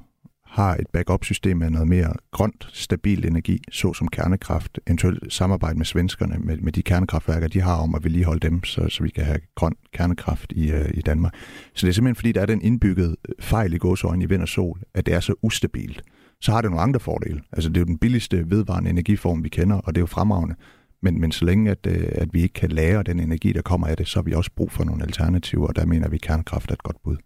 har 0.50 0.74
et 0.74 0.86
backup-system 0.92 1.62
af 1.62 1.72
noget 1.72 1.88
mere 1.88 2.12
grønt, 2.30 2.68
stabil 2.72 3.26
energi, 3.26 3.62
såsom 3.72 4.08
kernekraft, 4.08 4.78
eventuelt 4.86 5.32
samarbejde 5.32 5.78
med 5.78 5.86
svenskerne, 5.86 6.36
med, 6.38 6.56
med 6.56 6.72
de 6.72 6.82
kernekraftværker, 6.82 7.48
de 7.48 7.60
har 7.60 7.76
om 7.76 7.94
at 7.94 8.04
vedligeholde 8.04 8.48
dem, 8.48 8.64
så, 8.64 8.88
så 8.88 9.02
vi 9.02 9.10
kan 9.10 9.24
have 9.24 9.38
grøn 9.54 9.72
kernekraft 9.92 10.52
i, 10.52 10.70
øh, 10.70 10.90
i 10.94 11.00
Danmark. 11.00 11.34
Så 11.74 11.86
det 11.86 11.88
er 11.88 11.94
simpelthen 11.94 12.14
fordi, 12.14 12.32
der 12.32 12.40
er 12.40 12.46
den 12.46 12.62
indbygget 12.62 13.16
fejl 13.40 13.72
i 13.72 13.78
gåsøjne 13.78 14.24
i 14.24 14.28
vind 14.28 14.42
og 14.42 14.48
sol, 14.48 14.80
at 14.94 15.06
det 15.06 15.14
er 15.14 15.20
så 15.20 15.34
ustabilt. 15.42 16.02
Så 16.40 16.52
har 16.52 16.60
det 16.60 16.70
nogle 16.70 16.82
andre 16.82 17.00
fordele. 17.00 17.40
Altså 17.52 17.68
det 17.68 17.76
er 17.76 17.80
jo 17.80 17.86
den 17.86 17.98
billigste 17.98 18.50
vedvarende 18.50 18.90
energiform, 18.90 19.44
vi 19.44 19.48
kender, 19.48 19.76
og 19.76 19.94
det 19.94 19.98
er 19.98 20.02
jo 20.02 20.06
fremragende. 20.06 20.54
Men, 21.02 21.20
men 21.20 21.32
så 21.32 21.44
længe, 21.44 21.70
at, 21.70 21.86
øh, 21.86 22.08
at 22.12 22.28
vi 22.32 22.42
ikke 22.42 22.52
kan 22.52 22.70
lære 22.70 23.02
den 23.02 23.20
energi, 23.20 23.52
der 23.52 23.62
kommer 23.62 23.86
af 23.86 23.96
det, 23.96 24.08
så 24.08 24.18
har 24.18 24.22
vi 24.22 24.32
også 24.32 24.50
brug 24.56 24.72
for 24.72 24.84
nogle 24.84 25.02
alternativer, 25.02 25.66
og 25.66 25.76
der 25.76 25.86
mener 25.86 26.08
vi, 26.08 26.16
at 26.16 26.22
kernekraft 26.22 26.70
er 26.70 26.74
et 26.74 26.82
godt 26.82 26.96
bud. 27.04 27.16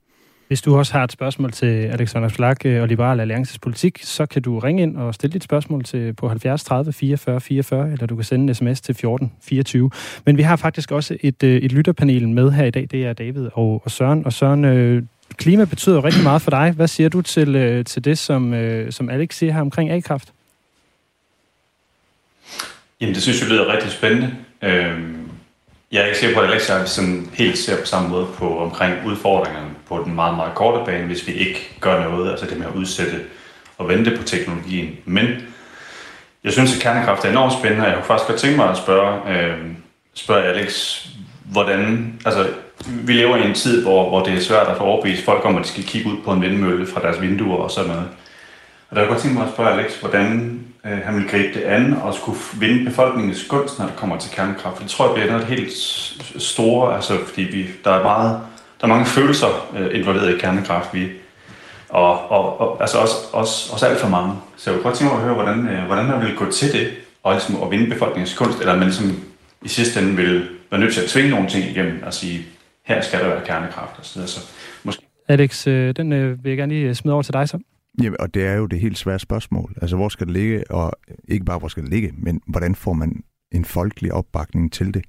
Hvis 0.49 0.63
du 0.63 0.77
også 0.77 0.93
har 0.93 1.05
et 1.05 1.13
spørgsmål 1.13 1.53
til 1.53 1.67
Alexander 1.67 2.29
Flak 2.29 2.67
øh, 2.67 2.83
og 2.83 2.89
Liberal 2.89 3.21
Alliances 3.21 3.59
politik, 3.59 3.99
så 4.03 4.27
kan 4.27 4.43
du 4.43 4.59
ringe 4.59 4.83
ind 4.83 4.97
og 4.97 5.15
stille 5.15 5.33
dit 5.33 5.45
spørgsmål 5.45 5.85
til 5.85 6.13
på 6.13 6.29
70 6.29 6.65
30 6.65 6.93
44 6.93 7.41
44, 7.41 7.93
eller 7.93 8.07
du 8.07 8.15
kan 8.15 8.25
sende 8.25 8.43
en 8.43 8.55
sms 8.55 8.81
til 8.81 8.95
14 8.95 9.33
24. 9.43 9.91
Men 10.27 10.37
vi 10.37 10.43
har 10.43 10.57
faktisk 10.57 10.93
også 10.93 11.17
et, 11.21 11.43
øh, 11.43 11.57
et 11.57 11.73
lytterpanel 11.73 12.29
med 12.29 12.51
her 12.51 12.65
i 12.65 12.71
dag. 12.71 12.89
Det 12.91 13.07
er 13.07 13.13
David 13.13 13.49
og, 13.53 13.83
og 13.85 13.91
Søren. 13.91 14.27
Og 14.27 14.33
Søren, 14.33 14.65
øh, 14.65 15.03
klima 15.37 15.65
betyder 15.65 16.05
rigtig 16.05 16.23
meget 16.23 16.43
for 16.43 16.51
dig. 16.51 16.73
Hvad 16.77 16.89
siger 16.89 17.09
du 17.09 17.23
til, 17.23 17.57
øh, 17.57 17.85
til 17.85 18.05
det, 18.05 18.19
som, 18.19 18.55
øh, 18.55 18.93
som 18.93 19.11
Alex 19.11 19.35
siger 19.35 19.53
her 19.53 19.61
omkring 19.61 19.91
A-kraft? 19.91 20.33
Jamen, 23.01 23.15
det 23.15 23.23
synes 23.23 23.41
jeg 23.41 23.51
lyder 23.51 23.73
rigtig 23.73 23.91
spændende. 23.91 24.35
Øhm, 24.63 25.24
jeg 25.95 26.03
er 26.03 26.07
ikke 26.07 26.19
sikker 26.19 26.37
på, 26.37 26.43
at 26.43 26.51
Alex 26.51 26.71
og 26.71 26.89
sådan 26.89 27.31
helt 27.33 27.59
ser 27.59 27.81
på 27.81 27.87
samme 27.87 28.09
måde 28.09 28.27
på 28.39 28.59
omkring 28.59 28.95
udfordringerne 29.07 29.71
på 29.89 30.03
den 30.05 30.15
meget, 30.15 30.37
meget 30.37 30.55
korte 30.55 30.85
bane, 30.85 31.07
hvis 31.07 31.27
vi 31.27 31.33
ikke 31.33 31.77
gør 31.81 32.09
noget, 32.09 32.31
altså 32.31 32.47
det 32.47 32.59
med 32.59 32.67
at 32.67 32.75
udsætte 32.75 33.21
og 33.79 33.89
vente 33.89 34.17
på 34.17 34.23
teknologien. 34.23 34.97
Men 35.05 35.27
jeg 36.45 36.53
synes, 36.53 36.77
at 36.77 36.83
kernekraft 36.83 37.25
er 37.25 37.31
enormt 37.31 37.53
spændende, 37.53 37.85
og 37.85 37.89
jeg 37.89 37.97
kunne 37.97 38.07
faktisk 38.07 38.29
godt 38.29 38.41
tænke 38.41 38.57
mig 38.57 38.71
at 38.71 38.77
spørge, 38.77 39.33
øh, 39.33 39.59
spørge 40.15 40.45
Alex, 40.45 40.99
hvordan, 41.45 42.15
altså 42.25 42.49
vi 42.87 43.13
lever 43.13 43.37
i 43.37 43.49
en 43.49 43.55
tid, 43.55 43.83
hvor, 43.83 44.09
hvor 44.09 44.23
det 44.23 44.35
er 44.35 44.41
svært 44.41 44.69
at 44.69 44.77
få 44.77 44.85
overbevist 44.85 45.25
folk 45.25 45.45
om, 45.45 45.57
at 45.57 45.63
de 45.63 45.69
skal 45.69 45.85
kigge 45.85 46.11
ud 46.11 46.17
på 46.25 46.33
en 46.33 46.43
vindmølle 46.43 46.87
fra 46.87 47.01
deres 47.01 47.21
vinduer 47.21 47.57
og 47.57 47.71
sådan 47.71 47.91
noget. 47.91 48.09
Og 48.91 48.97
der 48.97 49.03
kunne 49.03 49.13
godt 49.13 49.23
tænke 49.23 49.39
mig 49.39 49.47
at 49.47 49.53
spørge 49.53 49.71
Alex, 49.71 50.01
hvordan 50.01 50.61
øh, 50.87 50.99
han 50.99 51.17
vil 51.17 51.29
gribe 51.29 51.55
det 51.55 51.63
an 51.63 51.97
og 52.03 52.15
skulle 52.15 52.39
vinde 52.55 52.85
befolkningens 52.85 53.45
gunst, 53.49 53.79
når 53.79 53.87
det 53.87 53.97
kommer 53.97 54.19
til 54.19 54.31
kernekraft. 54.31 54.83
Det 54.83 54.91
tror 54.91 55.07
jeg 55.07 55.15
bliver 55.15 55.31
noget 55.31 55.47
helt 55.47 55.73
store, 56.43 56.95
altså 56.95 57.19
fordi 57.27 57.43
vi, 57.43 57.67
der 57.85 57.91
er 57.91 58.03
meget 58.03 58.41
der 58.85 58.91
er 58.91 58.95
mange 58.95 59.07
følelser 59.07 59.71
øh, 59.77 60.01
involveret 60.01 60.35
i 60.35 60.39
kernekraft, 60.39 60.95
vi, 60.95 61.09
og, 61.89 62.31
og, 62.31 62.61
og 62.61 62.81
altså 62.81 62.99
også, 62.99 63.15
også, 63.33 63.73
også 63.73 63.87
alt 63.87 63.99
for 63.99 64.09
mange. 64.09 64.35
Så 64.57 64.71
jeg 64.71 64.77
kunne 64.77 64.85
godt 64.85 64.99
tænke 64.99 65.15
mig 65.15 65.23
at 65.23 65.27
høre, 65.27 65.35
hvordan, 65.35 65.69
øh, 65.69 65.87
hvordan 65.87 66.07
man 66.07 66.21
vil 66.21 66.37
gå 66.37 66.51
til 66.51 66.73
det, 66.73 66.91
og 67.23 67.33
ligesom 67.33 67.63
at 67.63 67.71
vinde 67.71 67.91
befolkningens 67.91 68.35
kunst, 68.35 68.61
eller 68.61 68.77
man 68.77 68.85
ligesom 68.85 69.23
i 69.63 69.69
sidste 69.69 70.01
ende 70.01 70.17
vil 70.17 70.49
være 70.71 70.81
nødt 70.81 70.95
til 70.95 71.01
at 71.01 71.09
tvinge 71.09 71.31
nogle 71.31 71.49
ting 71.49 71.65
igennem 71.71 72.03
og 72.07 72.15
sige, 72.15 72.47
her 72.83 73.01
skal 73.01 73.21
der 73.21 73.29
være 73.29 73.41
kernekraft 73.47 73.99
og 73.99 74.05
så. 74.05 74.27
Så 74.27 74.41
måske... 74.83 75.03
Alex, 75.29 75.67
øh, 75.67 75.97
den 75.97 76.13
øh, 76.13 76.45
vil 76.45 76.51
jeg 76.51 76.59
gerne 76.59 76.73
lige 76.73 76.95
smide 76.95 77.13
over 77.13 77.23
til 77.23 77.33
dig 77.33 77.49
så. 77.49 77.59
Jamen, 78.03 78.21
og 78.21 78.35
det 78.35 78.47
er 78.47 78.55
jo 78.55 78.67
det 78.67 78.81
helt 78.81 78.99
svære 78.99 79.19
spørgsmål. 79.19 79.75
Altså, 79.83 79.97
hvor 79.97 80.09
skal 80.09 80.27
det 80.27 80.33
ligge, 80.33 80.71
og 80.71 80.93
ikke 81.29 81.45
bare, 81.45 81.59
hvor 81.59 81.69
skal 81.69 81.83
det 81.83 81.91
ligge, 81.91 82.13
men 82.17 82.41
hvordan 82.47 82.75
får 82.75 82.93
man 82.93 83.23
en 83.53 83.65
folkelig 83.65 84.13
opbakning 84.13 84.73
til 84.73 84.95
det? 84.95 85.05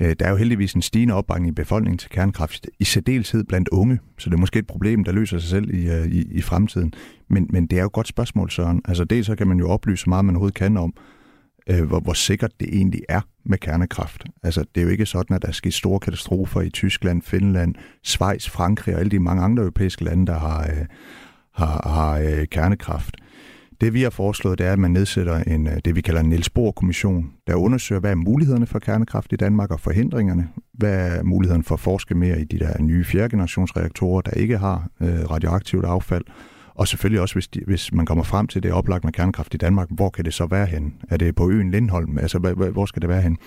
Øh, 0.00 0.16
der 0.18 0.26
er 0.26 0.30
jo 0.30 0.36
heldigvis 0.36 0.74
en 0.74 0.82
stigende 0.82 1.14
opbakning 1.14 1.48
i 1.48 1.52
befolkningen 1.52 1.98
til 1.98 2.10
kernekraft, 2.10 2.66
i 2.78 2.84
særdeleshed 2.84 3.44
blandt 3.44 3.68
unge, 3.68 3.98
så 4.18 4.30
det 4.30 4.36
er 4.36 4.40
måske 4.40 4.58
et 4.58 4.66
problem, 4.66 5.04
der 5.04 5.12
løser 5.12 5.38
sig 5.38 5.50
selv 5.50 5.74
i, 5.74 5.90
øh, 5.90 6.06
i, 6.06 6.22
i 6.32 6.42
fremtiden. 6.42 6.92
Men, 7.28 7.46
men 7.50 7.66
det 7.66 7.76
er 7.76 7.80
jo 7.80 7.86
et 7.86 7.92
godt 7.92 8.08
spørgsmål, 8.08 8.50
Søren. 8.50 8.82
Altså 8.84 9.04
dels 9.04 9.26
så 9.26 9.36
kan 9.36 9.48
man 9.48 9.58
jo 9.58 9.68
oplyse 9.68 10.02
så 10.02 10.10
meget, 10.10 10.24
man 10.24 10.34
overhovedet 10.34 10.56
kan 10.56 10.76
om, 10.76 10.94
øh, 11.70 11.84
hvor, 11.84 12.00
hvor 12.00 12.12
sikkert 12.12 12.60
det 12.60 12.68
egentlig 12.72 13.02
er 13.08 13.20
med 13.44 13.58
kernekraft. 13.58 14.24
Altså 14.42 14.64
det 14.74 14.80
er 14.80 14.84
jo 14.84 14.90
ikke 14.90 15.06
sådan, 15.06 15.36
at 15.36 15.42
der 15.42 15.48
er 15.48 15.52
sket 15.52 15.74
store 15.74 16.00
katastrofer 16.00 16.60
i 16.60 16.70
Tyskland, 16.70 17.22
Finland, 17.22 17.74
Schweiz, 18.04 18.48
Frankrig 18.48 18.94
og 18.94 19.00
alle 19.00 19.10
de 19.10 19.18
mange 19.18 19.42
andre 19.42 19.62
europæiske 19.62 20.04
lande, 20.04 20.26
der 20.26 20.38
har, 20.38 20.62
øh, 20.62 20.86
har, 21.56 21.88
har 21.88 22.18
øh, 22.18 22.46
kernekraft. 22.46 23.16
Det 23.80 23.94
vi 23.94 24.02
har 24.02 24.10
foreslået, 24.10 24.58
det 24.58 24.66
er, 24.66 24.72
at 24.72 24.78
man 24.78 24.90
nedsætter 24.90 25.36
en, 25.36 25.66
øh, 25.66 25.76
det, 25.84 25.96
vi 25.96 26.00
kalder 26.00 26.20
en 26.20 26.28
Niels 26.28 26.50
Bohr-kommission, 26.50 27.30
der 27.46 27.54
undersøger, 27.54 28.00
hvad 28.00 28.10
er 28.10 28.14
mulighederne 28.14 28.66
for 28.66 28.78
kernekraft 28.78 29.32
i 29.32 29.36
Danmark 29.36 29.70
og 29.70 29.80
forhindringerne. 29.80 30.48
Hvad 30.72 31.16
er 31.18 31.22
muligheden 31.22 31.62
for 31.62 31.74
at 31.74 31.80
forske 31.80 32.14
mere 32.14 32.40
i 32.40 32.44
de 32.44 32.58
der 32.58 32.82
nye 32.82 33.04
fjerde 33.04 33.28
generationsreaktorer, 33.28 34.20
der 34.20 34.30
ikke 34.30 34.58
har 34.58 34.88
øh, 35.00 35.30
radioaktivt 35.30 35.84
affald. 35.84 36.24
Og 36.74 36.88
selvfølgelig 36.88 37.20
også, 37.20 37.34
hvis, 37.34 37.48
de, 37.48 37.60
hvis 37.66 37.92
man 37.92 38.06
kommer 38.06 38.24
frem 38.24 38.46
til 38.46 38.62
det 38.62 38.72
oplagt 38.72 39.04
med 39.04 39.12
kernekraft 39.12 39.54
i 39.54 39.56
Danmark, 39.56 39.88
hvor 39.90 40.10
kan 40.10 40.24
det 40.24 40.34
så 40.34 40.46
være 40.46 40.66
hen? 40.66 40.94
Er 41.10 41.16
det 41.16 41.34
på 41.34 41.50
øen 41.50 41.70
Lindholm? 41.70 42.18
Altså, 42.18 42.38
hvor 42.72 42.86
skal 42.86 43.02
det 43.02 43.08
være 43.08 43.22
hen? 43.22 43.38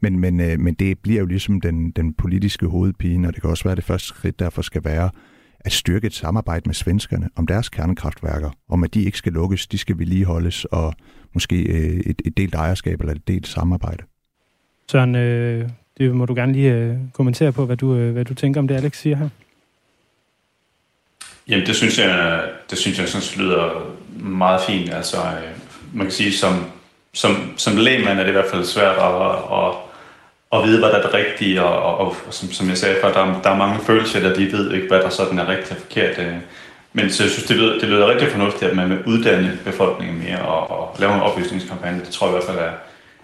Men, 0.00 0.18
men, 0.18 0.40
øh, 0.40 0.60
men 0.60 0.74
det 0.74 0.98
bliver 0.98 1.20
jo 1.20 1.26
ligesom 1.26 1.60
den, 1.60 1.90
den 1.90 2.14
politiske 2.14 2.66
hovedpine, 2.66 3.28
og 3.28 3.34
det 3.34 3.42
kan 3.42 3.50
også 3.50 3.64
være, 3.64 3.72
at 3.72 3.76
det 3.76 3.84
første 3.84 4.08
skridt 4.08 4.38
derfor 4.38 4.62
skal 4.62 4.84
være, 4.84 5.10
at 5.60 5.72
styrke 5.72 6.06
et 6.06 6.14
samarbejde 6.14 6.62
med 6.66 6.74
svenskerne 6.74 7.28
om 7.36 7.46
deres 7.46 7.68
kernekraftværker, 7.68 8.50
om 8.68 8.84
at 8.84 8.94
de 8.94 9.02
ikke 9.02 9.18
skal 9.18 9.32
lukkes, 9.32 9.66
de 9.66 9.78
skal 9.78 9.98
vedligeholdes, 9.98 10.64
og 10.64 10.94
måske 11.34 11.62
øh, 11.62 12.00
et, 12.06 12.22
et 12.24 12.36
delt 12.36 12.54
ejerskab 12.54 13.00
eller 13.00 13.14
et 13.14 13.28
delt 13.28 13.46
samarbejde. 13.46 14.04
Søren, 14.90 15.14
øh, 15.14 15.68
det 15.98 16.14
må 16.14 16.26
du 16.26 16.34
gerne 16.34 16.52
lige 16.52 16.72
øh, 16.74 16.96
kommentere 17.12 17.52
på, 17.52 17.66
hvad 17.66 17.76
du, 17.76 17.96
øh, 17.96 18.12
hvad 18.12 18.24
du 18.24 18.34
tænker 18.34 18.60
om 18.60 18.68
det, 18.68 18.74
Alex 18.74 18.98
siger 19.00 19.16
her. 19.16 19.28
Jamen, 21.48 21.66
det 21.66 21.76
synes 21.76 21.98
jeg, 21.98 22.42
det 22.70 22.78
synes 22.78 22.98
jeg 22.98 23.08
sådan 23.08 23.46
lyder 23.46 23.96
meget 24.20 24.60
fint. 24.66 24.94
Altså, 24.94 25.16
øh, 25.16 25.58
man 25.92 26.06
kan 26.06 26.12
sige, 26.12 26.32
som, 26.32 26.64
som, 27.12 27.52
som 27.56 27.76
lægmand 27.76 28.18
er 28.18 28.22
det 28.22 28.30
i 28.30 28.32
hvert 28.32 28.50
fald 28.52 28.64
svært 28.64 28.96
at, 28.96 29.14
at, 29.52 29.87
at 30.52 30.64
vide, 30.64 30.78
hvad 30.78 30.88
der 30.88 30.98
er 30.98 31.02
det 31.02 31.14
rigtige, 31.14 31.62
og, 31.62 31.82
og, 31.82 32.08
og 32.26 32.34
som, 32.34 32.52
som 32.52 32.68
jeg 32.68 32.78
sagde 32.78 32.96
før, 33.02 33.12
der, 33.12 33.40
der 33.42 33.50
er 33.50 33.56
mange 33.56 33.80
følelser, 33.80 34.20
der 34.20 34.34
de 34.34 34.52
ved 34.52 34.72
ikke, 34.72 34.88
hvad 34.88 35.00
der 35.00 35.08
sådan 35.08 35.38
er 35.38 35.48
rigtigt 35.48 35.70
og 35.70 35.76
forkert. 35.76 36.18
Øh. 36.18 36.34
Men 36.92 37.10
så 37.10 37.22
jeg 37.22 37.30
synes, 37.30 37.48
det 37.48 37.56
lyder, 37.56 37.78
det 37.78 37.88
lyder 37.88 38.08
rigtig 38.08 38.28
fornuftigt, 38.28 38.70
at 38.70 38.76
man 38.76 38.90
vil 38.90 39.04
uddanne 39.06 39.58
befolkningen 39.64 40.18
mere 40.18 40.38
og, 40.38 40.70
og 40.70 40.96
lave 40.98 41.14
en 41.14 41.20
oplysningskampagne. 41.20 42.00
Det 42.00 42.08
tror 42.08 42.26
jeg 42.26 42.34
i 42.34 42.36
hvert 42.36 42.56
fald 42.56 42.58
er 42.58 42.72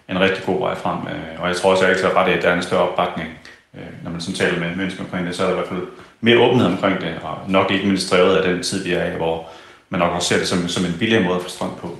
en 0.08 0.20
rigtig 0.20 0.44
god 0.44 0.60
vej 0.60 0.74
frem. 0.74 0.98
Øh. 0.98 1.42
Og 1.42 1.48
jeg 1.48 1.56
tror 1.56 1.70
også, 1.70 1.84
at 1.84 1.90
jeg 1.90 1.96
ikke 1.96 2.18
ret 2.18 2.28
i, 2.28 2.32
at 2.32 2.42
der 2.42 2.48
er 2.48 2.56
en 2.56 2.62
større 2.62 2.88
opbakning, 2.88 3.28
øh, 3.74 4.04
når 4.04 4.10
man 4.10 4.20
sådan 4.20 4.34
taler 4.34 4.60
med 4.60 4.76
mennesker 4.76 5.04
omkring 5.04 5.26
det, 5.26 5.36
så 5.36 5.42
er 5.42 5.46
der 5.46 5.54
i 5.54 5.56
hvert 5.56 5.68
fald 5.68 5.86
mere 6.20 6.38
åbenhed 6.38 6.66
omkring 6.66 7.00
det, 7.00 7.14
og 7.22 7.38
nok 7.48 7.70
ikke 7.70 7.86
mindst 7.86 8.10
drevet 8.10 8.36
af 8.36 8.48
den 8.48 8.62
tid, 8.62 8.84
vi 8.84 8.92
er 8.92 9.12
i, 9.12 9.16
hvor 9.16 9.48
man 9.88 10.00
nok 10.00 10.12
også 10.12 10.28
ser 10.28 10.38
det 10.38 10.48
som, 10.48 10.68
som 10.68 10.84
en 10.84 10.96
billigere 10.98 11.24
måde 11.24 11.36
at 11.36 11.42
få 11.42 11.48
strøm 11.48 11.70
på. 11.80 11.98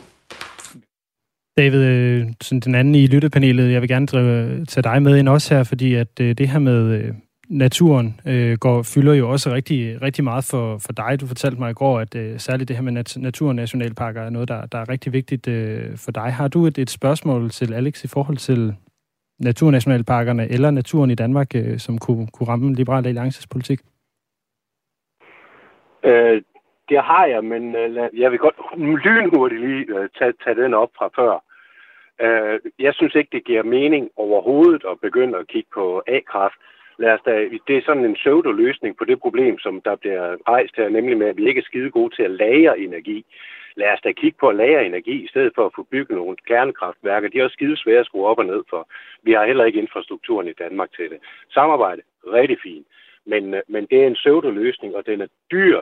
David, 1.59 1.85
øh, 1.85 2.27
sådan 2.41 2.61
den 2.61 2.75
anden 2.75 2.95
i 2.95 3.07
lyttepanelet, 3.07 3.73
jeg 3.73 3.81
vil 3.81 3.89
gerne 3.89 4.07
drive, 4.07 4.45
øh, 4.45 4.67
tage 4.67 4.83
dig 4.83 5.03
med 5.03 5.17
ind 5.17 5.29
også 5.29 5.55
her, 5.55 5.65
fordi 5.65 5.95
at 5.95 6.21
øh, 6.21 6.35
det 6.39 6.49
her 6.49 6.59
med 6.59 7.13
naturen 7.49 8.21
øh, 8.27 8.59
går, 8.59 8.83
fylder 8.83 9.15
jo 9.15 9.31
også 9.31 9.53
rigtig, 9.53 10.03
rigtig 10.03 10.25
meget 10.25 10.45
for, 10.45 10.79
for 10.79 10.93
dig. 10.93 11.21
Du 11.21 11.27
fortalte 11.27 11.59
mig 11.59 11.71
i 11.71 11.75
går, 11.75 12.01
at 12.01 12.15
øh, 12.15 12.39
særligt 12.39 12.69
det 12.69 12.77
her 12.77 12.83
med 12.83 12.93
nat- 12.93 13.21
naturnationalparker 13.21 14.23
er 14.23 14.31
noget, 14.31 14.49
der, 14.49 14.67
der 14.67 14.79
er 14.79 14.89
rigtig 14.89 15.13
vigtigt 15.13 15.49
øh, 15.49 15.97
for 15.97 16.11
dig. 16.13 16.33
Har 16.33 16.49
du 16.49 16.67
et, 16.67 16.79
et 16.79 16.91
spørgsmål 16.91 17.51
til 17.51 17.75
Alex 17.75 18.05
i 18.05 18.09
forhold 18.09 18.37
til 18.37 18.75
naturnationalparkerne 19.41 20.49
eller 20.53 20.71
naturen 20.71 21.11
i 21.11 21.15
Danmark, 21.15 21.55
øh, 21.55 21.79
som 21.79 21.99
kunne, 21.99 22.27
kunne 22.33 22.49
ramme 22.49 22.75
Liberal 22.75 23.07
Alliances 23.07 23.47
politik? 23.47 23.81
Øh, 26.05 26.43
det 26.89 27.01
har 27.03 27.27
jeg, 27.27 27.45
men 27.45 27.77
øh, 27.77 28.21
jeg 28.21 28.31
vil 28.31 28.39
godt 28.39 28.57
lynhurtigt 29.05 29.61
lige 29.61 29.85
øh, 29.99 30.09
tage, 30.19 30.33
tage 30.45 30.63
den 30.63 30.75
op 30.75 30.91
fra 30.99 31.09
før. 31.17 31.35
Øh, 32.21 32.61
jeg 32.79 32.95
synes 32.95 33.15
ikke, 33.15 33.31
det 33.33 33.45
giver 33.45 33.63
mening 33.63 34.11
overhovedet 34.17 34.85
at 34.91 35.01
begynde 35.01 35.39
at 35.39 35.49
kigge 35.49 35.69
på 35.75 36.03
A-kraft. 36.07 36.59
Lad 36.99 37.13
os 37.13 37.21
da, 37.27 37.49
det 37.69 37.77
er 37.77 37.83
sådan 37.87 38.05
en 38.05 38.15
pseudo-løsning 38.15 38.97
på 38.97 39.05
det 39.05 39.21
problem, 39.21 39.59
som 39.59 39.81
der 39.81 39.97
bliver 39.97 40.37
rejst 40.49 40.77
her, 40.77 40.89
nemlig 40.89 41.19
med, 41.19 41.27
at 41.27 41.37
vi 41.37 41.49
ikke 41.49 41.59
er 41.59 41.65
skide 41.65 41.91
gode 41.91 42.15
til 42.17 42.23
at 42.23 42.31
lagre 42.31 42.79
energi. 42.79 43.25
Lad 43.77 43.93
os 43.93 44.01
da 44.01 44.13
kigge 44.13 44.39
på 44.41 44.49
at 44.49 44.57
lagre 44.57 44.87
energi, 44.87 45.25
i 45.25 45.29
stedet 45.29 45.53
for 45.55 45.67
at 45.67 45.73
få 45.77 45.83
bygget 45.83 46.17
nogle 46.17 46.37
kernekraftværker. 46.47 47.29
De 47.29 47.39
er 47.39 47.45
også 47.45 47.55
skide 47.55 47.77
svære 47.77 48.01
at 48.01 48.07
skrue 48.07 48.27
op 48.27 48.39
og 48.39 48.47
ned 48.47 48.63
for. 48.71 48.89
Vi 49.23 49.33
har 49.33 49.47
heller 49.47 49.65
ikke 49.65 49.81
infrastrukturen 49.81 50.49
i 50.49 50.53
Danmark 50.53 50.89
til 50.97 51.11
det. 51.11 51.19
Samarbejde, 51.51 52.03
rigtig 52.27 52.59
fint. 52.63 52.87
Men, 53.27 53.55
øh, 53.55 53.63
men 53.69 53.87
det 53.87 54.03
er 54.03 54.07
en 54.07 54.15
pseudo-løsning, 54.15 54.97
og 54.97 55.07
den 55.07 55.21
er 55.21 55.27
dyr, 55.51 55.81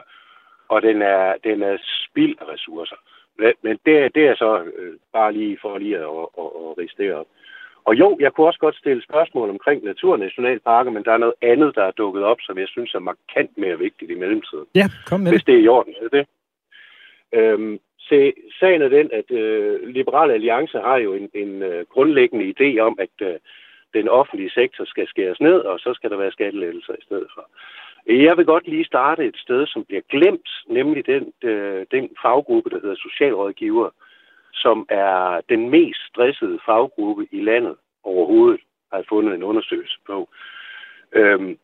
og 0.73 0.83
den 0.83 1.03
er, 1.03 1.35
den 1.45 1.63
er 1.63 1.77
spild 2.05 2.37
af 2.41 2.47
ressourcer. 2.55 2.97
Men 3.63 3.79
det, 3.87 4.15
det 4.15 4.25
er 4.31 4.35
så 4.35 4.51
øh, 4.79 4.95
bare 5.13 5.33
lige 5.33 5.59
for 5.63 5.79
lige 5.79 5.97
at, 5.97 6.03
at, 6.03 6.29
at, 6.43 6.49
at 6.65 6.79
riste 6.79 7.03
det 7.03 7.15
op. 7.15 7.27
Og 7.85 7.95
jo, 7.95 8.17
jeg 8.21 8.33
kunne 8.33 8.47
også 8.47 8.59
godt 8.59 8.77
stille 8.77 9.03
spørgsmål 9.03 9.51
omkring 9.51 9.85
naturnationalparker, 9.85 10.91
men 10.91 11.05
der 11.05 11.13
er 11.13 11.25
noget 11.25 11.35
andet, 11.43 11.75
der 11.75 11.85
er 11.85 11.91
dukket 11.91 12.25
op, 12.25 12.41
som 12.41 12.59
jeg 12.59 12.69
synes 12.69 12.95
er 12.95 12.99
markant 12.99 13.59
mere 13.59 13.79
vigtigt 13.79 14.11
i 14.11 14.15
mellemtiden. 14.15 14.67
Ja, 14.75 14.87
kom 15.07 15.21
med 15.21 15.31
Hvis 15.33 15.45
det 15.45 15.55
er 15.55 15.65
i 15.65 15.69
orden, 15.69 15.95
er 16.03 16.09
det. 16.09 16.27
Øhm, 17.33 17.81
se, 17.99 18.33
sagen 18.61 18.83
er 18.83 18.89
den, 18.89 19.11
at 19.13 19.31
øh, 19.31 19.89
Liberale 19.89 20.33
Alliance 20.33 20.79
har 20.79 20.97
jo 20.97 21.15
en, 21.15 21.31
en 21.35 21.63
øh, 21.63 21.87
grundlæggende 21.87 22.47
idé 22.55 22.79
om, 22.79 22.99
at 22.99 23.27
øh, 23.29 23.35
den 23.95 24.09
offentlige 24.09 24.51
sektor 24.51 24.85
skal 24.85 25.07
skæres 25.09 25.41
ned, 25.41 25.59
og 25.71 25.79
så 25.79 25.95
skal 25.95 26.11
der 26.11 26.17
være 26.17 26.33
skattelettelser 26.33 26.93
i 26.93 27.03
stedet 27.03 27.29
for. 27.35 27.49
Jeg 28.07 28.37
vil 28.37 28.47
godt 28.47 28.69
lige 28.69 28.85
starte 28.85 29.27
et 29.27 29.37
sted, 29.37 29.67
som 29.67 29.85
bliver 29.85 30.03
glemt, 30.09 30.49
nemlig 30.69 31.07
den, 31.07 31.33
øh, 31.43 31.87
den 31.91 32.11
faggruppe, 32.23 32.71
der 32.71 32.81
hedder 32.81 32.97
socialrådgiver, 32.97 33.91
som 34.53 34.87
er 34.89 35.41
den 35.49 35.71
mest 35.71 36.01
stressede 36.09 36.59
faggruppe 36.67 37.29
i 37.31 37.41
landet 37.41 37.77
overhovedet, 38.03 38.61
har 38.91 38.99
jeg 38.99 39.07
fundet 39.09 39.35
en 39.35 39.43
undersøgelse 39.43 39.99
på. 40.07 40.29
Øhm, 41.13 41.59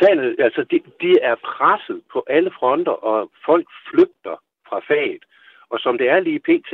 sagen, 0.00 0.18
altså, 0.38 0.64
de, 0.70 0.80
de 1.00 1.18
er 1.22 1.34
presset 1.34 2.02
på 2.12 2.24
alle 2.26 2.50
fronter, 2.50 2.92
og 2.92 3.30
folk 3.44 3.66
flygter 3.90 4.36
fra 4.68 4.80
faget. 4.88 5.24
Og 5.70 5.78
som 5.78 5.98
det 5.98 6.08
er 6.08 6.20
lige 6.20 6.40
pt., 6.40 6.72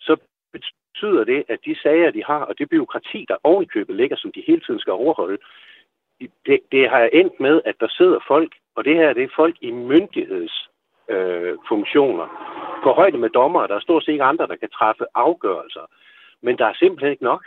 så 0.00 0.16
betyder 0.52 1.24
det, 1.24 1.44
at 1.48 1.58
de 1.64 1.76
sager, 1.82 2.10
de 2.10 2.24
har, 2.24 2.40
og 2.40 2.58
det 2.58 2.68
byråkrati, 2.68 3.24
der 3.28 3.36
ovenikøbet 3.44 3.96
ligger, 3.96 4.16
som 4.16 4.32
de 4.32 4.44
hele 4.46 4.60
tiden 4.60 4.80
skal 4.80 4.92
overholde, 4.92 5.38
det, 6.20 6.60
det 6.72 6.90
har 6.90 7.08
endt 7.12 7.40
med, 7.40 7.60
at 7.64 7.74
der 7.80 7.88
sidder 7.88 8.18
folk, 8.28 8.54
og 8.76 8.84
det 8.84 8.96
her 8.96 9.12
det 9.12 9.22
er 9.22 9.28
folk 9.36 9.56
i 9.60 9.70
myndighedsfunktioner, 9.70 12.24
øh, 12.24 12.30
på 12.84 12.92
højde 12.92 13.18
med 13.18 13.30
dommer, 13.30 13.66
Der 13.66 13.74
er 13.74 13.80
stort 13.80 14.04
set 14.04 14.12
ikke 14.12 14.24
andre, 14.24 14.46
der 14.46 14.56
kan 14.56 14.68
træffe 14.68 15.04
afgørelser. 15.14 15.86
Men 16.42 16.58
der 16.58 16.66
er 16.66 16.74
simpelthen 16.74 17.10
ikke 17.10 17.24
nok. 17.24 17.44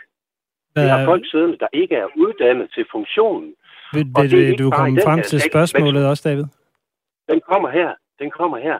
Vi 0.74 0.80
har 0.80 1.04
folk 1.04 1.30
siddende, 1.30 1.58
der 1.58 1.66
ikke 1.72 1.94
er 1.94 2.06
uddannet 2.16 2.70
til 2.74 2.86
funktionen. 2.90 3.54
Vil, 3.92 4.06
vil, 4.16 4.48
vil 4.48 4.58
du 4.58 4.70
komme 4.70 5.00
frem 5.04 5.22
til 5.22 5.40
spørgsmålet 5.40 6.08
også, 6.08 6.28
David? 6.28 6.44
Den 7.28 7.40
kommer 7.40 7.70
her. 7.70 7.94
Den 8.18 8.30
kommer 8.30 8.58
her. 8.58 8.78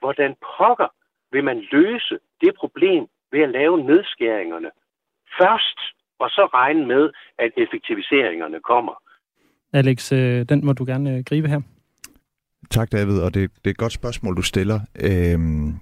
Hvordan 0.00 0.36
pokker 0.56 0.88
vil 1.32 1.44
man 1.44 1.66
løse 1.70 2.18
det 2.40 2.54
problem 2.54 3.06
ved 3.32 3.40
at 3.40 3.50
lave 3.50 3.84
nedskæringerne 3.84 4.70
først, 5.40 5.78
og 6.18 6.30
så 6.30 6.48
regne 6.54 6.86
med, 6.86 7.10
at 7.38 7.52
effektiviseringerne 7.56 8.60
kommer? 8.60 9.03
Alex, 9.74 10.12
øh, 10.12 10.46
den 10.48 10.66
må 10.66 10.72
du 10.72 10.84
gerne 10.84 11.16
øh, 11.16 11.24
gribe 11.24 11.48
her. 11.48 11.60
Tak, 12.70 12.92
David, 12.92 13.18
og 13.18 13.34
det, 13.34 13.50
det 13.50 13.66
er 13.66 13.70
et 13.70 13.76
godt 13.76 13.92
spørgsmål, 13.92 14.36
du 14.36 14.42
stiller. 14.42 14.80
Øhm, 15.00 15.74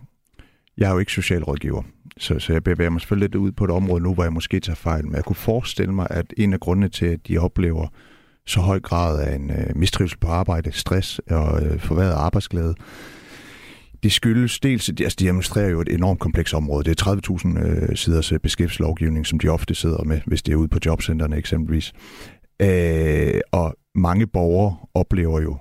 jeg 0.79 0.89
er 0.89 0.93
jo 0.93 0.99
ikke 0.99 1.13
socialrådgiver, 1.13 1.83
så, 2.19 2.39
så 2.39 2.53
jeg 2.53 2.65
bevæger 2.65 2.91
mig 2.91 3.01
selvfølgelig 3.01 3.29
lidt 3.29 3.35
ud 3.35 3.53
på 3.53 3.65
et 3.65 3.71
område 3.71 4.03
nu, 4.03 4.15
hvor 4.15 4.23
jeg 4.23 4.33
måske 4.33 4.61
tager 4.61 4.77
fejl. 4.77 5.05
Men 5.05 5.15
jeg 5.15 5.25
kunne 5.25 5.37
forestille 5.37 5.95
mig, 5.95 6.07
at 6.11 6.35
en 6.37 6.53
af 6.53 6.61
grundene 6.61 6.89
til, 6.89 7.07
at 7.07 7.29
de 7.29 7.39
oplever 7.39 7.89
så 8.47 8.61
høj 8.61 8.81
grad 8.81 9.21
af 9.21 9.35
en 9.35 9.51
øh, 9.51 9.77
mistrivsel 9.77 10.19
på 10.19 10.29
arbejde, 10.29 10.73
stress 10.73 11.21
og 11.31 11.63
øh, 11.63 11.81
forværret 11.81 12.13
arbejdsglæde, 12.13 12.75
det 14.03 14.13
skyldes 14.13 14.61
dels, 14.61 14.89
altså 14.89 15.17
de 15.19 15.29
administrerer 15.29 15.69
jo 15.69 15.81
et 15.81 15.89
enormt 15.89 16.21
komplekst 16.21 16.55
område. 16.55 16.85
Det 16.85 17.01
er 17.01 17.17
30.000 17.57 17.67
øh, 17.67 17.97
siders 17.97 18.33
øh, 18.33 18.39
beskæftigelseslovgivning, 18.39 19.27
som 19.27 19.39
de 19.39 19.49
ofte 19.49 19.75
sidder 19.75 20.05
med, 20.05 20.21
hvis 20.27 20.43
det 20.43 20.53
er 20.53 20.57
ude 20.57 20.69
på 20.69 20.79
jobcentrene 20.87 21.37
eksempelvis. 21.37 21.93
Øh, 22.63 23.41
og 23.53 23.77
mange 23.95 24.27
borgere 24.27 24.77
oplever 24.95 25.41
jo, 25.41 25.57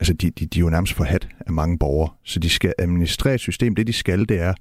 altså 0.00 0.12
de, 0.12 0.30
de, 0.30 0.46
de 0.46 0.58
er 0.58 0.60
jo 0.60 0.70
nærmest 0.70 0.92
forhat 0.92 1.28
af 1.46 1.52
mange 1.52 1.78
borgere, 1.78 2.10
så 2.24 2.38
de 2.40 2.50
skal 2.50 2.74
administrere 2.78 3.34
et 3.34 3.40
system. 3.40 3.74
Det 3.74 3.86
de 3.86 3.92
skal, 3.92 4.28
det 4.28 4.40
er 4.40 4.54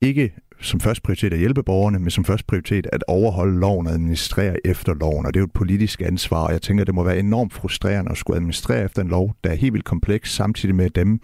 ikke 0.00 0.32
som 0.60 0.80
først 0.80 1.02
prioritet 1.02 1.32
at 1.32 1.38
hjælpe 1.38 1.62
borgerne, 1.62 1.98
men 1.98 2.10
som 2.10 2.24
først 2.24 2.46
prioritet 2.46 2.86
at 2.92 3.04
overholde 3.08 3.60
loven 3.60 3.86
og 3.86 3.92
administrere 3.92 4.66
efter 4.66 4.94
loven. 4.94 5.26
Og 5.26 5.34
det 5.34 5.38
er 5.38 5.42
jo 5.42 5.46
et 5.46 5.52
politisk 5.52 6.02
ansvar, 6.02 6.46
og 6.46 6.52
jeg 6.52 6.62
tænker, 6.62 6.84
det 6.84 6.94
må 6.94 7.02
være 7.02 7.18
enormt 7.18 7.52
frustrerende 7.52 8.10
at 8.10 8.16
skulle 8.16 8.36
administrere 8.36 8.84
efter 8.84 9.02
en 9.02 9.08
lov, 9.08 9.34
der 9.44 9.50
er 9.50 9.54
helt 9.54 9.72
vildt 9.72 9.84
kompleks, 9.84 10.34
samtidig 10.34 10.74
med 10.74 10.90
dem, 10.90 11.20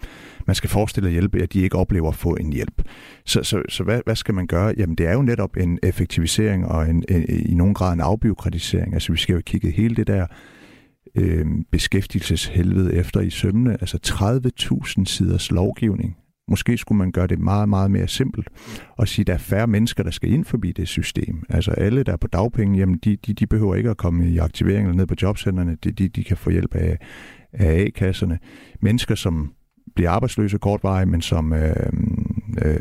man 0.47 0.55
skal 0.55 0.69
forestille 0.69 1.09
at 1.09 1.13
hjælpe, 1.13 1.41
at 1.41 1.53
de 1.53 1.61
ikke 1.61 1.75
oplever 1.75 2.07
at 2.07 2.15
få 2.15 2.35
en 2.35 2.53
hjælp. 2.53 2.81
Så, 3.25 3.43
så, 3.43 3.61
så 3.69 3.83
hvad, 3.83 4.01
hvad 4.05 4.15
skal 4.15 4.33
man 4.33 4.47
gøre? 4.47 4.73
Jamen 4.77 4.95
det 4.95 5.07
er 5.07 5.13
jo 5.13 5.21
netop 5.21 5.57
en 5.57 5.79
effektivisering 5.83 6.65
og 6.65 6.89
en, 6.89 7.03
en, 7.09 7.25
i 7.29 7.53
nogen 7.53 7.73
grad 7.73 7.93
en 7.93 8.01
afbiokratisering. 8.01 8.93
Altså 8.93 9.11
vi 9.11 9.17
skal 9.17 9.33
jo 9.33 9.41
kigge 9.45 9.71
hele 9.71 9.95
det 9.95 10.07
der 10.07 10.25
øh, 11.15 11.45
beskæftigelseshelvede 11.71 12.93
efter 12.93 13.19
i 13.19 13.29
sømne. 13.29 13.77
Altså 13.81 13.99
30.000 14.97 15.05
siders 15.05 15.51
lovgivning 15.51 16.17
Måske 16.49 16.77
skulle 16.77 16.97
man 16.97 17.11
gøre 17.11 17.27
det 17.27 17.39
meget, 17.39 17.69
meget 17.69 17.91
mere 17.91 18.07
simpelt 18.07 18.47
og 18.97 19.07
sige, 19.07 19.23
at 19.23 19.27
der 19.27 19.33
er 19.33 19.37
færre 19.37 19.67
mennesker, 19.67 20.03
der 20.03 20.11
skal 20.11 20.31
ind 20.31 20.45
forbi 20.45 20.71
det 20.71 20.87
system. 20.87 21.43
Altså 21.49 21.71
alle, 21.71 22.03
der 22.03 22.11
er 22.11 22.17
på 22.17 22.27
dagpenge, 22.27 22.79
jamen 22.79 22.97
de, 23.03 23.15
de, 23.15 23.33
de 23.33 23.47
behøver 23.47 23.75
ikke 23.75 23.89
at 23.89 23.97
komme 23.97 24.29
i 24.29 24.37
aktivering 24.37 24.87
eller 24.87 24.97
ned 24.97 25.07
på 25.07 25.15
jobcenterne. 25.21 25.77
De, 25.83 25.91
de, 25.91 26.09
de 26.09 26.23
kan 26.23 26.37
få 26.37 26.49
hjælp 26.49 26.75
af, 26.75 26.97
af 27.53 27.81
A-kasserne. 27.81 28.39
Mennesker, 28.81 29.15
som 29.15 29.53
bliver 29.95 30.11
arbejdsløse 30.11 30.57
kortvarigt, 30.57 31.09
men 31.09 31.21
som 31.21 31.53
øh, 31.53 31.75
øh, 32.65 32.77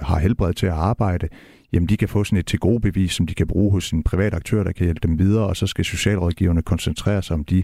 har 0.00 0.18
helbred 0.18 0.52
til 0.52 0.66
at 0.66 0.72
arbejde, 0.72 1.28
jamen 1.72 1.88
de 1.88 1.96
kan 1.96 2.08
få 2.08 2.24
sådan 2.24 2.38
et 2.38 2.46
til 2.46 2.58
gode 2.58 2.80
bevis, 2.80 3.12
som 3.12 3.26
de 3.26 3.34
kan 3.34 3.46
bruge 3.46 3.72
hos 3.72 3.90
en 3.90 4.02
privat 4.02 4.34
aktør, 4.34 4.64
der 4.64 4.72
kan 4.72 4.84
hjælpe 4.84 5.00
dem 5.08 5.18
videre, 5.18 5.46
og 5.46 5.56
så 5.56 5.66
skal 5.66 5.84
socialrådgiverne 5.84 6.62
koncentrere 6.62 7.22
sig 7.22 7.34
om 7.34 7.44
de 7.44 7.62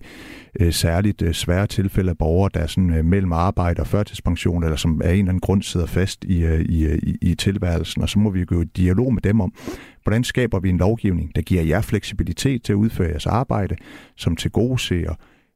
øh, 0.60 0.72
særligt 0.72 1.22
øh, 1.22 1.34
svære 1.34 1.66
tilfælde 1.66 2.10
af 2.10 2.18
borgere, 2.18 2.50
der 2.54 2.60
er 2.60 2.66
sådan 2.66 2.94
øh, 2.94 3.04
mellem 3.04 3.32
arbejde 3.32 3.80
og 3.80 3.86
førtidspension, 3.86 4.62
eller 4.62 4.76
som 4.76 5.02
af 5.02 5.12
en 5.12 5.18
eller 5.18 5.28
anden 5.28 5.40
grund 5.40 5.62
sidder 5.62 5.86
fast 5.86 6.24
i, 6.24 6.44
øh, 6.44 6.60
i, 6.60 6.86
øh, 6.86 6.98
i, 7.02 7.18
i 7.22 7.34
tilværelsen, 7.34 8.02
og 8.02 8.08
så 8.08 8.18
må 8.18 8.30
vi 8.30 8.44
gå 8.44 8.62
i 8.62 8.64
dialog 8.64 9.14
med 9.14 9.22
dem 9.22 9.40
om, 9.40 9.54
hvordan 10.02 10.24
skaber 10.24 10.60
vi 10.60 10.68
en 10.68 10.78
lovgivning, 10.78 11.36
der 11.36 11.42
giver 11.42 11.62
jer 11.62 11.80
fleksibilitet 11.80 12.62
til 12.62 12.72
at 12.72 12.76
udføre 12.76 13.08
jeres 13.08 13.26
arbejde, 13.26 13.76
som 14.16 14.36
til 14.36 14.50
gode 14.50 14.78
ser 14.78 15.14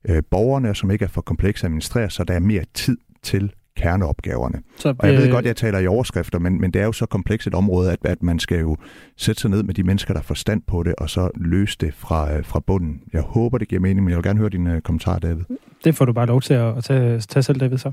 øh, 0.08 0.22
borgerne, 0.30 0.74
som 0.74 0.90
ikke 0.90 1.04
er 1.04 1.08
for 1.08 1.20
komplekse 1.20 1.64
at 1.64 1.68
administrere, 1.68 2.10
så 2.10 2.24
der 2.24 2.34
er 2.34 2.40
mere 2.40 2.64
tid 2.74 2.96
til 3.22 3.52
kerneopgaverne. 3.80 4.58
Så, 4.76 4.88
og 5.00 5.04
jeg 5.08 5.14
ved 5.18 5.26
øh, 5.28 5.32
godt, 5.34 5.44
jeg 5.44 5.56
taler 5.56 5.78
i 5.78 5.86
overskrifter, 5.86 6.38
men, 6.38 6.60
men 6.60 6.70
det 6.72 6.80
er 6.82 6.86
jo 6.90 6.92
så 6.92 7.06
komplekst 7.06 7.46
et 7.46 7.54
område, 7.54 7.92
at, 7.92 7.98
at 8.04 8.22
man 8.22 8.38
skal 8.38 8.58
jo 8.60 8.76
sætte 9.16 9.40
sig 9.40 9.50
ned 9.50 9.62
med 9.62 9.74
de 9.74 9.82
mennesker, 9.82 10.14
der 10.14 10.22
får 10.22 10.34
stand 10.34 10.62
på 10.72 10.82
det, 10.82 10.94
og 11.02 11.08
så 11.16 11.30
løse 11.52 11.78
det 11.78 11.92
fra, 12.04 12.20
øh, 12.32 12.44
fra 12.50 12.60
bunden. 12.66 13.02
Jeg 13.12 13.22
håber, 13.22 13.58
det 13.58 13.68
giver 13.68 13.82
mening, 13.82 14.02
men 14.04 14.10
jeg 14.10 14.16
vil 14.16 14.24
gerne 14.24 14.40
høre 14.42 14.54
din 14.56 14.66
uh, 14.66 14.80
kommentar, 14.80 15.18
David. 15.18 15.44
Det 15.84 15.94
får 15.98 16.04
du 16.04 16.12
bare 16.12 16.26
lov 16.26 16.40
til 16.40 16.54
at, 16.54 16.76
at 16.78 16.84
tage, 16.84 17.18
tage 17.32 17.42
selv, 17.42 17.60
David, 17.60 17.78
så. 17.78 17.92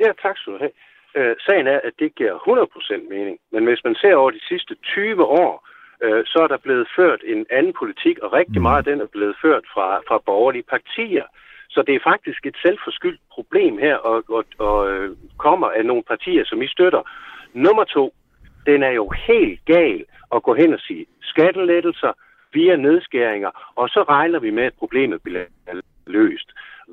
Ja, 0.00 0.10
tak 0.22 0.36
skal 0.38 0.52
du 0.52 0.58
have. 0.64 0.74
Øh, 1.18 1.34
sagen 1.46 1.66
er, 1.66 1.80
at 1.88 1.94
det 1.98 2.14
giver 2.14 2.34
100% 3.04 3.14
mening, 3.14 3.36
men 3.52 3.64
hvis 3.64 3.84
man 3.84 3.94
ser 3.94 4.14
over 4.14 4.30
de 4.30 4.42
sidste 4.48 4.74
20 4.82 5.24
år, 5.24 5.68
øh, 6.04 6.22
så 6.26 6.38
er 6.44 6.48
der 6.54 6.64
blevet 6.66 6.88
ført 6.96 7.20
en 7.32 7.46
anden 7.50 7.74
politik, 7.80 8.16
og 8.18 8.32
rigtig 8.32 8.60
mm. 8.60 8.62
meget 8.62 8.78
af 8.78 8.88
den 8.90 9.00
er 9.00 9.10
blevet 9.16 9.36
ført 9.44 9.64
fra, 9.74 9.88
fra 10.08 10.18
borgerlige 10.26 10.68
partier. 10.74 11.26
Så 11.76 11.82
det 11.86 11.94
er 11.94 12.08
faktisk 12.12 12.46
et 12.46 12.56
selvforskyldt 12.62 13.20
problem 13.30 13.78
her, 13.78 13.96
og, 13.96 14.24
og, 14.28 14.44
og 14.58 14.90
øh, 14.90 15.16
kommer 15.36 15.68
af 15.68 15.84
nogle 15.86 16.02
partier, 16.02 16.44
som 16.44 16.62
I 16.62 16.68
støtter. 16.68 17.02
Nummer 17.52 17.84
to, 17.84 18.14
den 18.66 18.82
er 18.82 18.90
jo 18.90 19.08
helt 19.28 19.60
gal 19.64 20.04
at 20.34 20.42
gå 20.42 20.54
hen 20.54 20.72
og 20.74 20.80
sige 20.80 21.06
skattelettelser 21.22 22.12
via 22.52 22.76
nedskæringer, 22.76 23.50
og 23.74 23.88
så 23.88 24.02
regner 24.08 24.38
vi 24.38 24.50
med, 24.50 24.64
at 24.64 24.78
problemet 24.78 25.22
bliver 25.22 25.44
løst. 26.06 26.50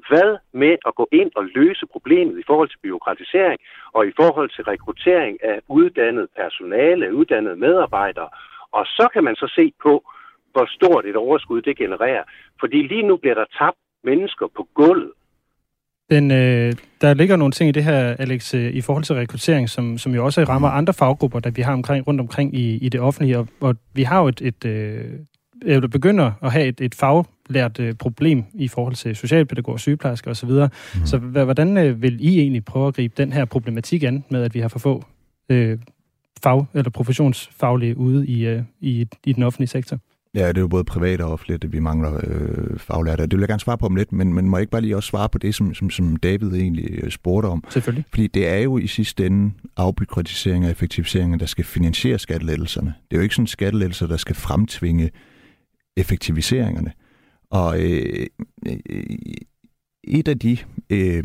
Hvad 0.09 0.37
med 0.51 0.77
at 0.87 0.95
gå 0.95 1.07
ind 1.11 1.31
og 1.35 1.45
løse 1.55 1.85
problemet 1.85 2.39
i 2.39 2.43
forhold 2.47 2.69
til 2.69 2.83
byråkratisering 2.83 3.59
og 3.93 4.07
i 4.07 4.11
forhold 4.15 4.49
til 4.49 4.63
rekruttering 4.63 5.43
af 5.43 5.59
uddannet 5.67 6.27
personale, 6.35 7.15
uddannede 7.15 7.55
medarbejdere? 7.55 8.29
Og 8.71 8.85
så 8.85 9.07
kan 9.13 9.23
man 9.23 9.35
så 9.35 9.47
se 9.55 9.73
på, 9.83 10.03
hvor 10.51 10.65
stort 10.65 11.05
et 11.05 11.15
overskud 11.15 11.61
det 11.61 11.77
genererer. 11.77 12.23
Fordi 12.59 12.87
lige 12.87 13.07
nu 13.07 13.17
bliver 13.17 13.35
der 13.35 13.45
tabt 13.57 13.77
mennesker 14.03 14.45
på 14.55 14.67
gulvet. 14.73 15.11
Den, 16.09 16.31
øh, 16.31 16.73
der 17.01 17.13
ligger 17.13 17.35
nogle 17.35 17.51
ting 17.51 17.69
i 17.69 17.71
det 17.71 17.83
her, 17.83 18.15
Alex, 18.19 18.53
øh, 18.53 18.73
i 18.73 18.81
forhold 18.81 19.03
til 19.03 19.15
rekruttering, 19.15 19.69
som, 19.69 19.97
som 19.97 20.15
jo 20.15 20.25
også 20.25 20.43
rammer 20.43 20.69
andre 20.69 20.93
faggrupper, 20.93 21.39
der 21.39 21.49
vi 21.49 21.61
har 21.61 21.73
omkring, 21.73 22.07
rundt 22.07 22.21
omkring 22.21 22.55
i, 22.55 22.77
i 22.77 22.89
det 22.89 23.01
offentlige. 23.01 23.37
Og, 23.39 23.47
og 23.59 23.75
vi 23.93 24.03
har 24.03 24.21
jo 24.21 24.27
et, 24.27 24.41
et 24.41 24.65
øh, 24.65 25.05
eller 25.65 25.87
begynder 25.87 26.31
at 26.41 26.51
have 26.51 26.65
et, 26.65 26.81
et 26.81 26.95
faglært 26.95 27.79
øh, 27.79 27.93
problem 27.93 28.43
i 28.53 28.67
forhold 28.67 28.95
til 28.95 29.15
socialpædagoger, 29.15 29.77
sygeplejersker 29.77 30.31
osv. 30.31 30.49
Mm. 30.49 31.05
Så 31.05 31.17
hvordan 31.17 31.77
øh, 31.77 32.01
vil 32.01 32.17
I 32.21 32.39
egentlig 32.39 32.65
prøve 32.65 32.87
at 32.87 32.93
gribe 32.93 33.13
den 33.17 33.33
her 33.33 33.45
problematik 33.45 34.03
an 34.03 34.23
med, 34.29 34.43
at 34.43 34.53
vi 34.53 34.59
har 34.59 34.67
for 34.67 34.79
få 34.79 35.03
øh, 35.49 35.79
fag- 36.45 36.65
eller 36.73 36.89
professionsfaglige 36.89 37.97
ude 37.97 38.27
i, 38.27 38.47
øh, 38.47 38.61
i, 38.79 39.07
i 39.25 39.33
den 39.33 39.43
offentlige 39.43 39.69
sektor? 39.69 39.97
Ja, 40.35 40.47
det 40.47 40.57
er 40.57 40.61
jo 40.61 40.67
både 40.67 40.83
privat 40.83 41.21
og 41.21 41.31
offentligt, 41.31 41.63
at 41.63 41.73
vi 41.73 41.79
mangler 41.79 42.21
øh, 42.23 42.79
faglærte. 42.79 43.23
Det 43.23 43.31
vil 43.31 43.39
jeg 43.39 43.47
gerne 43.47 43.59
svare 43.59 43.77
på 43.77 43.85
om 43.85 43.95
lidt, 43.95 44.11
men, 44.11 44.33
men 44.33 44.49
må 44.49 44.57
jeg 44.57 44.61
ikke 44.61 44.71
bare 44.71 44.81
lige 44.81 44.95
også 44.95 45.07
svare 45.07 45.29
på 45.29 45.37
det, 45.37 45.55
som, 45.55 45.73
som, 45.73 45.89
som 45.89 46.15
David 46.15 46.53
egentlig 46.53 47.03
øh, 47.03 47.11
spurgte 47.11 47.47
om? 47.47 47.63
Selvfølgelig. 47.69 48.05
Fordi 48.09 48.27
det 48.27 48.47
er 48.47 48.57
jo 48.57 48.77
i 48.77 48.87
sidste 48.87 49.25
ende 49.25 49.53
afbyråkratisering 49.77 50.65
og 50.65 50.71
effektivisering, 50.71 51.39
der 51.39 51.45
skal 51.45 51.65
finansiere 51.65 52.19
skattelettelserne. 52.19 52.93
Det 53.11 53.17
er 53.17 53.19
jo 53.19 53.23
ikke 53.23 53.35
sådan 53.35 53.47
skattelettelser, 53.47 54.07
der 54.07 54.17
skal 54.17 54.35
fremtvinge 54.35 55.11
effektiviseringerne. 55.97 56.91
Og 57.51 57.81
øh, 57.81 58.27
øh, 58.67 59.03
et 60.03 60.27
af 60.27 60.39
de, 60.39 60.57
øh, 60.89 61.23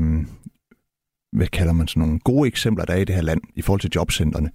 hvad 1.32 1.46
kalder 1.46 1.72
man 1.72 1.88
sådan 1.88 2.00
nogle 2.00 2.18
gode 2.18 2.46
eksempler, 2.46 2.84
der 2.84 2.92
er 2.92 2.98
i 2.98 3.04
det 3.04 3.14
her 3.14 3.22
land 3.22 3.40
i 3.54 3.62
forhold 3.62 3.80
til 3.80 3.92
jobcentrene, 3.94 4.50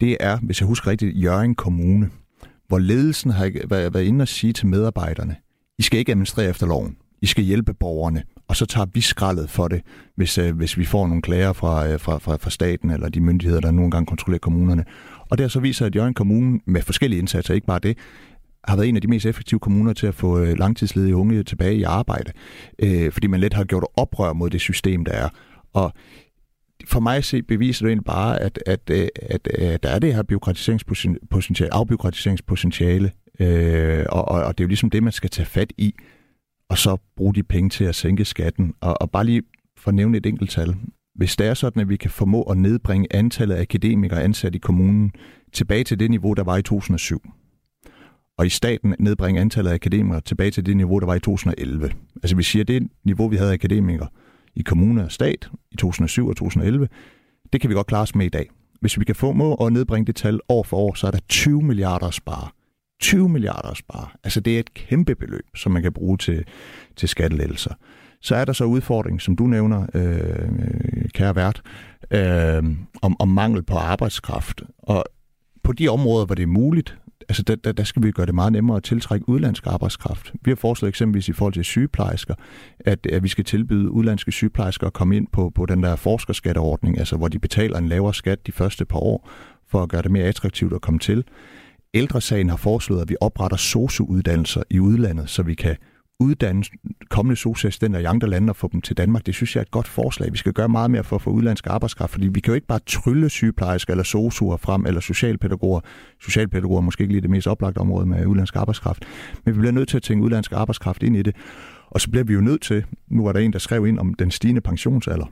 det 0.00 0.16
er, 0.20 0.38
hvis 0.38 0.60
jeg 0.60 0.66
husker 0.66 0.90
rigtigt, 0.90 1.22
Jørgen 1.22 1.54
Kommune 1.54 2.10
hvor 2.72 2.78
ledelsen 2.78 3.30
har 3.30 3.50
været 3.90 4.04
inde 4.04 4.22
og 4.22 4.28
sige 4.28 4.52
til 4.52 4.66
medarbejderne, 4.66 5.36
I 5.78 5.82
skal 5.82 5.98
ikke 5.98 6.12
administrere 6.12 6.48
efter 6.48 6.66
loven. 6.66 6.96
I 7.22 7.26
skal 7.26 7.44
hjælpe 7.44 7.74
borgerne, 7.74 8.22
og 8.48 8.56
så 8.56 8.66
tager 8.66 8.86
vi 8.94 9.00
skraldet 9.00 9.50
for 9.50 9.68
det, 9.68 9.82
hvis, 10.16 10.38
øh, 10.38 10.56
hvis 10.56 10.78
vi 10.78 10.84
får 10.84 11.06
nogle 11.06 11.22
klager 11.22 11.52
fra, 11.52 11.88
øh, 11.88 12.00
fra, 12.00 12.18
fra, 12.18 12.36
fra 12.36 12.50
staten 12.50 12.90
eller 12.90 13.08
de 13.08 13.20
myndigheder, 13.20 13.60
der 13.60 13.70
nogle 13.70 13.90
gange 13.90 14.06
kontrollerer 14.06 14.38
kommunerne. 14.38 14.84
Og 15.30 15.38
det 15.38 15.52
så 15.52 15.60
viser, 15.60 15.86
at 15.86 15.94
Jørgen 15.96 16.14
Kommune 16.14 16.60
med 16.66 16.82
forskellige 16.82 17.18
indsatser, 17.18 17.54
ikke 17.54 17.66
bare 17.66 17.78
det, 17.78 17.98
har 18.64 18.76
været 18.76 18.88
en 18.88 18.96
af 18.96 19.02
de 19.02 19.08
mest 19.08 19.26
effektive 19.26 19.60
kommuner 19.60 19.92
til 19.92 20.06
at 20.06 20.14
få 20.14 20.38
øh, 20.38 20.58
langtidsledige 20.58 21.16
unge 21.16 21.42
tilbage 21.42 21.76
i 21.76 21.82
arbejde, 21.82 22.32
øh, 22.78 23.12
fordi 23.12 23.26
man 23.26 23.40
let 23.40 23.54
har 23.54 23.64
gjort 23.64 23.84
oprør 23.96 24.32
mod 24.32 24.50
det 24.50 24.60
system, 24.60 25.04
der 25.04 25.12
er. 25.12 25.28
Og 25.72 25.92
for 26.86 27.00
mig 27.00 27.16
at 27.16 27.24
se 27.24 27.42
beviser 27.42 27.84
det 27.84 27.90
egentlig 27.90 28.04
bare, 28.04 28.40
at, 28.40 28.58
at, 28.66 28.90
øh, 28.90 29.08
at, 29.16 29.48
at, 29.54 29.62
at 29.62 29.82
der 29.82 29.88
er 29.88 29.98
det 29.98 30.14
her 30.14 30.22
byråkratiseringspotentiale, 30.22 31.74
afbyråkratiseringspotentiale, 31.74 33.12
øh, 33.40 34.06
og, 34.08 34.28
og, 34.28 34.44
og 34.44 34.58
det 34.58 34.62
er 34.62 34.64
jo 34.64 34.68
ligesom 34.68 34.90
det, 34.90 35.02
man 35.02 35.12
skal 35.12 35.30
tage 35.30 35.46
fat 35.46 35.72
i, 35.78 35.94
og 36.68 36.78
så 36.78 36.96
bruge 37.16 37.34
de 37.34 37.42
penge 37.42 37.70
til 37.70 37.84
at 37.84 37.94
sænke 37.94 38.24
skatten. 38.24 38.74
Og, 38.80 39.02
og 39.02 39.10
bare 39.10 39.24
lige 39.24 39.42
for 39.78 39.88
at 39.88 39.94
nævne 39.94 40.18
et 40.18 40.26
enkelt 40.26 40.50
tal. 40.50 40.76
Hvis 41.14 41.36
det 41.36 41.46
er 41.46 41.54
sådan, 41.54 41.82
at 41.82 41.88
vi 41.88 41.96
kan 41.96 42.10
formå 42.10 42.42
at 42.42 42.58
nedbringe 42.58 43.06
antallet 43.10 43.54
af 43.54 43.60
akademikere 43.60 44.22
ansat 44.22 44.54
i 44.54 44.58
kommunen 44.58 45.12
tilbage 45.52 45.84
til 45.84 46.00
det 46.00 46.10
niveau, 46.10 46.34
der 46.34 46.44
var 46.44 46.56
i 46.56 46.62
2007, 46.62 47.30
og 48.38 48.46
i 48.46 48.48
staten 48.48 48.94
nedbringe 48.98 49.40
antallet 49.40 49.70
af 49.70 49.74
akademikere 49.74 50.20
tilbage 50.20 50.50
til 50.50 50.66
det 50.66 50.76
niveau, 50.76 50.98
der 50.98 51.06
var 51.06 51.14
i 51.14 51.20
2011. 51.20 51.90
Altså 52.22 52.36
vi 52.36 52.42
siger, 52.42 52.64
det 52.64 52.88
niveau, 53.04 53.28
vi 53.28 53.36
havde 53.36 53.50
af 53.50 53.54
akademikere, 53.54 54.08
i 54.56 54.62
kommuner 54.62 55.04
og 55.04 55.12
stat 55.12 55.50
i 55.72 55.76
2007 55.76 56.26
og 56.26 56.36
2011, 56.36 56.88
det 57.52 57.60
kan 57.60 57.70
vi 57.70 57.74
godt 57.74 57.86
klare 57.86 58.02
os 58.02 58.14
med 58.14 58.26
i 58.26 58.28
dag. 58.28 58.50
Hvis 58.80 58.98
vi 58.98 59.04
kan 59.04 59.14
få 59.14 59.32
må 59.32 59.54
at 59.54 59.72
nedbringe 59.72 60.06
det 60.06 60.16
tal 60.16 60.40
år 60.48 60.62
for 60.62 60.76
år, 60.76 60.94
så 60.94 61.06
er 61.06 61.10
der 61.10 61.18
20 61.28 61.62
milliarder 61.62 62.06
at 62.06 62.14
spare. 62.14 62.48
20 63.00 63.28
milliarder 63.28 63.68
at 63.68 63.76
spare. 63.76 64.08
Altså 64.24 64.40
det 64.40 64.54
er 64.56 64.60
et 64.60 64.74
kæmpe 64.74 65.14
beløb, 65.14 65.46
som 65.56 65.72
man 65.72 65.82
kan 65.82 65.92
bruge 65.92 66.18
til, 66.18 66.44
til 66.96 67.08
skattelettelser. 67.08 67.74
Så 68.20 68.34
er 68.34 68.44
der 68.44 68.52
så 68.52 68.64
udfordringen, 68.64 69.20
som 69.20 69.36
du 69.36 69.46
nævner, 69.46 69.86
øh, 69.94 71.08
kære 71.14 71.36
vært, 71.36 71.62
øh, 72.10 72.62
om, 73.02 73.16
om 73.18 73.28
mangel 73.28 73.62
på 73.62 73.76
arbejdskraft. 73.76 74.62
Og 74.78 75.04
på 75.62 75.72
de 75.72 75.88
områder, 75.88 76.26
hvor 76.26 76.34
det 76.34 76.42
er 76.42 76.46
muligt, 76.46 76.98
altså 77.28 77.42
der, 77.42 77.54
der, 77.54 77.72
der 77.72 77.84
skal 77.84 78.02
vi 78.02 78.10
gøre 78.10 78.26
det 78.26 78.34
meget 78.34 78.52
nemmere 78.52 78.76
at 78.76 78.82
tiltrække 78.82 79.28
udlandsk 79.28 79.66
arbejdskraft. 79.66 80.32
Vi 80.42 80.50
har 80.50 80.56
foreslået 80.56 80.88
eksempelvis 80.88 81.28
i 81.28 81.32
forhold 81.32 81.54
til 81.54 81.64
sygeplejersker, 81.64 82.34
at, 82.80 83.06
at 83.06 83.22
vi 83.22 83.28
skal 83.28 83.44
tilbyde 83.44 83.90
udlandske 83.90 84.32
sygeplejersker 84.32 84.86
at 84.86 84.92
komme 84.92 85.16
ind 85.16 85.26
på, 85.32 85.52
på 85.54 85.66
den 85.66 85.82
der 85.82 85.96
forskerskatteordning, 85.96 86.98
altså 86.98 87.16
hvor 87.16 87.28
de 87.28 87.38
betaler 87.38 87.78
en 87.78 87.88
lavere 87.88 88.14
skat 88.14 88.46
de 88.46 88.52
første 88.52 88.84
par 88.84 88.98
år, 88.98 89.28
for 89.68 89.82
at 89.82 89.88
gøre 89.88 90.02
det 90.02 90.10
mere 90.10 90.24
attraktivt 90.24 90.72
at 90.72 90.80
komme 90.80 91.00
til. 91.00 91.24
Ældresagen 91.94 92.50
har 92.50 92.56
foreslået, 92.56 93.02
at 93.02 93.08
vi 93.08 93.16
opretter 93.20 93.56
sosu-uddannelser 93.56 94.62
i 94.70 94.80
udlandet, 94.80 95.30
så 95.30 95.42
vi 95.42 95.54
kan 95.54 95.76
uddanne 96.22 96.64
kommende 97.10 97.36
socialassistenter 97.36 98.00
i 98.00 98.04
andre 98.04 98.28
lande 98.28 98.50
og 98.50 98.56
få 98.56 98.68
dem 98.72 98.80
til 98.80 98.96
Danmark, 98.96 99.26
det 99.26 99.34
synes 99.34 99.56
jeg 99.56 99.60
er 99.60 99.64
et 99.64 99.70
godt 99.70 99.88
forslag. 99.88 100.32
Vi 100.32 100.38
skal 100.38 100.52
gøre 100.52 100.68
meget 100.68 100.90
mere 100.90 101.04
for 101.04 101.16
at 101.16 101.22
få 101.22 101.30
udlandsk 101.30 101.66
arbejdskraft, 101.66 102.12
fordi 102.12 102.28
vi 102.28 102.40
kan 102.40 102.50
jo 102.50 102.54
ikke 102.54 102.66
bare 102.66 102.80
trylle 102.86 103.30
sygeplejersker 103.30 103.92
eller 103.92 104.04
sosuer 104.04 104.56
frem, 104.56 104.86
eller 104.86 105.00
socialpædagoger. 105.00 105.80
Socialpædagoger 106.20 106.78
er 106.78 106.84
måske 106.84 107.02
ikke 107.02 107.14
lige 107.14 107.22
det 107.22 107.30
mest 107.30 107.46
oplagte 107.46 107.78
område 107.78 108.06
med 108.06 108.26
udlandsk 108.26 108.56
arbejdskraft, 108.56 109.04
men 109.44 109.54
vi 109.54 109.58
bliver 109.58 109.72
nødt 109.72 109.88
til 109.88 109.96
at 109.96 110.02
tænke 110.02 110.24
udlandsk 110.24 110.52
arbejdskraft 110.52 111.02
ind 111.02 111.16
i 111.16 111.22
det. 111.22 111.36
Og 111.90 112.00
så 112.00 112.10
bliver 112.10 112.24
vi 112.24 112.32
jo 112.32 112.40
nødt 112.40 112.62
til, 112.62 112.84
nu 113.10 113.24
var 113.24 113.32
der 113.32 113.40
en, 113.40 113.52
der 113.52 113.58
skrev 113.58 113.86
ind 113.86 113.98
om 113.98 114.14
den 114.14 114.30
stigende 114.30 114.60
pensionsalder. 114.60 115.26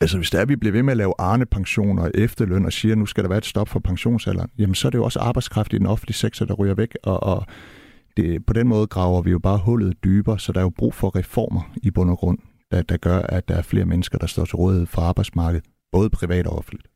Altså 0.00 0.16
hvis 0.16 0.30
det 0.30 0.38
er, 0.38 0.42
at 0.42 0.48
vi 0.48 0.56
bliver 0.56 0.72
ved 0.72 0.82
med 0.82 0.92
at 0.92 0.96
lave 0.96 1.14
arnepensioner 1.18 2.02
og 2.02 2.10
efterløn 2.14 2.64
og 2.64 2.72
siger, 2.72 2.92
at 2.92 2.98
nu 2.98 3.06
skal 3.06 3.22
der 3.22 3.28
være 3.28 3.38
et 3.38 3.46
stop 3.46 3.68
for 3.68 3.80
pensionsalderen, 3.80 4.50
jamen 4.58 4.74
så 4.74 4.88
er 4.88 4.90
det 4.90 4.98
jo 4.98 5.04
også 5.04 5.18
arbejdskraft 5.18 5.72
i 5.72 5.78
den 5.78 5.86
offentlige 5.86 6.14
sektor, 6.14 6.46
der 6.46 6.54
ryger 6.54 6.74
væk, 6.74 6.96
og, 7.02 7.22
og 7.22 7.46
det, 8.16 8.46
på 8.46 8.52
den 8.52 8.68
måde 8.68 8.86
graver 8.86 9.22
vi 9.22 9.30
jo 9.30 9.38
bare 9.38 9.58
hullet 9.58 10.04
dybere, 10.04 10.38
så 10.38 10.52
der 10.52 10.58
er 10.58 10.64
jo 10.64 10.70
brug 10.70 10.94
for 10.94 11.16
reformer 11.16 11.72
i 11.82 11.90
bund 11.90 12.10
og 12.10 12.18
grund, 12.18 12.38
der, 12.70 12.82
der 12.82 12.96
gør, 12.96 13.18
at 13.18 13.48
der 13.48 13.54
er 13.54 13.62
flere 13.62 13.84
mennesker, 13.84 14.18
der 14.18 14.26
står 14.26 14.44
til 14.44 14.56
rådighed 14.56 14.86
for 14.86 15.02
arbejdsmarkedet, 15.02 15.64
både 15.92 16.10
privat 16.10 16.46
og 16.46 16.58
offentligt. 16.58 16.88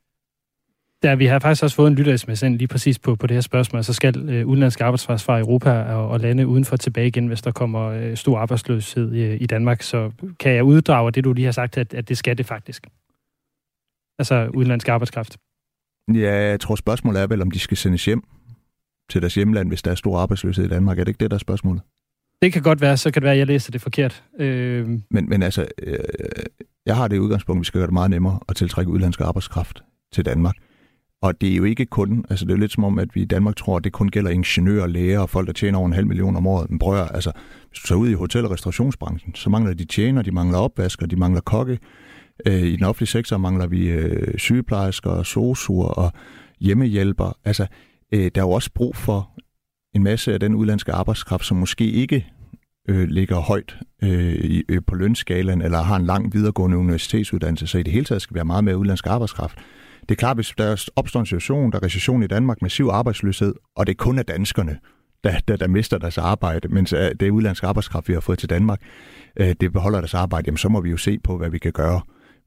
Ja, 1.05 1.15
vi 1.15 1.27
har 1.27 1.39
faktisk 1.39 1.63
også 1.63 1.77
fået 1.77 1.89
en 1.89 1.95
lytter 1.95 2.49
lige 2.49 2.69
præcis 2.69 2.99
på, 2.99 3.17
på 3.17 3.27
det 3.27 3.37
her 3.37 3.41
spørgsmål. 3.41 3.85
Så 3.85 3.93
skal 3.93 4.29
øh, 4.29 4.47
udenlandske 4.47 4.85
arbejdskraft 4.85 5.23
fra 5.23 5.39
Europa 5.39 5.71
og, 5.71 6.09
og 6.09 6.21
lande 6.21 6.47
udenfor 6.47 6.77
tilbage 6.77 7.07
igen, 7.07 7.27
hvis 7.27 7.43
der 7.43 7.53
kommer 7.53 7.81
øh, 7.81 8.17
stor 8.17 8.39
arbejdsløshed 8.39 9.13
i, 9.13 9.37
i 9.37 9.47
Danmark. 9.47 9.83
Så 9.83 10.11
kan 10.41 10.53
jeg 10.53 10.65
uddrage 10.65 11.13
det, 11.13 11.25
du 11.25 11.33
lige 11.33 11.45
har 11.45 11.53
sagt, 11.53 11.79
at, 11.79 11.95
at 11.95 12.09
det 12.09 12.19
skal 12.19 12.39
det 12.39 12.47
faktisk? 12.47 12.87
Altså 14.19 14.51
udenlandsk 14.55 14.89
arbejdskraft. 14.89 15.37
Ja, 16.15 16.35
jeg 16.35 16.61
tror 16.61 16.75
spørgsmålet 16.75 17.23
er 17.23 17.27
vel, 17.27 17.43
om 17.43 17.51
de 17.51 17.59
skal 17.59 17.77
sendes 17.77 18.05
hjem 18.05 18.23
til 19.11 19.21
deres 19.21 19.35
hjemland, 19.35 19.69
hvis 19.69 19.83
der 19.83 19.91
er 19.91 19.95
stor 19.95 20.19
arbejdsløshed 20.19 20.65
i 20.65 20.69
Danmark. 20.69 20.99
Er 20.99 21.05
det 21.05 21.09
ikke 21.09 21.21
det, 21.21 21.31
der 21.31 21.35
er 21.35 21.39
spørgsmålet? 21.39 21.83
Det 22.43 22.53
kan 22.53 22.63
godt 22.63 22.81
være, 22.81 22.97
så 22.97 23.11
kan 23.11 23.23
det 23.23 23.25
være, 23.25 23.33
at 23.33 23.39
jeg 23.39 23.47
læser 23.47 23.73
det 23.73 23.81
forkert. 23.81 24.25
Øh... 24.39 24.89
Men, 25.11 25.29
men 25.29 25.43
altså, 25.43 25.67
øh, 25.83 25.99
jeg 26.87 26.97
har 26.97 27.09
det 27.09 27.19
udgangspunkt, 27.19 27.59
at 27.59 27.61
vi 27.61 27.65
skal 27.65 27.79
gøre 27.79 27.87
det 27.87 27.93
meget 27.93 28.11
nemmere 28.11 28.41
at 28.49 28.57
tiltrække 28.57 28.93
udlandsk 28.93 29.21
arbejdskraft. 29.21 29.83
til 30.13 30.25
Danmark. 30.25 30.55
Og 31.23 31.41
det 31.41 31.53
er 31.53 31.57
jo 31.57 31.65
ikke 31.65 31.87
kun, 31.87 32.25
altså 32.31 32.45
det 32.45 32.53
er 32.53 32.57
jo 32.57 32.61
lidt 32.61 32.73
som 32.73 32.85
om, 32.85 32.99
at 32.99 33.15
vi 33.15 33.23
i 33.23 33.25
Danmark 33.25 33.57
tror, 33.57 33.77
at 33.77 33.85
det 33.85 33.93
kun 33.93 34.09
gælder 34.09 34.31
ingeniører, 34.31 34.87
læger 34.87 35.21
og 35.21 35.31
folk, 35.31 35.47
der 35.47 35.53
tjener 35.53 35.79
over 35.79 35.87
en 35.87 35.93
halv 35.93 36.07
million 36.07 36.37
om 36.37 36.47
året. 36.47 36.71
Men 36.71 36.79
brød, 36.79 37.09
altså, 37.15 37.33
hvis 37.69 37.79
du 37.79 37.87
tager 37.87 37.99
ud 37.99 38.09
i 38.09 38.13
hotel- 38.13 38.45
og 38.45 38.51
restaurationsbranchen, 38.51 39.35
så 39.35 39.51
mangler 39.51 39.75
de 39.75 39.85
tjener, 39.85 40.23
de 40.23 40.31
mangler 40.31 40.59
opvasker, 40.59 41.07
de 41.07 41.17
mangler 41.17 41.41
kokke. 41.41 41.79
Øh, 42.47 42.63
I 42.63 42.77
den 42.77 42.85
offentlige 42.85 43.09
sektor 43.09 43.39
mangler 43.39 43.67
vi 43.67 43.89
øh, 43.91 44.39
sygeplejersker, 44.39 45.23
sosuer 45.23 45.87
og 45.87 46.13
hjemmehjælper. 46.61 47.37
Altså, 47.45 47.67
øh, 48.13 48.31
der 48.35 48.41
er 48.41 48.45
jo 48.45 48.51
også 48.51 48.71
brug 48.75 48.97
for 48.97 49.31
en 49.95 50.03
masse 50.03 50.33
af 50.33 50.41
den 50.41 50.55
udlandske 50.55 50.93
arbejdskraft, 50.93 51.45
som 51.45 51.57
måske 51.57 51.91
ikke 51.91 52.27
øh, 52.89 53.09
ligger 53.09 53.37
højt 53.37 53.79
øh, 54.03 54.61
øh, 54.69 54.81
på 54.87 54.95
lønskalaen, 54.95 55.63
eller 55.63 55.83
har 55.83 55.97
en 55.97 56.07
lang 56.07 56.35
videregående 56.35 56.77
universitetsuddannelse, 56.77 57.67
så 57.67 57.79
i 57.79 57.83
det 57.83 57.93
hele 57.93 58.05
taget 58.05 58.23
skal 58.23 58.35
være 58.35 58.45
meget 58.45 58.65
mere 58.65 58.79
udlandsk 58.79 59.07
arbejdskraft. 59.07 59.59
Det 60.01 60.11
er 60.11 60.19
klart, 60.19 60.37
hvis 60.37 60.55
der 60.59 60.91
opstår 60.97 61.21
en 61.21 61.27
situation, 61.27 61.73
der 61.73 61.79
er 61.79 61.83
recession 61.83 62.23
i 62.23 62.27
Danmark, 62.27 62.63
massiv 62.63 62.87
arbejdsløshed, 62.87 63.55
og 63.77 63.87
det 63.87 63.97
kun 63.97 64.19
er 64.19 64.23
danskerne, 64.23 64.79
der, 65.25 65.41
der, 65.49 65.57
der 65.57 65.69
mister 65.69 65.99
deres 65.99 66.19
arbejde, 66.19 66.69
mens 66.69 66.93
øh, 66.93 66.99
det 66.99 67.23
er 67.23 67.31
udlandske 67.31 67.67
arbejdskraft, 67.67 68.09
vi 68.09 68.13
har 68.13 68.21
fået 68.21 68.39
til 68.39 68.51
Danmark, 68.51 68.81
øh, 69.37 69.55
det 69.61 69.73
beholder 69.73 70.01
deres 70.01 70.15
arbejde, 70.15 70.47
jamen 70.47 70.59
så 70.59 70.69
må 70.69 70.81
vi 70.81 70.91
jo 70.91 70.97
se 70.97 71.19
på, 71.19 71.37
hvad 71.37 71.51
vi 71.51 71.59
kan 71.59 71.73
gøre. 71.73 72.01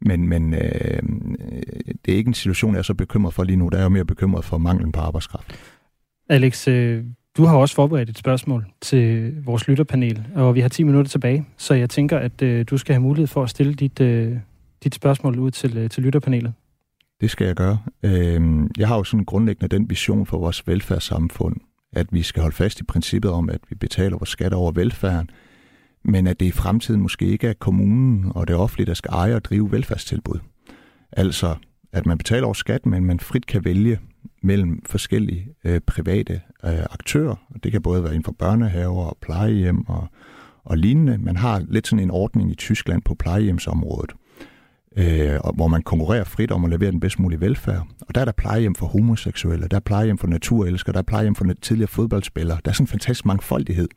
Men, 0.05 0.27
men 0.27 0.53
øh, 0.53 1.01
det 2.05 2.13
er 2.13 2.17
ikke 2.17 2.27
en 2.27 2.33
situation, 2.33 2.73
jeg 2.73 2.79
er 2.79 2.83
så 2.83 2.93
bekymret 2.93 3.33
for 3.33 3.43
lige 3.43 3.55
nu. 3.55 3.69
Der 3.69 3.77
er 3.77 3.83
jo 3.83 3.89
mere 3.89 4.05
bekymret 4.05 4.45
for 4.45 4.57
manglen 4.57 4.91
på 4.91 4.99
arbejdskraft. 4.99 5.55
Alex, 6.29 6.67
øh, 6.67 7.03
du 7.37 7.45
har 7.45 7.57
også 7.57 7.75
forberedt 7.75 8.09
et 8.09 8.17
spørgsmål 8.17 8.65
til 8.81 9.33
vores 9.45 9.67
lytterpanel, 9.67 10.27
og 10.35 10.55
vi 10.55 10.59
har 10.59 10.69
10 10.69 10.83
minutter 10.83 11.09
tilbage, 11.09 11.45
så 11.57 11.73
jeg 11.73 11.89
tænker, 11.89 12.17
at 12.17 12.41
øh, 12.41 12.65
du 12.69 12.77
skal 12.77 12.93
have 12.93 13.01
mulighed 13.01 13.27
for 13.27 13.43
at 13.43 13.49
stille 13.49 13.73
dit, 13.73 14.01
øh, 14.01 14.37
dit 14.83 14.95
spørgsmål 14.95 15.39
ud 15.39 15.51
til, 15.51 15.77
øh, 15.77 15.89
til 15.89 16.03
lytterpanelet. 16.03 16.53
Det 17.21 17.31
skal 17.31 17.47
jeg 17.47 17.55
gøre. 17.55 17.77
Øh, 18.03 18.41
jeg 18.77 18.87
har 18.87 18.97
jo 18.97 19.03
sådan 19.03 19.25
grundlæggende 19.25 19.77
den 19.77 19.89
vision 19.89 20.25
for 20.25 20.37
vores 20.37 20.67
velfærdssamfund, 20.67 21.55
at 21.93 22.07
vi 22.11 22.21
skal 22.21 22.41
holde 22.41 22.55
fast 22.55 22.79
i 22.79 22.83
princippet 22.83 23.31
om, 23.31 23.49
at 23.49 23.59
vi 23.69 23.75
betaler 23.75 24.17
vores 24.17 24.29
skatter 24.29 24.57
over 24.57 24.71
velfærden, 24.71 25.29
men 26.03 26.27
at 26.27 26.39
det 26.39 26.45
i 26.45 26.51
fremtiden 26.51 27.01
måske 27.01 27.25
ikke 27.25 27.47
er 27.47 27.53
kommunen 27.53 28.31
og 28.35 28.47
det 28.47 28.55
offentlige, 28.55 28.85
der 28.85 28.93
skal 28.93 29.09
eje 29.13 29.35
og 29.35 29.43
drive 29.43 29.71
velfærdstilbud. 29.71 30.39
Altså, 31.11 31.55
at 31.93 32.05
man 32.05 32.17
betaler 32.17 32.45
over 32.45 32.53
skat, 32.53 32.85
men 32.85 33.05
man 33.05 33.19
frit 33.19 33.45
kan 33.45 33.65
vælge 33.65 33.99
mellem 34.43 34.81
forskellige 34.85 35.47
øh, 35.63 35.81
private 35.87 36.41
øh, 36.65 36.83
aktører. 36.91 37.35
Det 37.63 37.71
kan 37.71 37.81
både 37.81 38.03
være 38.03 38.11
inden 38.11 38.23
for 38.23 38.35
børnehaver 38.39 39.05
og 39.05 39.17
plejehjem 39.21 39.87
og, 39.87 40.07
og 40.63 40.77
lignende. 40.77 41.17
Man 41.17 41.37
har 41.37 41.63
lidt 41.67 41.87
sådan 41.87 42.03
en 42.03 42.11
ordning 42.11 42.51
i 42.51 42.55
Tyskland 42.55 43.01
på 43.01 43.15
plejehjemsområdet, 43.15 44.11
øh, 44.97 45.39
hvor 45.55 45.67
man 45.67 45.81
konkurrerer 45.81 46.23
frit 46.23 46.51
om 46.51 46.65
at 46.65 46.71
levere 46.71 46.91
den 46.91 46.99
bedst 46.99 47.19
mulige 47.19 47.41
velfærd. 47.41 47.87
Og 48.01 48.15
der 48.15 48.21
er 48.21 48.25
der 48.25 48.31
plejehjem 48.31 48.75
for 48.75 48.85
homoseksuelle, 48.85 49.67
der 49.67 49.77
er 49.77 49.81
plejehjem 49.81 50.17
for 50.17 50.27
naturelskere, 50.27 50.93
der 50.93 50.99
er 50.99 51.03
plejehjem 51.03 51.35
for 51.35 51.45
tidligere 51.61 51.87
fodboldspillere. 51.87 52.59
Der 52.65 52.71
er 52.71 52.73
sådan 52.73 52.83
en 52.83 52.87
fantastisk 52.87 53.25
mangfoldighed 53.25 53.87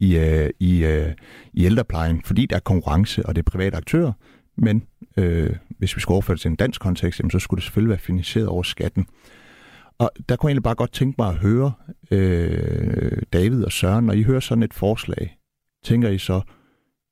i, 0.00 0.16
øh, 0.16 0.50
i, 0.60 0.84
øh, 0.84 1.12
i 1.52 1.64
ældreplejen, 1.64 2.22
fordi 2.24 2.46
der 2.46 2.56
er 2.56 2.60
konkurrence, 2.60 3.26
og 3.26 3.36
det 3.36 3.46
er 3.46 3.50
private 3.50 3.76
aktører, 3.76 4.12
men 4.58 4.82
øh, 5.16 5.56
hvis 5.78 5.96
vi 5.96 6.00
skulle 6.00 6.14
overføre 6.14 6.34
det 6.34 6.40
til 6.40 6.48
en 6.48 6.56
dansk 6.56 6.80
kontekst, 6.80 7.20
jamen, 7.20 7.30
så 7.30 7.38
skulle 7.38 7.58
det 7.58 7.64
selvfølgelig 7.64 7.90
være 7.90 7.98
finansieret 7.98 8.48
over 8.48 8.62
skatten. 8.62 9.06
Og 9.98 10.10
der 10.28 10.36
kunne 10.36 10.48
jeg 10.48 10.52
egentlig 10.52 10.62
bare 10.62 10.74
godt 10.74 10.92
tænke 10.92 11.14
mig 11.18 11.28
at 11.28 11.34
høre 11.34 11.72
øh, 12.10 13.22
David 13.32 13.64
og 13.64 13.72
Søren, 13.72 14.06
når 14.06 14.12
I 14.12 14.22
hører 14.22 14.40
sådan 14.40 14.62
et 14.62 14.74
forslag, 14.74 15.38
tænker 15.84 16.08
I 16.08 16.18
så, 16.18 16.40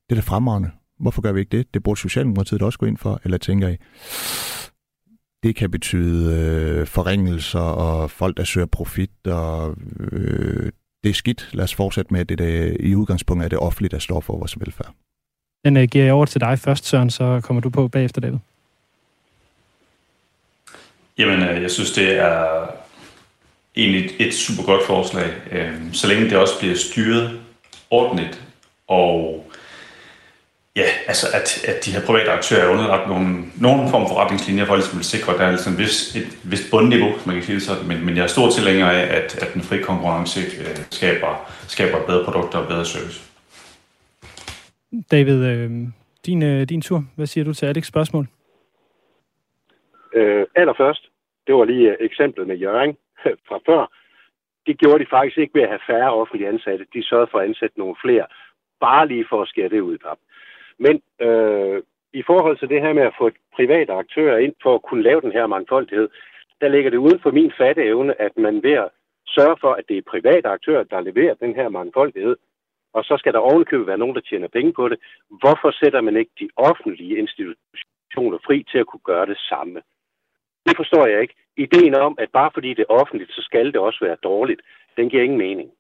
det 0.09 0.17
er 0.17 0.21
da 0.21 0.21
fremragende. 0.21 0.71
Hvorfor 1.01 1.23
gør 1.23 1.33
vi 1.33 1.41
ikke 1.41 1.57
det? 1.57 1.75
Det 1.75 1.83
burde 1.83 2.01
Socialdemokratiet 2.01 2.63
også 2.63 2.79
gå 2.79 2.87
ind 2.87 2.97
for. 2.97 3.21
Eller 3.25 3.39
tænker 3.39 3.69
I, 3.69 3.77
det 5.43 5.57
kan 5.57 5.71
betyde 5.71 6.41
øh, 6.41 6.87
forringelser 6.87 7.59
og 7.59 8.11
folk, 8.11 8.37
der 8.37 8.45
søger 8.45 8.67
profit, 8.67 9.27
og 9.27 9.77
øh, 10.01 10.73
det 11.05 11.11
er 11.11 11.15
skidt. 11.15 11.49
Lad 11.53 11.65
os 11.65 11.75
fortsætte 11.75 12.13
med, 12.13 12.21
at 12.21 12.29
det, 12.29 12.39
det 12.39 12.77
i 12.81 12.95
udgangspunktet 12.95 13.45
er 13.45 13.49
det 13.49 13.59
offentlige, 13.59 13.91
der 13.91 13.99
står 13.99 14.21
for 14.21 14.37
vores 14.37 14.61
velfærd. 14.61 14.93
Den 15.65 15.77
uh, 15.77 15.83
giver 15.83 16.05
jeg 16.05 16.15
over 16.15 16.27
til 16.27 16.41
dig 16.41 16.59
først, 16.59 16.85
Søren, 16.87 17.11
så 17.11 17.41
kommer 17.45 17.61
du 17.61 17.71
på 17.71 17.89
bagefter, 17.89 18.21
David. 18.21 18.39
Jamen, 21.19 21.43
øh, 21.43 21.63
jeg 21.63 21.71
synes, 21.71 21.93
det 21.93 22.19
er 22.19 22.67
egentlig 23.77 24.11
et 24.19 24.35
super 24.35 24.63
godt 24.63 24.87
forslag, 24.87 25.31
øh, 25.51 25.93
så 25.93 26.09
længe 26.09 26.25
det 26.25 26.37
også 26.37 26.59
bliver 26.59 26.75
styret 26.75 27.41
ordentligt, 27.91 28.43
og 28.89 29.47
ja, 30.77 30.89
altså 31.11 31.27
at, 31.39 31.49
at 31.71 31.77
de 31.85 31.91
her 31.95 32.03
private 32.09 32.31
aktører 32.39 32.63
er 32.65 32.73
underlagt 32.75 33.09
nogle, 33.13 33.31
nogle 33.67 33.83
form 33.93 34.05
for 34.09 34.17
retningslinjer 34.23 34.65
for 34.65 34.75
ligesom 34.75 34.99
at 34.99 35.11
sikre, 35.15 35.33
at 35.33 35.39
der 35.39 35.47
er 35.47 35.55
ligesom 35.57 35.73
et 35.73 35.79
vis, 35.79 35.97
et 36.21 36.31
vist 36.53 36.67
bundniveau, 36.73 37.11
man 37.27 37.35
kan 37.37 37.45
sige 37.49 37.61
sådan, 37.61 37.89
men, 37.91 37.99
men 38.07 38.17
jeg 38.17 38.25
er 38.25 38.33
stor 38.37 38.49
tilhænger 38.57 38.89
af, 38.99 39.05
at, 39.19 39.29
at 39.43 39.49
den 39.55 39.63
fri 39.69 39.79
konkurrence 39.91 40.41
øh, 40.63 40.77
skaber, 40.99 41.33
skaber 41.75 41.99
bedre 42.09 42.25
produkter 42.27 42.59
og 42.63 42.69
bedre 42.73 42.85
service. 42.85 43.19
David, 45.11 45.39
øh, 45.53 45.71
din, 46.27 46.43
øh, 46.43 46.61
din 46.73 46.83
tur. 46.83 47.01
Hvad 47.17 47.27
siger 47.27 47.45
du 47.45 47.53
til 47.55 47.67
Alex' 47.67 47.91
spørgsmål? 47.93 48.27
Øh, 50.15 50.47
allerførst, 50.55 51.11
det 51.47 51.55
var 51.55 51.65
lige 51.65 51.97
eksemplet 52.01 52.47
med 52.47 52.57
Jørgen 52.57 52.97
fra 53.49 53.59
før. 53.69 53.93
Det 54.67 54.79
gjorde 54.79 55.05
de 55.05 55.11
faktisk 55.11 55.39
ikke 55.39 55.55
ved 55.55 55.63
at 55.63 55.69
have 55.69 55.87
færre 55.87 56.15
offentlige 56.15 56.49
ansatte. 56.49 56.85
De 56.95 57.09
sørgede 57.09 57.29
for 57.31 57.39
at 57.39 57.49
ansætte 57.49 57.79
nogle 57.79 57.97
flere, 58.05 58.27
bare 58.81 59.09
lige 59.09 59.27
for 59.31 59.43
at 59.43 59.49
skære 59.49 59.69
det 59.69 59.81
ud 59.81 59.95
i 59.95 59.99
pap. 59.99 60.19
Men 60.79 61.03
øh, 61.21 61.83
i 62.13 62.23
forhold 62.23 62.59
til 62.59 62.69
det 62.69 62.81
her 62.81 62.93
med 62.93 63.03
at 63.03 63.15
få 63.19 63.31
private 63.57 63.93
aktører 63.93 64.39
ind 64.39 64.55
for 64.63 64.75
at 64.75 64.83
kunne 64.83 65.03
lave 65.03 65.21
den 65.21 65.33
her 65.33 65.47
mangfoldighed, 65.47 66.09
der 66.61 66.69
ligger 66.69 66.91
det 66.91 66.99
uden 66.99 67.21
for 67.21 67.31
min 67.31 67.53
fatteevne, 67.59 68.21
at 68.21 68.37
man 68.37 68.63
ved 68.63 68.73
at 68.73 68.89
sørge 69.27 69.57
for, 69.61 69.73
at 69.73 69.85
det 69.89 69.99
er 69.99 70.11
private 70.11 70.49
aktører, 70.49 70.85
der 70.85 71.01
leverer 71.01 71.35
den 71.35 71.55
her 71.55 71.69
mangfoldighed, 71.69 72.37
og 72.93 73.05
så 73.05 73.17
skal 73.19 73.33
der 73.33 73.39
ovenkøbet 73.39 73.87
være 73.87 73.99
nogen, 73.99 74.15
der 74.15 74.21
tjener 74.21 74.49
penge 74.49 74.73
på 74.73 74.89
det. 74.89 74.99
Hvorfor 75.41 75.71
sætter 75.71 76.01
man 76.01 76.17
ikke 76.17 76.31
de 76.41 76.49
offentlige 76.57 77.19
institutioner 77.19 78.39
fri 78.47 78.67
til 78.71 78.79
at 78.79 78.87
kunne 78.87 79.07
gøre 79.13 79.27
det 79.27 79.39
samme? 79.39 79.83
Det 80.67 80.77
forstår 80.77 81.07
jeg 81.07 81.21
ikke. 81.23 81.35
Ideen 81.57 81.95
om, 81.95 82.15
at 82.19 82.31
bare 82.33 82.51
fordi 82.55 82.75
det 82.75 82.85
er 82.89 82.95
offentligt, 83.01 83.31
så 83.33 83.43
skal 83.43 83.67
det 83.67 83.77
også 83.77 84.05
være 84.05 84.17
dårligt, 84.23 84.61
den 84.97 85.11
giver 85.11 85.23
ingen 85.23 85.39
mening. 85.39 85.71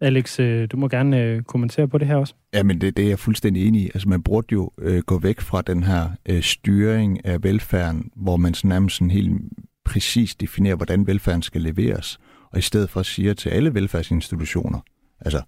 Alex, 0.00 0.40
øh, 0.40 0.68
du 0.72 0.76
må 0.76 0.88
gerne 0.88 1.22
øh, 1.22 1.42
kommentere 1.42 1.88
på 1.88 1.98
det 1.98 2.06
her 2.06 2.16
også. 2.16 2.34
Ja, 2.54 2.62
men 2.62 2.80
det, 2.80 2.96
det 2.96 3.04
er 3.04 3.08
jeg 3.08 3.18
fuldstændig 3.18 3.68
enig 3.68 3.82
i. 3.82 3.90
Altså, 3.94 4.08
man 4.08 4.22
burde 4.22 4.46
jo 4.52 4.70
øh, 4.78 5.02
gå 5.02 5.18
væk 5.18 5.40
fra 5.40 5.62
den 5.62 5.82
her 5.82 6.10
øh, 6.28 6.42
styring 6.42 7.24
af 7.24 7.42
velfærden, 7.42 8.10
hvor 8.16 8.36
man 8.36 8.54
sådan 8.54 8.68
nærmest 8.68 8.96
sådan 8.96 9.10
helt 9.10 9.40
præcis 9.84 10.34
definerer, 10.34 10.76
hvordan 10.76 11.06
velfærden 11.06 11.42
skal 11.42 11.60
leveres, 11.60 12.18
og 12.52 12.58
i 12.58 12.62
stedet 12.62 12.90
for 12.90 13.02
siger 13.02 13.34
til 13.34 13.48
alle 13.48 13.74
velfærdsinstitutioner, 13.74 14.80
altså 15.20 15.42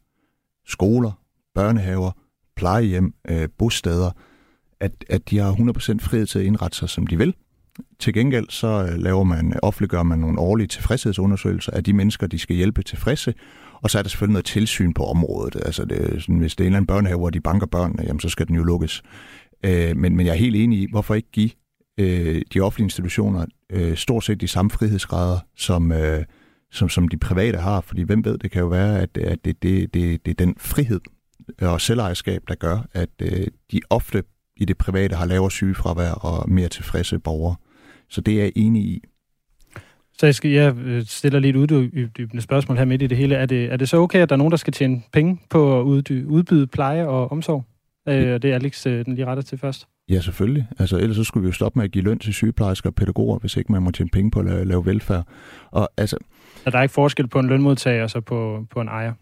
skoler, 0.66 1.12
børnehaver, 1.54 2.10
plejehjem, 2.56 3.14
øh, 3.28 3.48
bosteder, 3.58 4.10
at, 4.80 4.92
at 5.10 5.30
de 5.30 5.38
har 5.38 5.52
100% 5.52 5.98
frihed 6.00 6.26
til 6.26 6.38
at 6.38 6.44
indrette 6.44 6.76
sig, 6.76 6.88
som 6.88 7.06
de 7.06 7.18
vil. 7.18 7.34
Til 7.98 8.14
gengæld 8.14 8.46
så 8.50 8.88
øh, 8.92 8.98
laver 8.98 9.24
man, 9.24 9.58
offentliggør 9.62 10.02
man 10.02 10.18
nogle 10.18 10.38
årlige 10.38 10.66
tilfredshedsundersøgelser 10.66 11.72
af 11.72 11.84
de 11.84 11.92
mennesker, 11.92 12.26
de 12.26 12.38
skal 12.38 12.56
hjælpe 12.56 12.82
tilfredse, 12.82 13.34
og 13.82 13.90
så 13.90 13.98
er 13.98 14.02
der 14.02 14.08
selvfølgelig 14.08 14.32
noget 14.32 14.44
tilsyn 14.44 14.92
på 14.92 15.04
området. 15.04 15.56
Altså 15.56 15.84
det, 15.84 16.22
sådan, 16.22 16.38
hvis 16.38 16.56
det 16.56 16.64
er 16.64 16.66
en 16.66 16.68
eller 16.68 16.76
anden 16.76 16.86
børnehave, 16.86 17.18
hvor 17.18 17.30
de 17.30 17.40
banker 17.40 17.66
børnene, 17.66 18.02
jamen 18.06 18.20
så 18.20 18.28
skal 18.28 18.48
den 18.48 18.56
jo 18.56 18.62
lukkes. 18.62 19.02
Øh, 19.64 19.96
men, 19.96 20.16
men 20.16 20.26
jeg 20.26 20.32
er 20.32 20.38
helt 20.38 20.56
enig 20.56 20.78
i, 20.78 20.86
hvorfor 20.90 21.14
ikke 21.14 21.30
give 21.32 21.50
øh, 22.00 22.42
de 22.54 22.60
offentlige 22.60 22.86
institutioner 22.86 23.46
øh, 23.72 23.96
stort 23.96 24.24
set 24.24 24.40
de 24.40 24.48
samme 24.48 24.70
frihedsgrader, 24.70 25.38
som, 25.56 25.92
øh, 25.92 26.24
som, 26.72 26.88
som 26.88 27.08
de 27.08 27.16
private 27.16 27.58
har. 27.58 27.80
Fordi 27.80 28.02
hvem 28.02 28.24
ved, 28.24 28.38
det 28.38 28.50
kan 28.50 28.60
jo 28.60 28.66
være, 28.66 29.00
at, 29.00 29.18
at 29.18 29.44
det, 29.44 29.62
det, 29.62 29.94
det, 29.94 30.26
det 30.26 30.30
er 30.30 30.44
den 30.44 30.54
frihed 30.58 31.00
og 31.62 31.80
selvejerskab, 31.80 32.42
der 32.48 32.54
gør, 32.54 32.78
at 32.92 33.10
øh, 33.22 33.46
de 33.72 33.80
ofte 33.90 34.22
i 34.56 34.64
det 34.64 34.78
private 34.78 35.16
har 35.16 35.26
lavere 35.26 35.50
sygefravær 35.50 36.10
og 36.10 36.50
mere 36.50 36.68
tilfredse 36.68 37.18
borgere. 37.18 37.56
Så 38.08 38.20
det 38.20 38.34
er 38.34 38.42
jeg 38.42 38.52
enig 38.56 38.82
i. 38.82 39.02
Så 40.20 40.26
jeg, 40.26 40.34
skal, 40.34 40.50
jeg 40.50 40.76
øh, 40.76 41.02
stiller 41.06 41.38
lige 41.38 41.50
et 41.50 41.56
uddybende 41.56 42.42
spørgsmål 42.42 42.78
her 42.78 42.84
midt 42.84 43.02
i 43.02 43.06
det 43.06 43.18
hele. 43.18 43.34
Er 43.34 43.46
det, 43.46 43.72
er 43.72 43.76
det 43.76 43.88
så 43.88 43.96
okay, 43.96 44.18
at 44.18 44.28
der 44.28 44.34
er 44.34 44.38
nogen, 44.38 44.50
der 44.50 44.56
skal 44.56 44.72
tjene 44.72 45.02
penge 45.12 45.40
på 45.50 45.80
at 45.80 45.84
udbyde 45.84 46.66
pleje 46.66 47.06
og 47.06 47.32
omsorg? 47.32 47.64
Øh, 48.08 48.42
det 48.42 48.44
er 48.44 48.54
Alex, 48.54 48.86
øh, 48.86 49.04
den 49.04 49.14
lige 49.14 49.26
retter 49.26 49.42
til 49.42 49.58
først. 49.58 49.88
Ja, 50.08 50.20
selvfølgelig. 50.20 50.66
Altså, 50.78 50.96
ellers 50.96 51.16
så 51.16 51.24
skulle 51.24 51.42
vi 51.42 51.48
jo 51.48 51.52
stoppe 51.52 51.78
med 51.78 51.84
at 51.84 51.90
give 51.90 52.04
løn 52.04 52.18
til 52.18 52.34
sygeplejersker 52.34 52.90
og 52.90 52.94
pædagoger, 52.94 53.38
hvis 53.38 53.56
ikke 53.56 53.72
man 53.72 53.82
må 53.82 53.90
tjene 53.90 54.10
penge 54.10 54.30
på 54.30 54.40
at 54.40 54.46
lave, 54.46 54.64
lave 54.64 54.86
velfærd. 54.86 55.26
Og 55.70 55.88
altså... 55.96 56.16
Er 56.66 56.70
der 56.70 56.82
ikke 56.82 56.92
forskel 56.92 57.28
på 57.28 57.38
en 57.38 57.46
lønmodtager 57.46 58.02
og 58.02 58.10
så 58.10 58.20
på, 58.20 58.66
på 58.70 58.80
en 58.80 58.88
ejer? 58.88 59.12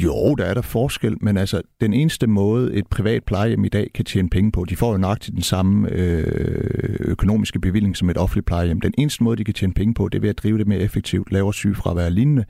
Jo, 0.00 0.34
der 0.34 0.44
er 0.44 0.54
der 0.54 0.62
forskel, 0.62 1.16
men 1.20 1.36
altså 1.36 1.62
den 1.80 1.92
eneste 1.92 2.26
måde, 2.26 2.74
et 2.74 2.86
privat 2.86 3.24
plejehjem 3.24 3.64
i 3.64 3.68
dag 3.68 3.90
kan 3.94 4.04
tjene 4.04 4.30
penge 4.30 4.52
på, 4.52 4.64
de 4.64 4.76
får 4.76 4.92
jo 4.92 4.98
nøjagtigt 4.98 5.34
den 5.34 5.42
samme 5.42 5.88
øh, 5.90 6.96
økonomiske 7.00 7.60
bevilling 7.60 7.96
som 7.96 8.10
et 8.10 8.18
offentligt 8.18 8.46
plejehjem. 8.46 8.80
Den 8.80 8.94
eneste 8.98 9.24
måde, 9.24 9.36
de 9.36 9.44
kan 9.44 9.54
tjene 9.54 9.72
penge 9.72 9.94
på, 9.94 10.08
det 10.08 10.18
er 10.18 10.20
ved 10.20 10.28
at 10.28 10.38
drive 10.38 10.58
det 10.58 10.68
mere 10.68 10.78
effektivt, 10.78 11.32
lavere 11.32 11.54
sygefravær 11.54 12.04
og 12.04 12.12
lignende. 12.12 12.44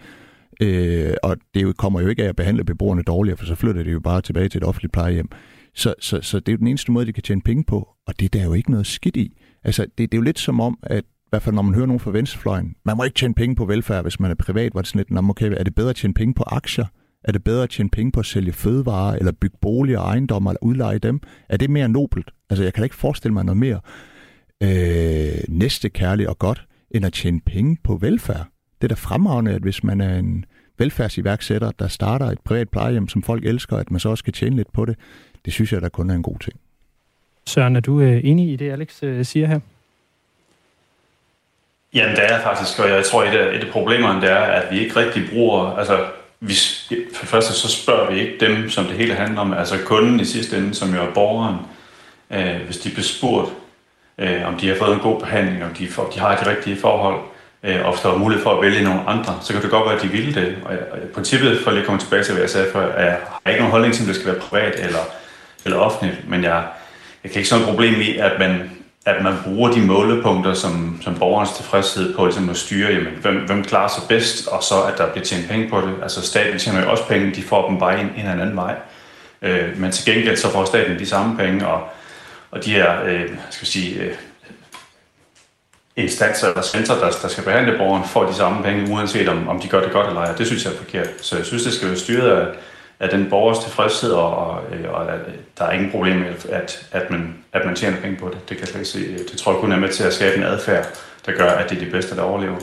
Øh, 0.61 1.15
og 1.23 1.37
det 1.55 1.77
kommer 1.77 2.01
jo 2.01 2.09
ikke 2.09 2.25
af 2.25 2.29
at 2.29 2.37
behandle 2.37 2.65
beboerne 2.65 3.03
dårligere, 3.03 3.37
for 3.37 3.47
så 3.47 3.55
flytter 3.55 3.83
de 3.83 3.91
jo 3.91 4.01
bare 4.01 4.21
tilbage 4.21 4.49
til 4.49 4.59
et 4.59 4.65
offentligt 4.65 4.93
plejehjem. 4.93 5.29
Så, 5.75 5.95
så, 6.01 6.19
så 6.23 6.41
det 6.41 6.49
er 6.49 6.53
jo 6.53 6.59
den 6.59 6.67
eneste 6.67 6.93
måde, 6.93 7.07
de 7.07 7.13
kan 7.13 7.23
tjene 7.23 7.41
penge 7.41 7.65
på, 7.65 7.89
og 8.07 8.21
det 8.21 8.33
der 8.33 8.41
er 8.41 8.45
jo 8.45 8.53
ikke 8.53 8.71
noget 8.71 8.87
skidt 8.87 9.17
i. 9.17 9.41
Altså, 9.65 9.83
det, 9.83 9.99
det 9.99 10.15
er 10.15 10.19
jo 10.19 10.23
lidt 10.23 10.39
som 10.39 10.61
om, 10.61 10.79
at 10.83 11.05
i 11.05 11.29
hvert 11.31 11.43
fald 11.43 11.55
når 11.55 11.63
man 11.63 11.75
hører 11.75 11.87
nogen 11.87 12.01
fra 12.01 12.11
venstrefløjen, 12.11 12.75
man 12.85 12.97
må 12.97 13.05
ikke 13.05 13.15
tjene 13.15 13.35
penge 13.35 13.57
på 13.57 13.65
velfærd, 13.65 14.03
hvis 14.03 14.21
man 14.21 14.31
er 14.31 14.35
privat, 14.35 14.75
var 14.75 14.81
det 14.81 14.89
sådan 14.89 15.05
lidt, 15.11 15.31
okay, 15.31 15.53
er 15.59 15.65
det 15.65 15.75
bedre 15.75 15.91
at 15.91 15.97
tjene 15.97 16.15
penge 16.15 16.35
på 16.35 16.43
aktier? 16.47 16.87
Er 17.25 17.33
det 17.33 17.45
bedre 17.45 17.63
at 17.63 17.71
tjene 17.71 17.91
penge 17.91 18.13
på 18.13 18.21
at 18.21 18.27
sælge 18.27 18.53
fødevarer, 18.53 19.17
eller 19.17 19.33
bygge 19.33 19.57
boliger 19.61 19.99
og 19.99 20.09
ejendomme, 20.09 20.51
eller 20.51 20.63
udleje 20.63 20.99
dem? 20.99 21.21
Er 21.49 21.57
det 21.57 21.71
mere 21.71 21.89
nobelt? 21.89 22.31
Altså, 22.51 22.65
jeg 22.65 22.75
kan 22.75 22.81
da 22.81 22.85
ikke 22.85 22.97
forestille 22.97 23.35
mig 23.35 23.45
noget 23.45 23.57
mere 23.57 23.81
øh, 24.63 25.43
næste 25.49 25.89
kærligt 25.89 26.29
og 26.29 26.39
godt, 26.39 26.67
end 26.91 27.07
at 27.07 27.13
tjene 27.13 27.41
penge 27.41 27.77
på 27.85 27.97
velfærd. 27.97 28.47
Det 28.81 28.85
er 28.85 28.89
da 28.89 28.95
fremragende, 28.95 29.53
at 29.53 29.63
hvis 29.63 29.85
man 29.85 30.01
er 30.01 30.19
en 30.19 30.45
velfærdsiværksætter, 30.79 31.71
der 31.71 31.89
starter 31.89 32.27
et 32.27 32.39
privat 32.45 32.69
plejehjem, 32.69 33.09
som 33.09 33.23
folk 33.23 33.45
elsker, 33.45 33.77
at 33.77 33.91
man 33.91 34.01
så 34.01 34.09
også 34.09 34.25
kan 34.25 34.33
tjene 34.33 34.57
lidt 34.57 34.73
på 34.73 34.85
det, 34.85 34.97
det 35.45 35.53
synes 35.53 35.73
jeg, 35.73 35.83
der 35.83 35.89
kun 35.89 36.11
er 36.11 36.15
en 36.15 36.23
god 36.23 36.39
ting. 36.39 36.61
Søren, 37.47 37.77
er 37.77 37.81
du 37.81 38.01
øh, 38.01 38.21
enig 38.25 38.53
i 38.53 38.57
det, 38.57 38.71
Alex 38.71 39.03
øh, 39.03 39.25
siger 39.25 39.47
her? 39.47 39.61
Jamen, 41.95 42.17
det 42.17 42.25
er 42.33 42.43
faktisk, 42.43 42.79
og 42.79 42.89
jeg 42.89 43.05
tror, 43.05 43.25
et 43.25 43.29
af, 43.29 43.57
et 43.57 43.65
af 43.65 43.73
problemerne 43.73 44.21
det 44.21 44.31
er, 44.31 44.37
at 44.37 44.75
vi 44.75 44.79
ikke 44.81 44.97
rigtig 44.97 45.23
bruger, 45.33 45.67
altså 45.67 46.07
vi, 46.45 46.55
for 46.89 47.21
det 47.21 47.29
første 47.29 47.53
så 47.53 47.69
spørger 47.69 48.11
vi 48.11 48.21
ikke 48.21 48.47
dem, 48.47 48.71
som 48.71 48.85
det 48.85 48.97
hele 48.97 49.15
handler 49.15 49.41
om, 49.41 49.55
altså 49.55 49.79
kunden 49.85 50.21
i 50.21 50.25
sidste 50.25 50.57
ende, 50.57 50.75
som 50.75 50.95
jo 50.95 51.03
er 51.03 51.11
borgeren, 51.15 51.57
øh, 52.31 52.65
hvis 52.65 52.79
de 52.79 52.91
bliver 52.91 53.05
spurgt, 53.05 53.51
øh, 54.19 54.47
om 54.47 54.57
de 54.57 54.69
har 54.69 54.77
fået 54.77 54.95
en 54.95 55.01
god 55.01 55.21
behandling, 55.21 55.65
om 55.65 55.75
de, 55.75 55.89
får, 55.89 56.11
de 56.15 56.21
har 56.21 56.37
de 56.37 56.51
rigtige 56.51 56.77
forhold, 56.77 57.21
øh, 57.63 57.87
og 57.87 57.99
får 57.99 58.19
mulighed 58.19 58.43
for 58.43 58.55
at 58.55 58.63
vælge 58.63 58.85
nogle 58.85 59.01
andre, 59.07 59.39
så 59.43 59.53
kan 59.53 59.63
det 59.63 59.71
godt 59.71 59.87
være, 59.87 59.97
at 59.97 60.03
de 60.03 60.09
vil 60.09 60.35
det. 60.35 60.57
Og, 60.65 60.75
øh, 60.75 60.81
og 60.93 60.99
princippet, 61.15 61.61
for 61.65 61.71
at 61.71 61.85
komme 61.87 62.01
tilbage 62.01 62.25
til, 62.25 62.33
hvad 62.33 62.43
jeg 62.43 62.51
sagde 62.51 62.73
før, 62.73 62.89
er, 62.89 63.05
jeg 63.05 63.19
har 63.45 63.51
ikke 63.51 63.61
nogen 63.61 63.71
holdning 63.71 63.95
til, 63.95 64.03
om 64.03 64.07
det 64.07 64.17
skal 64.17 64.33
være 64.33 64.41
privat 64.41 64.75
eller, 64.75 65.05
eller 65.65 65.79
offentligt, 65.79 66.29
men 66.29 66.45
jeg, 66.45 66.65
jeg 67.25 67.31
kan 67.31 67.39
ikke 67.39 67.49
sådan 67.49 67.65
et 67.65 67.71
problem 67.71 68.01
i, 68.01 68.17
at 68.17 68.33
man, 68.39 68.71
at 69.05 69.23
man 69.23 69.35
bruger 69.45 69.71
de 69.73 69.81
målepunkter 69.81 70.55
som, 70.55 70.99
som 71.03 71.15
borgerens 71.19 71.51
tilfredshed 71.53 72.15
på 72.15 72.25
ligesom 72.25 72.51
at 72.51 72.57
styre, 72.57 72.93
jamen, 72.93 73.13
hvem, 73.21 73.47
hvem 73.47 73.65
klarer 73.65 73.89
sig 73.89 74.03
bedst, 74.09 74.49
og 74.49 74.63
så 74.63 74.83
at 74.83 74.99
der 74.99 75.13
bliver 75.13 75.25
tjent 75.25 75.49
penge 75.49 75.69
på 75.69 75.81
det. 75.81 75.95
Altså 76.03 76.27
staten 76.27 76.59
tjener 76.59 76.83
jo 76.83 76.91
også 76.91 77.07
penge, 77.07 77.35
de 77.35 77.43
får 77.43 77.69
dem 77.69 77.79
bare 77.79 78.01
en, 78.01 78.07
en 78.07 78.13
eller 78.19 78.43
anden 78.43 78.57
vej. 78.57 78.75
Øh, 79.43 79.79
men 79.79 79.93
til 79.93 80.15
gengæld 80.15 80.37
så 80.37 80.51
får 80.51 80.65
staten 80.65 80.99
de 80.99 81.07
samme 81.07 81.37
penge, 81.37 81.67
og, 81.67 81.89
og 82.51 82.65
de 82.65 82.71
her 82.71 83.05
øh, 83.05 83.29
skal 83.51 83.61
vi 83.61 83.67
sige, 83.67 84.01
øh, 84.01 84.15
instanser 85.97 86.49
eller 86.49 86.63
centre, 86.63 86.95
der, 86.95 87.11
der 87.23 87.29
skal 87.29 87.45
behandle 87.45 87.79
borgeren, 87.79 88.09
får 88.09 88.27
de 88.27 88.35
samme 88.35 88.63
penge, 88.63 88.93
uanset 88.93 89.29
om, 89.29 89.49
om 89.49 89.61
de 89.61 89.69
gør 89.69 89.83
det 89.83 89.93
godt 89.93 90.07
eller 90.07 90.21
ej. 90.21 90.33
Det 90.33 90.47
synes 90.47 90.65
jeg 90.65 90.73
er 90.73 90.77
forkert. 90.77 91.09
Så 91.21 91.37
jeg 91.37 91.47
synes, 91.47 91.63
det 91.63 91.73
skal 91.73 91.89
være 91.89 91.97
styret 91.97 92.31
af, 92.31 92.47
af 93.05 93.09
den 93.15 93.31
borgers 93.31 93.59
tilfredshed, 93.65 94.13
og, 94.25 94.31
og, 94.45 94.51
og 94.95 95.01
at 95.15 95.21
der 95.59 95.65
er 95.65 95.73
ingen 95.77 95.91
problem 95.91 96.17
med, 96.17 96.29
at, 96.61 96.71
at, 96.99 97.11
man, 97.11 97.23
at 97.53 97.63
man 97.67 97.75
tjener 97.75 97.99
penge 98.03 98.17
på 98.23 98.29
det. 98.33 98.39
Det, 98.49 98.57
kan 98.57 98.67
jeg 98.79 98.87
se. 98.87 98.99
det 99.31 99.37
tror 99.39 99.53
jeg 99.53 99.61
kun 99.61 99.73
er 99.73 99.81
med 99.85 99.89
til 99.89 100.05
at 100.07 100.13
skabe 100.19 100.37
en 100.37 100.49
adfærd, 100.53 100.85
der 101.27 101.33
gør, 101.41 101.51
at 101.61 101.71
det 101.71 101.77
er 101.77 101.85
de 101.85 101.91
bedste, 101.91 102.17
der 102.17 102.23
overlever. 102.23 102.59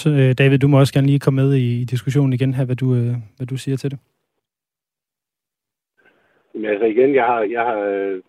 Så 0.00 0.08
øh, 0.10 0.32
David, 0.38 0.58
du 0.58 0.68
må 0.68 0.78
også 0.78 0.94
gerne 0.94 1.06
lige 1.06 1.24
komme 1.24 1.42
med 1.42 1.54
i 1.54 1.84
diskussionen 1.84 2.32
igen 2.32 2.54
her, 2.54 2.64
hvad 2.64 2.76
du, 2.76 2.94
øh, 2.94 3.12
hvad 3.36 3.46
du 3.46 3.56
siger 3.56 3.76
til 3.76 3.90
det. 3.90 3.98
Men 6.54 6.64
altså 6.64 6.86
igen, 6.86 7.14
jeg 7.14 7.24
har, 7.24 7.40
jeg 7.56 7.62
har 7.70 7.78
øh, 7.78 8.20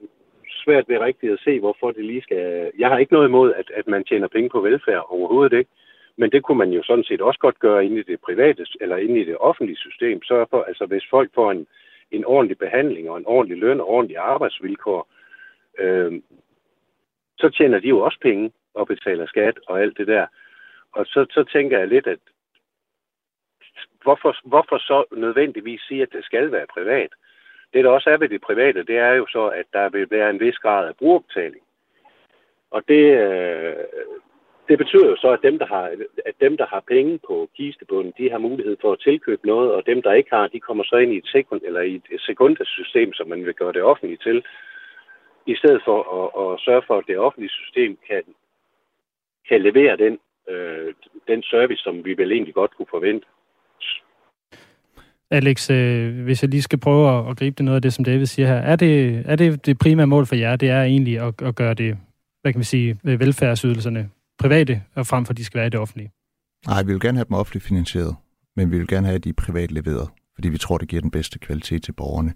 svært 0.64 0.86
ved 0.90 0.98
rigtigt 1.00 1.34
at 1.34 1.40
se, 1.40 1.60
hvorfor 1.60 1.92
det 1.92 2.06
lige 2.06 2.22
skal... 2.22 2.72
Jeg 2.80 2.90
har 2.90 2.98
ikke 2.98 3.14
noget 3.14 3.28
imod, 3.28 3.54
at, 3.54 3.68
at 3.80 3.88
man 3.88 4.04
tjener 4.04 4.28
penge 4.28 4.50
på 4.50 4.60
velfærd 4.62 5.06
overhovedet 5.10 5.58
ikke. 5.58 5.72
Men 6.18 6.32
det 6.32 6.44
kunne 6.44 6.58
man 6.58 6.72
jo 6.72 6.84
sådan 6.84 7.04
set 7.04 7.22
også 7.22 7.40
godt 7.40 7.60
gøre 7.60 7.86
inde 7.86 8.00
i 8.00 8.04
det 8.04 8.22
private, 8.22 8.66
eller 8.82 8.98
inde 8.98 9.20
i 9.20 9.26
det 9.26 9.38
offentlige 9.38 9.78
system. 9.78 10.24
Så 10.24 10.46
for, 10.50 10.64
altså 10.64 10.86
hvis 10.86 11.04
folk 11.10 11.34
får 11.36 11.52
en, 11.52 11.68
en 12.12 12.26
ordentlig 12.26 12.58
behandling 12.58 13.10
og 13.10 13.18
en 13.18 13.26
ordentlig 13.26 13.58
løn 13.58 13.80
og 13.80 13.88
ordentlige 13.88 14.20
arbejdsvilkår, 14.20 15.10
øh, 15.80 16.22
så 17.38 17.50
tjener 17.50 17.80
de 17.80 17.88
jo 17.88 18.00
også 18.00 18.20
penge 18.22 18.52
og 18.74 18.88
betaler 18.88 19.26
skat 19.26 19.60
og 19.68 19.82
alt 19.82 19.98
det 19.98 20.08
der. 20.08 20.28
Og 20.92 21.06
så, 21.06 21.26
så 21.30 21.44
tænker 21.44 21.80
jeg 21.80 21.88
lidt, 21.88 22.08
at 22.08 22.20
hvorfor, 24.04 24.36
hvorfor 24.44 24.78
så 24.78 25.06
nødvendigvis 25.12 25.82
sige, 25.82 26.02
at 26.02 26.14
det 26.14 26.26
skal 26.26 26.52
være 26.52 26.68
privat? 26.74 27.10
Det, 27.74 27.84
der 27.84 27.90
også 27.90 28.10
er 28.10 28.18
ved 28.18 28.30
det 28.30 28.42
private, 28.42 28.84
det 28.84 28.98
er 28.98 29.14
jo 29.14 29.28
så, 29.28 29.48
at 29.48 29.66
der 29.74 29.90
vil 29.90 30.12
være 30.12 30.30
en 30.30 30.40
vis 30.40 30.58
grad 30.58 30.88
af 30.88 30.96
brugerbetaling. 30.96 31.64
Og 32.72 32.88
det, 32.88 33.06
øh, 33.20 33.76
det 34.70 34.78
betyder 34.78 35.08
jo 35.10 35.16
så, 35.16 35.30
at 35.38 35.46
dem, 35.48 35.60
der 35.60 35.66
har, 35.66 35.86
at 36.26 36.36
dem, 36.42 36.58
der 36.58 36.68
har 36.74 36.84
penge 36.88 37.20
på 37.28 37.50
kistebunden, 37.58 38.14
de 38.18 38.32
har 38.32 38.38
mulighed 38.38 38.78
for 38.82 38.92
at 38.94 39.00
tilkøbe 39.00 39.48
noget, 39.48 39.72
og 39.72 39.86
dem, 39.86 40.02
der 40.02 40.14
ikke 40.14 40.30
har, 40.36 40.48
de 40.48 40.60
kommer 40.60 40.84
så 40.84 40.96
ind 40.96 41.14
i 41.14 41.18
et 41.18 41.28
sekund 41.28 41.62
eller 41.66 41.82
i 41.82 41.96
et 41.96 42.22
sekundesystem, 42.30 43.14
som 43.14 43.28
man 43.28 43.46
vil 43.46 43.54
gøre 43.54 43.74
det 43.74 43.84
offentlige 43.84 44.24
til, 44.28 44.44
i 45.48 45.56
stedet 45.56 45.82
for 45.86 45.98
at, 46.20 46.28
at 46.44 46.60
sørge 46.66 46.84
for, 46.88 46.98
at 46.98 47.08
det 47.08 47.18
offentlige 47.18 47.50
system 47.50 47.98
kan, 48.08 48.24
kan 49.50 49.62
levere 49.62 49.98
den, 49.98 50.14
øh, 50.50 50.94
den 51.28 51.44
service, 51.44 51.84
som 51.84 52.06
vi 52.06 52.14
vel 52.18 52.32
egentlig 52.32 52.54
godt 52.54 52.76
kunne 52.78 52.94
forvente. 52.96 53.28
Alex, 55.32 55.72
øh, 55.72 56.24
hvis 56.24 56.44
jeg 56.44 56.50
lige 56.50 56.62
skal 56.62 56.80
prøve 56.80 57.18
at, 57.18 57.30
at 57.30 57.38
gribe 57.38 57.56
det 57.58 57.66
noget 57.66 57.76
af 57.76 57.82
det, 57.82 57.94
som 57.94 58.06
David 58.06 58.26
siger 58.26 58.48
her. 58.48 58.62
Er 58.72 58.76
det, 58.76 59.24
er 59.26 59.36
det 59.36 59.66
det 59.66 59.80
primære 59.80 60.08
mål 60.08 60.26
for 60.26 60.36
jer, 60.36 60.56
det 60.56 60.70
er 60.70 60.84
egentlig 60.84 61.20
at, 61.20 61.42
at 61.42 61.56
gøre 61.56 61.74
det, 61.74 61.98
hvad 62.42 62.54
kan 62.54 62.60
vi 62.60 62.66
sige, 62.66 63.00
øh, 63.08 63.20
velfærdsydelserne 63.20 64.10
private, 64.40 64.84
og 64.96 65.08
frem 65.08 65.26
for 65.26 65.32
at 65.32 65.38
de 65.38 65.46
skal 65.46 65.58
være 65.58 65.68
i 65.68 65.70
det 65.70 65.80
offentlige? 65.80 66.12
Nej, 66.68 66.84
vi 66.84 66.92
vil 66.92 67.02
gerne 67.02 67.18
have 67.18 67.26
dem 67.26 67.34
offentligt 67.34 67.66
finansieret, 67.66 68.16
men 68.56 68.72
vi 68.72 68.78
vil 68.78 68.88
gerne 68.88 69.08
have, 69.08 69.16
at 69.16 69.24
de 69.24 69.30
er 69.30 69.34
privat 69.34 69.72
leveret, 69.72 70.10
fordi 70.36 70.50
vi 70.50 70.58
tror, 70.58 70.78
det 70.78 70.88
giver 70.88 71.02
den 71.02 71.12
bedste 71.12 71.40
kvalitet 71.40 71.84
til 71.84 71.92
borgerne. 71.92 72.34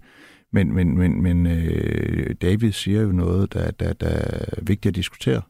Men, 0.52 0.72
men, 0.72 0.98
men, 0.98 1.22
men 1.22 1.46
øh, 1.46 2.34
David 2.42 2.72
siger 2.72 3.02
jo 3.02 3.12
noget, 3.12 3.52
der, 3.52 3.70
der, 3.70 3.92
der 3.92 4.08
er 4.08 4.60
vigtigt 4.62 4.86
at 4.86 4.94
diskutere. 4.94 5.42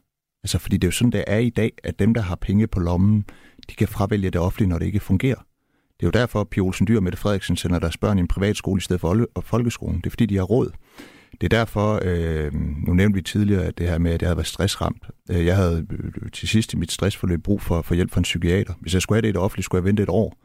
Altså, 0.43 0.59
fordi 0.59 0.77
det 0.77 0.83
er 0.83 0.87
jo 0.87 0.91
sådan, 0.91 1.11
det 1.11 1.23
er 1.27 1.37
i 1.37 1.49
dag, 1.49 1.71
at 1.83 1.99
dem, 1.99 2.13
der 2.13 2.21
har 2.21 2.35
penge 2.35 2.67
på 2.67 2.79
lommen, 2.79 3.25
de 3.69 3.75
kan 3.75 3.87
fravælge 3.87 4.29
det 4.29 4.41
offentlige, 4.41 4.69
når 4.69 4.79
det 4.79 4.85
ikke 4.85 4.99
fungerer. 4.99 5.45
Det 5.99 6.05
er 6.05 6.07
jo 6.07 6.21
derfor, 6.21 6.41
at 6.41 6.49
Pia 6.49 6.63
Olsen 6.63 6.87
Dyr 6.87 6.97
og 6.97 7.03
Mette 7.03 7.17
Frederiksen 7.17 7.55
sender 7.55 7.79
deres 7.79 7.97
børn 7.97 8.17
i 8.17 8.21
en 8.21 8.27
privatskole 8.27 8.77
i 8.77 8.81
stedet 8.81 9.01
for 9.01 9.27
folkeskolen. 9.41 9.97
Det 9.97 10.05
er 10.05 10.09
fordi, 10.09 10.25
de 10.25 10.35
har 10.35 10.43
råd. 10.43 10.71
Det 11.41 11.53
er 11.53 11.57
derfor, 11.57 11.99
øh, 12.01 12.53
nu 12.87 12.93
nævnte 12.93 13.15
vi 13.15 13.21
tidligere 13.21 13.71
det 13.71 13.89
her 13.89 13.97
med, 13.97 14.11
at 14.11 14.21
jeg 14.21 14.27
havde 14.29 14.37
været 14.37 14.47
stressramt. 14.47 15.03
Øh, 15.29 15.45
jeg 15.45 15.55
havde 15.55 15.85
øh, 15.91 15.99
øh, 16.21 16.31
til 16.31 16.47
sidst 16.47 16.73
i 16.73 16.77
mit 16.77 16.91
stressforløb 16.91 17.43
brug 17.43 17.61
for, 17.61 17.81
for 17.81 17.95
hjælp 17.95 18.11
fra 18.11 18.19
en 18.19 18.23
psykiater. 18.23 18.73
Hvis 18.81 18.93
jeg 18.93 19.01
skulle 19.01 19.17
have 19.17 19.21
det 19.21 19.27
i 19.29 19.31
det 19.31 19.41
offentlige, 19.41 19.63
skulle 19.63 19.79
jeg 19.79 19.85
vente 19.85 20.03
et 20.03 20.09
år. 20.09 20.37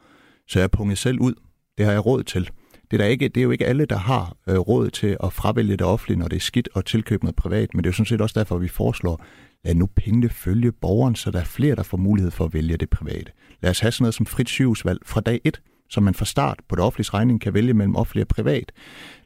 Så 0.49 0.59
jeg 0.61 0.71
punget 0.71 0.99
selv 0.99 1.21
ud. 1.21 1.35
Det 1.79 1.87
har 1.87 1.93
jeg 1.93 2.07
råd 2.07 2.23
til. 2.23 2.51
Det 2.91 2.97
er, 2.97 2.99
der 2.99 3.05
ikke, 3.05 3.29
det 3.29 3.41
er 3.41 3.45
jo 3.45 3.51
ikke 3.51 3.67
alle, 3.67 3.85
der 3.85 3.97
har 3.97 4.37
øh, 4.49 4.59
råd 4.59 4.91
til 4.91 5.17
at 5.25 5.33
fravælge 5.33 5.77
det 5.77 5.87
offentlige, 5.87 6.19
når 6.19 6.29
det 6.29 6.37
er 6.37 6.41
skidt 6.41 6.69
og 6.75 6.85
tilkøbe 6.85 7.25
noget 7.25 7.37
privat. 7.37 7.75
Men 7.75 7.85
det 7.85 7.89
er 7.89 7.91
jo 7.91 7.95
sådan 7.95 8.07
set 8.07 8.21
også 8.21 8.39
derfor, 8.39 8.59
vi 8.59 8.69
foreslår, 8.69 9.25
lad 9.65 9.75
nu 9.75 9.87
pengene 9.87 10.29
følge 10.29 10.73
borgeren, 10.73 11.15
så 11.15 11.31
der 11.31 11.41
er 11.41 11.45
flere, 11.45 11.75
der 11.75 11.83
får 11.83 11.97
mulighed 11.97 12.31
for 12.31 12.45
at 12.45 12.55
vælge 12.55 12.77
det 12.77 12.91
private. 12.91 13.33
Lad 13.63 13.71
os 13.71 13.81
have 13.81 13.93
sådan 13.93 14.03
noget 14.03 14.15
som 14.15 14.27
frit 14.27 14.49
sygehusvalg 14.49 14.99
fra 15.07 15.21
dag 15.21 15.41
1, 15.45 15.61
så 15.91 16.01
man 16.01 16.15
fra 16.15 16.25
start 16.25 16.61
på 16.69 16.77
det 16.77 16.85
offentlige 16.85 17.11
regning 17.15 17.41
kan 17.41 17.55
vælge 17.55 17.75
mellem 17.75 17.97
offentlig 17.97 18.23
og 18.23 18.29
privat. 18.29 18.73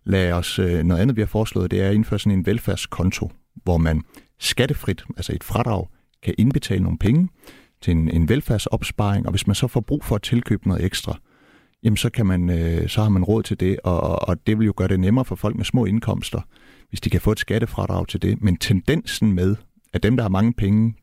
Lad 0.05 0.33
os, 0.33 0.59
øh, 0.59 0.83
noget 0.83 1.03
andet 1.03 1.17
vi 1.17 1.21
har 1.21 1.27
foreslået, 1.27 1.71
det 1.71 1.83
er 1.83 1.89
at 1.89 1.95
indføre 1.95 2.19
sådan 2.19 2.39
en 2.39 2.47
velfærdskonto, 2.47 3.31
hvor 3.65 3.79
man 3.79 4.03
skattefrit, 4.41 5.05
altså 5.17 5.33
et 5.35 5.45
fradrag, 5.45 5.87
kan 6.23 6.35
indbetale 6.39 6.83
nogle 6.83 6.99
penge 6.99 7.29
til 7.83 7.91
en, 7.91 8.11
en 8.11 8.29
velfærdsopsparing, 8.29 9.27
og 9.27 9.33
hvis 9.33 9.47
man 9.47 9.55
så 9.55 9.69
får 9.69 9.81
brug 9.81 10.05
for 10.05 10.15
at 10.15 10.23
tilkøbe 10.23 10.69
noget 10.69 10.85
ekstra, 10.85 11.19
jamen 11.83 11.97
så, 11.97 12.11
kan 12.11 12.27
man, 12.27 12.51
øh, 12.51 12.89
så 12.89 13.03
har 13.03 13.09
man 13.09 13.25
råd 13.25 13.43
til 13.43 13.61
det, 13.61 13.79
og, 13.85 14.29
og 14.29 14.47
det 14.47 14.59
vil 14.59 14.67
jo 14.67 14.75
gøre 14.77 14.89
det 14.89 15.01
nemmere 15.01 15.25
for 15.25 15.35
folk 15.35 15.57
med 15.57 15.65
små 15.65 15.85
indkomster, 15.85 16.41
hvis 16.89 17.01
de 17.01 17.11
kan 17.11 17.21
få 17.21 17.33
et 17.33 17.39
skattefradrag 17.39 18.09
til 18.09 18.23
det. 18.23 18.43
Men 18.43 18.57
tendensen 18.57 19.33
med, 19.33 19.57
at 19.93 20.03
dem, 20.03 20.17
der 20.17 20.25
har 20.25 20.29
mange 20.31 20.53
penge, 20.53 20.95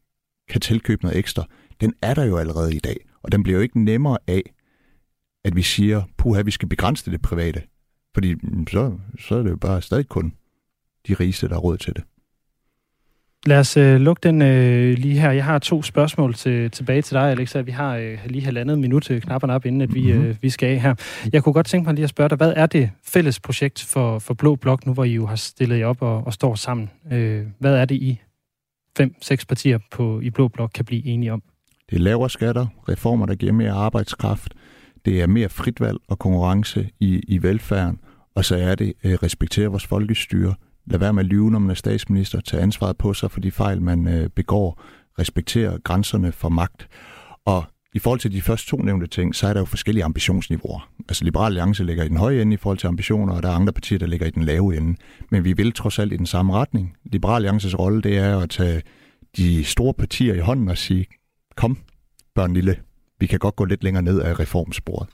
kan 0.49 0.61
tilkøbe 0.61 1.03
noget 1.03 1.17
ekstra, 1.17 1.45
den 1.81 1.93
er 2.01 2.13
der 2.13 2.23
jo 2.23 2.37
allerede 2.37 2.75
i 2.75 2.79
dag. 2.79 2.97
Og 3.23 3.31
den 3.31 3.43
bliver 3.43 3.57
jo 3.57 3.61
ikke 3.61 3.83
nemmere 3.83 4.17
af, 4.27 4.53
at 5.45 5.55
vi 5.55 5.61
siger, 5.61 6.01
puha, 6.17 6.41
vi 6.41 6.51
skal 6.51 6.69
begrænse 6.69 7.11
det 7.11 7.21
private. 7.21 7.61
Fordi 8.13 8.33
mm, 8.33 8.67
så, 8.67 8.97
så 9.19 9.35
er 9.35 9.43
det 9.43 9.49
jo 9.49 9.55
bare 9.55 9.81
stadig 9.81 10.07
kun 10.07 10.33
de 11.07 11.13
rigeste, 11.13 11.47
der 11.47 11.53
har 11.53 11.61
råd 11.61 11.77
til 11.77 11.93
det. 11.95 12.03
Lad 13.45 13.59
os 13.59 13.77
øh, 13.77 14.01
lukke 14.01 14.19
den 14.23 14.41
øh, 14.41 14.97
lige 14.97 15.19
her. 15.19 15.31
Jeg 15.31 15.45
har 15.45 15.59
to 15.59 15.83
spørgsmål 15.83 16.33
til, 16.33 16.71
tilbage 16.71 17.01
til 17.01 17.13
dig, 17.13 17.31
Alexa. 17.31 17.61
Vi 17.61 17.71
har 17.71 17.95
øh, 17.95 18.19
lige 18.25 18.45
halvandet 18.45 18.79
minut 18.79 19.03
til 19.03 19.21
knapperne 19.21 19.53
op, 19.53 19.65
inden 19.65 19.81
at 19.81 19.93
vi, 19.93 20.13
mm-hmm. 20.13 20.27
øh, 20.27 20.35
vi 20.41 20.49
skal 20.49 20.69
af 20.69 20.81
her. 20.81 20.95
Jeg 21.33 21.43
kunne 21.43 21.53
godt 21.53 21.65
tænke 21.65 21.85
mig 21.85 21.95
lige 21.95 22.03
at 22.03 22.09
spørge 22.09 22.29
dig, 22.29 22.37
hvad 22.37 22.53
er 22.55 22.65
det 22.65 22.91
fælles 23.03 23.39
projekt 23.39 23.83
for, 23.83 24.19
for 24.19 24.33
Blå 24.33 24.55
Blok, 24.55 24.85
nu 24.85 24.93
hvor 24.93 25.03
I 25.03 25.13
jo 25.13 25.25
har 25.25 25.35
stillet 25.35 25.79
jer 25.79 25.85
op 25.85 26.01
og, 26.01 26.27
og 26.27 26.33
står 26.33 26.55
sammen? 26.55 26.89
Øh, 27.11 27.45
hvad 27.59 27.75
er 27.75 27.85
det, 27.85 27.95
I 27.95 28.21
fem, 28.97 29.15
seks 29.21 29.45
partier 29.45 29.79
på, 29.91 30.19
i 30.19 30.29
Blå 30.29 30.47
Blok 30.47 30.71
kan 30.73 30.85
blive 30.85 31.05
enige 31.05 31.33
om? 31.33 31.43
Det 31.89 31.95
er 31.95 31.99
lavere 31.99 32.29
skatter, 32.29 32.67
reformer, 32.89 33.25
der 33.25 33.35
giver 33.35 33.53
mere 33.53 33.71
arbejdskraft, 33.71 34.53
det 35.05 35.21
er 35.21 35.27
mere 35.27 35.49
fritvalg 35.49 35.97
og 36.07 36.19
konkurrence 36.19 36.89
i, 36.99 37.21
i 37.27 37.43
velfærden, 37.43 37.99
og 38.35 38.45
så 38.45 38.55
er 38.55 38.75
det 38.75 38.93
øh, 39.03 39.13
respektere 39.13 39.67
vores 39.67 39.85
folkestyre, 39.85 40.55
lad 40.85 40.99
være 40.99 41.13
med 41.13 41.23
at 41.23 41.29
lyve, 41.29 41.51
når 41.51 41.59
man 41.59 41.69
er 41.69 41.73
statsminister, 41.73 42.41
tage 42.41 42.63
ansvaret 42.63 42.97
på 42.97 43.13
sig 43.13 43.31
for 43.31 43.39
de 43.39 43.51
fejl, 43.51 43.81
man 43.81 44.07
øh, 44.07 44.29
begår, 44.29 44.81
respektere 45.19 45.79
grænserne 45.83 46.31
for 46.31 46.49
magt. 46.49 46.87
Og 47.45 47.63
i 47.93 47.99
forhold 47.99 48.19
til 48.19 48.31
de 48.31 48.41
første 48.41 48.69
to 48.69 48.77
nævnte 48.77 49.07
ting, 49.07 49.35
så 49.35 49.47
er 49.47 49.53
der 49.53 49.59
jo 49.59 49.65
forskellige 49.65 50.03
ambitionsniveauer. 50.03 50.89
Altså 51.09 51.23
Liberal 51.23 51.45
Alliance 51.45 51.83
ligger 51.83 52.03
i 52.03 52.09
den 52.09 52.17
høje 52.17 52.41
ende 52.41 52.53
i 52.53 52.57
forhold 52.57 52.77
til 52.77 52.87
ambitioner, 52.87 53.33
og 53.33 53.43
der 53.43 53.49
er 53.49 53.53
andre 53.53 53.73
partier, 53.73 53.97
der 53.97 54.07
ligger 54.07 54.27
i 54.27 54.29
den 54.29 54.43
lave 54.43 54.77
ende. 54.77 54.95
Men 55.31 55.43
vi 55.43 55.53
vil 55.53 55.71
trods 55.71 55.99
alt 55.99 56.13
i 56.13 56.17
den 56.17 56.25
samme 56.25 56.53
retning. 56.53 56.93
Liberal 57.05 57.35
Alliances 57.35 57.79
rolle, 57.79 58.01
det 58.01 58.17
er 58.17 58.37
at 58.39 58.49
tage 58.49 58.81
de 59.37 59.63
store 59.63 59.93
partier 59.93 60.33
i 60.33 60.39
hånden 60.39 60.69
og 60.69 60.77
sige, 60.77 61.05
kom, 61.55 61.77
børn 62.35 62.53
lille, 62.53 62.75
vi 63.19 63.25
kan 63.25 63.39
godt 63.39 63.55
gå 63.55 63.65
lidt 63.65 63.83
længere 63.83 64.03
ned 64.03 64.21
af 64.21 64.39
reformsporet. 64.39 65.07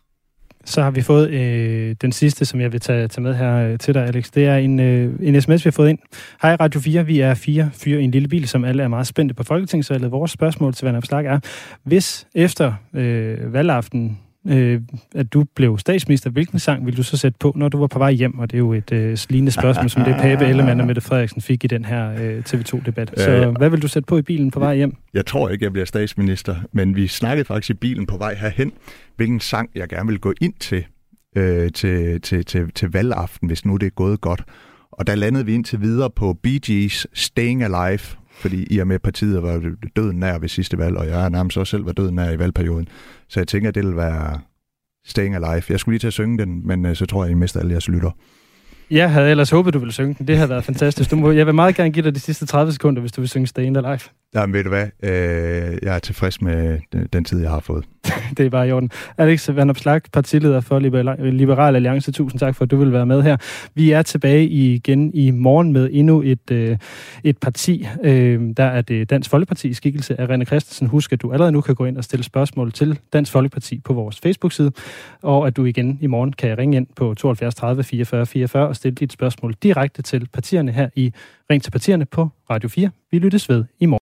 Så 0.65 0.81
har 0.81 0.91
vi 0.91 1.01
fået 1.01 1.29
øh, 1.29 1.95
den 2.01 2.11
sidste, 2.11 2.45
som 2.45 2.61
jeg 2.61 2.71
vil 2.71 2.79
tage, 2.79 3.07
tage 3.07 3.23
med 3.23 3.35
her 3.35 3.55
øh, 3.55 3.79
til 3.79 3.93
dig, 3.93 4.05
Alex. 4.05 4.31
Det 4.31 4.45
er 4.45 4.55
en, 4.55 4.79
øh, 4.79 5.13
en 5.21 5.41
sms, 5.41 5.65
vi 5.65 5.67
har 5.67 5.71
fået 5.71 5.89
ind. 5.89 5.99
Hej 6.41 6.57
Radio 6.59 6.79
4, 6.79 7.05
vi 7.05 7.19
er 7.19 7.33
fire 7.33 7.69
fyre 7.73 8.01
i 8.01 8.03
en 8.03 8.11
lille 8.11 8.27
bil, 8.27 8.47
som 8.47 8.65
alle 8.65 8.83
er 8.83 8.87
meget 8.87 9.07
spændte 9.07 9.35
på 9.35 9.43
Folketingsvalget. 9.43 10.11
Vores 10.11 10.31
spørgsmål 10.31 10.73
til 10.73 10.85
Vandrup 10.85 11.05
Slag 11.05 11.25
er, 11.25 11.39
hvis 11.83 12.27
efter 12.35 12.73
øh, 12.93 13.53
valgaften 13.53 14.19
øh, 14.47 14.81
at 15.15 15.33
du 15.33 15.45
blev 15.55 15.77
statsminister, 15.77 16.29
hvilken 16.29 16.59
sang 16.59 16.85
ville 16.85 16.97
du 16.97 17.03
så 17.03 17.17
sætte 17.17 17.37
på, 17.39 17.53
når 17.55 17.69
du 17.69 17.77
var 17.77 17.87
på 17.87 17.99
vej 17.99 18.11
hjem? 18.11 18.39
Og 18.39 18.51
det 18.51 18.57
er 18.57 18.59
jo 18.59 18.73
et 18.73 18.91
øh, 18.91 19.17
lignende 19.29 19.51
spørgsmål, 19.51 19.89
som 19.89 20.03
det 20.03 20.15
Pape 20.15 20.45
Ellemann 20.45 20.81
og 20.81 20.87
Mette 20.87 21.01
Frederiksen 21.01 21.41
fik 21.41 21.63
i 21.63 21.67
den 21.67 21.85
her 21.85 22.11
øh, 22.21 22.43
TV2-debat. 22.49 23.13
Så 23.17 23.31
ja. 23.31 23.49
hvad 23.49 23.69
vil 23.69 23.81
du 23.81 23.87
sætte 23.87 24.07
på 24.07 24.17
i 24.17 24.21
bilen 24.21 24.51
på 24.51 24.59
vej 24.59 24.75
hjem? 24.75 24.95
Jeg 25.13 25.25
tror 25.25 25.49
ikke, 25.49 25.63
jeg 25.63 25.71
bliver 25.71 25.85
statsminister, 25.85 26.55
men 26.71 26.95
vi 26.95 27.07
snakkede 27.07 27.45
faktisk 27.45 27.69
i 27.69 27.73
bilen 27.73 28.05
på 28.05 28.17
vej 28.17 28.35
herhen, 28.35 28.71
hvilken 29.15 29.39
sang 29.39 29.69
jeg 29.75 29.89
gerne 29.89 30.09
vil 30.09 30.19
gå 30.19 30.33
ind 30.41 30.53
til, 30.59 30.85
øh, 31.35 31.71
til, 31.71 32.21
til, 32.21 32.45
til, 32.45 32.71
til 32.71 32.91
valgaften, 32.91 33.47
hvis 33.47 33.65
nu 33.65 33.77
det 33.77 33.85
er 33.85 33.89
gået 33.95 34.21
godt. 34.21 34.43
Og 34.91 35.07
der 35.07 35.15
landede 35.15 35.45
vi 35.45 35.53
indtil 35.53 35.81
videre 35.81 36.09
på 36.09 36.37
Bee 36.43 36.59
Gees 36.65 37.07
Staying 37.13 37.63
Alive, 37.63 37.99
fordi 38.35 38.67
i 38.73 38.79
og 38.79 38.87
med 38.87 38.99
partiet 38.99 39.43
var 39.43 39.61
døden 39.95 40.19
nær 40.19 40.37
ved 40.37 40.49
sidste 40.49 40.77
valg, 40.77 40.97
og 40.97 41.07
jeg 41.07 41.25
er 41.25 41.29
nærmest 41.29 41.57
også 41.57 41.71
selv 41.71 41.85
var 41.85 41.91
døden 41.91 42.15
nær 42.15 42.31
i 42.31 42.39
valgperioden. 42.39 42.87
Så 43.27 43.39
jeg 43.39 43.47
tænker, 43.47 43.69
at 43.69 43.75
det 43.75 43.85
vil 43.85 43.95
være 43.95 44.39
Staying 45.05 45.35
Alive. 45.35 45.63
Jeg 45.69 45.79
skulle 45.79 45.93
lige 45.93 45.99
til 45.99 46.07
at 46.07 46.13
synge 46.13 46.37
den, 46.37 46.67
men 46.67 46.85
øh, 46.85 46.95
så 46.95 47.05
tror 47.05 47.23
jeg, 47.23 47.29
at 47.29 47.31
I 47.31 47.39
mister 47.39 47.59
alle 47.59 47.71
jeres 47.71 47.87
lytter. 47.87 48.11
Jeg 48.91 49.11
havde 49.11 49.31
ellers 49.31 49.49
håbet, 49.49 49.73
du 49.73 49.79
ville 49.79 49.93
synge 49.93 50.15
den. 50.17 50.27
Det 50.27 50.35
havde 50.37 50.49
været 50.49 50.63
fantastisk. 50.63 51.11
Du 51.11 51.15
må, 51.15 51.31
jeg 51.31 51.45
vil 51.45 51.55
meget 51.55 51.75
gerne 51.75 51.91
give 51.91 52.03
dig 52.03 52.15
de 52.15 52.19
sidste 52.19 52.45
30 52.45 52.71
sekunder, 52.71 53.01
hvis 53.01 53.11
du 53.11 53.21
vil 53.21 53.29
synge 53.29 53.47
Staying 53.47 53.77
Alive. 53.77 53.99
Jamen 54.35 54.53
ved 54.53 54.63
du 54.63 54.69
hvad, 54.69 54.87
øh, 55.03 55.77
jeg 55.81 55.95
er 55.95 55.99
tilfreds 55.99 56.41
med 56.41 56.79
den 57.13 57.23
tid, 57.23 57.41
jeg 57.41 57.49
har 57.49 57.59
fået. 57.59 57.85
det 58.37 58.45
er 58.45 58.49
bare 58.49 58.67
i 58.67 58.71
orden. 58.71 58.91
Alex 59.17 59.49
Van 59.53 59.69
Opslag, 59.69 60.01
partileder 60.13 60.61
for 60.61 60.79
Liberal 61.29 61.75
Alliance, 61.75 62.11
tusind 62.11 62.39
tak 62.39 62.55
for, 62.55 62.63
at 62.63 62.71
du 62.71 62.77
vil 62.77 62.93
være 62.93 63.05
med 63.05 63.21
her. 63.21 63.37
Vi 63.73 63.91
er 63.91 64.01
tilbage 64.01 64.47
igen 64.47 65.11
i 65.13 65.31
morgen 65.31 65.73
med 65.73 65.89
endnu 65.91 66.21
et, 66.21 66.51
øh, 66.51 66.77
et 67.23 67.37
parti. 67.37 67.87
Øh, 68.03 68.41
der 68.57 68.63
er 68.63 68.81
det 68.81 69.09
Dansk 69.09 69.29
Folkeparti 69.29 69.67
i 69.67 69.73
skikkelse 69.73 70.21
af 70.21 70.25
René 70.25 70.43
Christensen. 70.43 70.87
Husk, 70.87 71.13
at 71.13 71.21
du 71.21 71.31
allerede 71.31 71.51
nu 71.51 71.61
kan 71.61 71.75
gå 71.75 71.85
ind 71.85 71.97
og 71.97 72.03
stille 72.03 72.23
spørgsmål 72.23 72.71
til 72.71 72.99
Dansk 73.13 73.31
Folkeparti 73.31 73.79
på 73.79 73.93
vores 73.93 74.19
Facebook-side, 74.19 74.71
og 75.21 75.47
at 75.47 75.57
du 75.57 75.65
igen 75.65 75.97
i 76.01 76.07
morgen 76.07 76.33
kan 76.33 76.57
ringe 76.57 76.77
ind 76.77 76.87
på 76.95 77.13
72 77.13 77.55
30 77.55 77.83
44 77.83 78.25
44 78.25 78.67
og 78.67 78.75
stille 78.75 78.95
dit 78.95 79.13
spørgsmål 79.13 79.55
direkte 79.63 80.01
til 80.01 80.27
partierne 80.33 80.71
her 80.71 80.89
i 80.95 81.13
Ring 81.49 81.63
til 81.63 81.71
partierne 81.71 82.05
på 82.05 82.29
Radio 82.49 82.69
4. 82.69 82.89
Vi 83.11 83.19
lyttes 83.19 83.49
ved 83.49 83.63
i 83.79 83.85
morgen. 83.85 83.93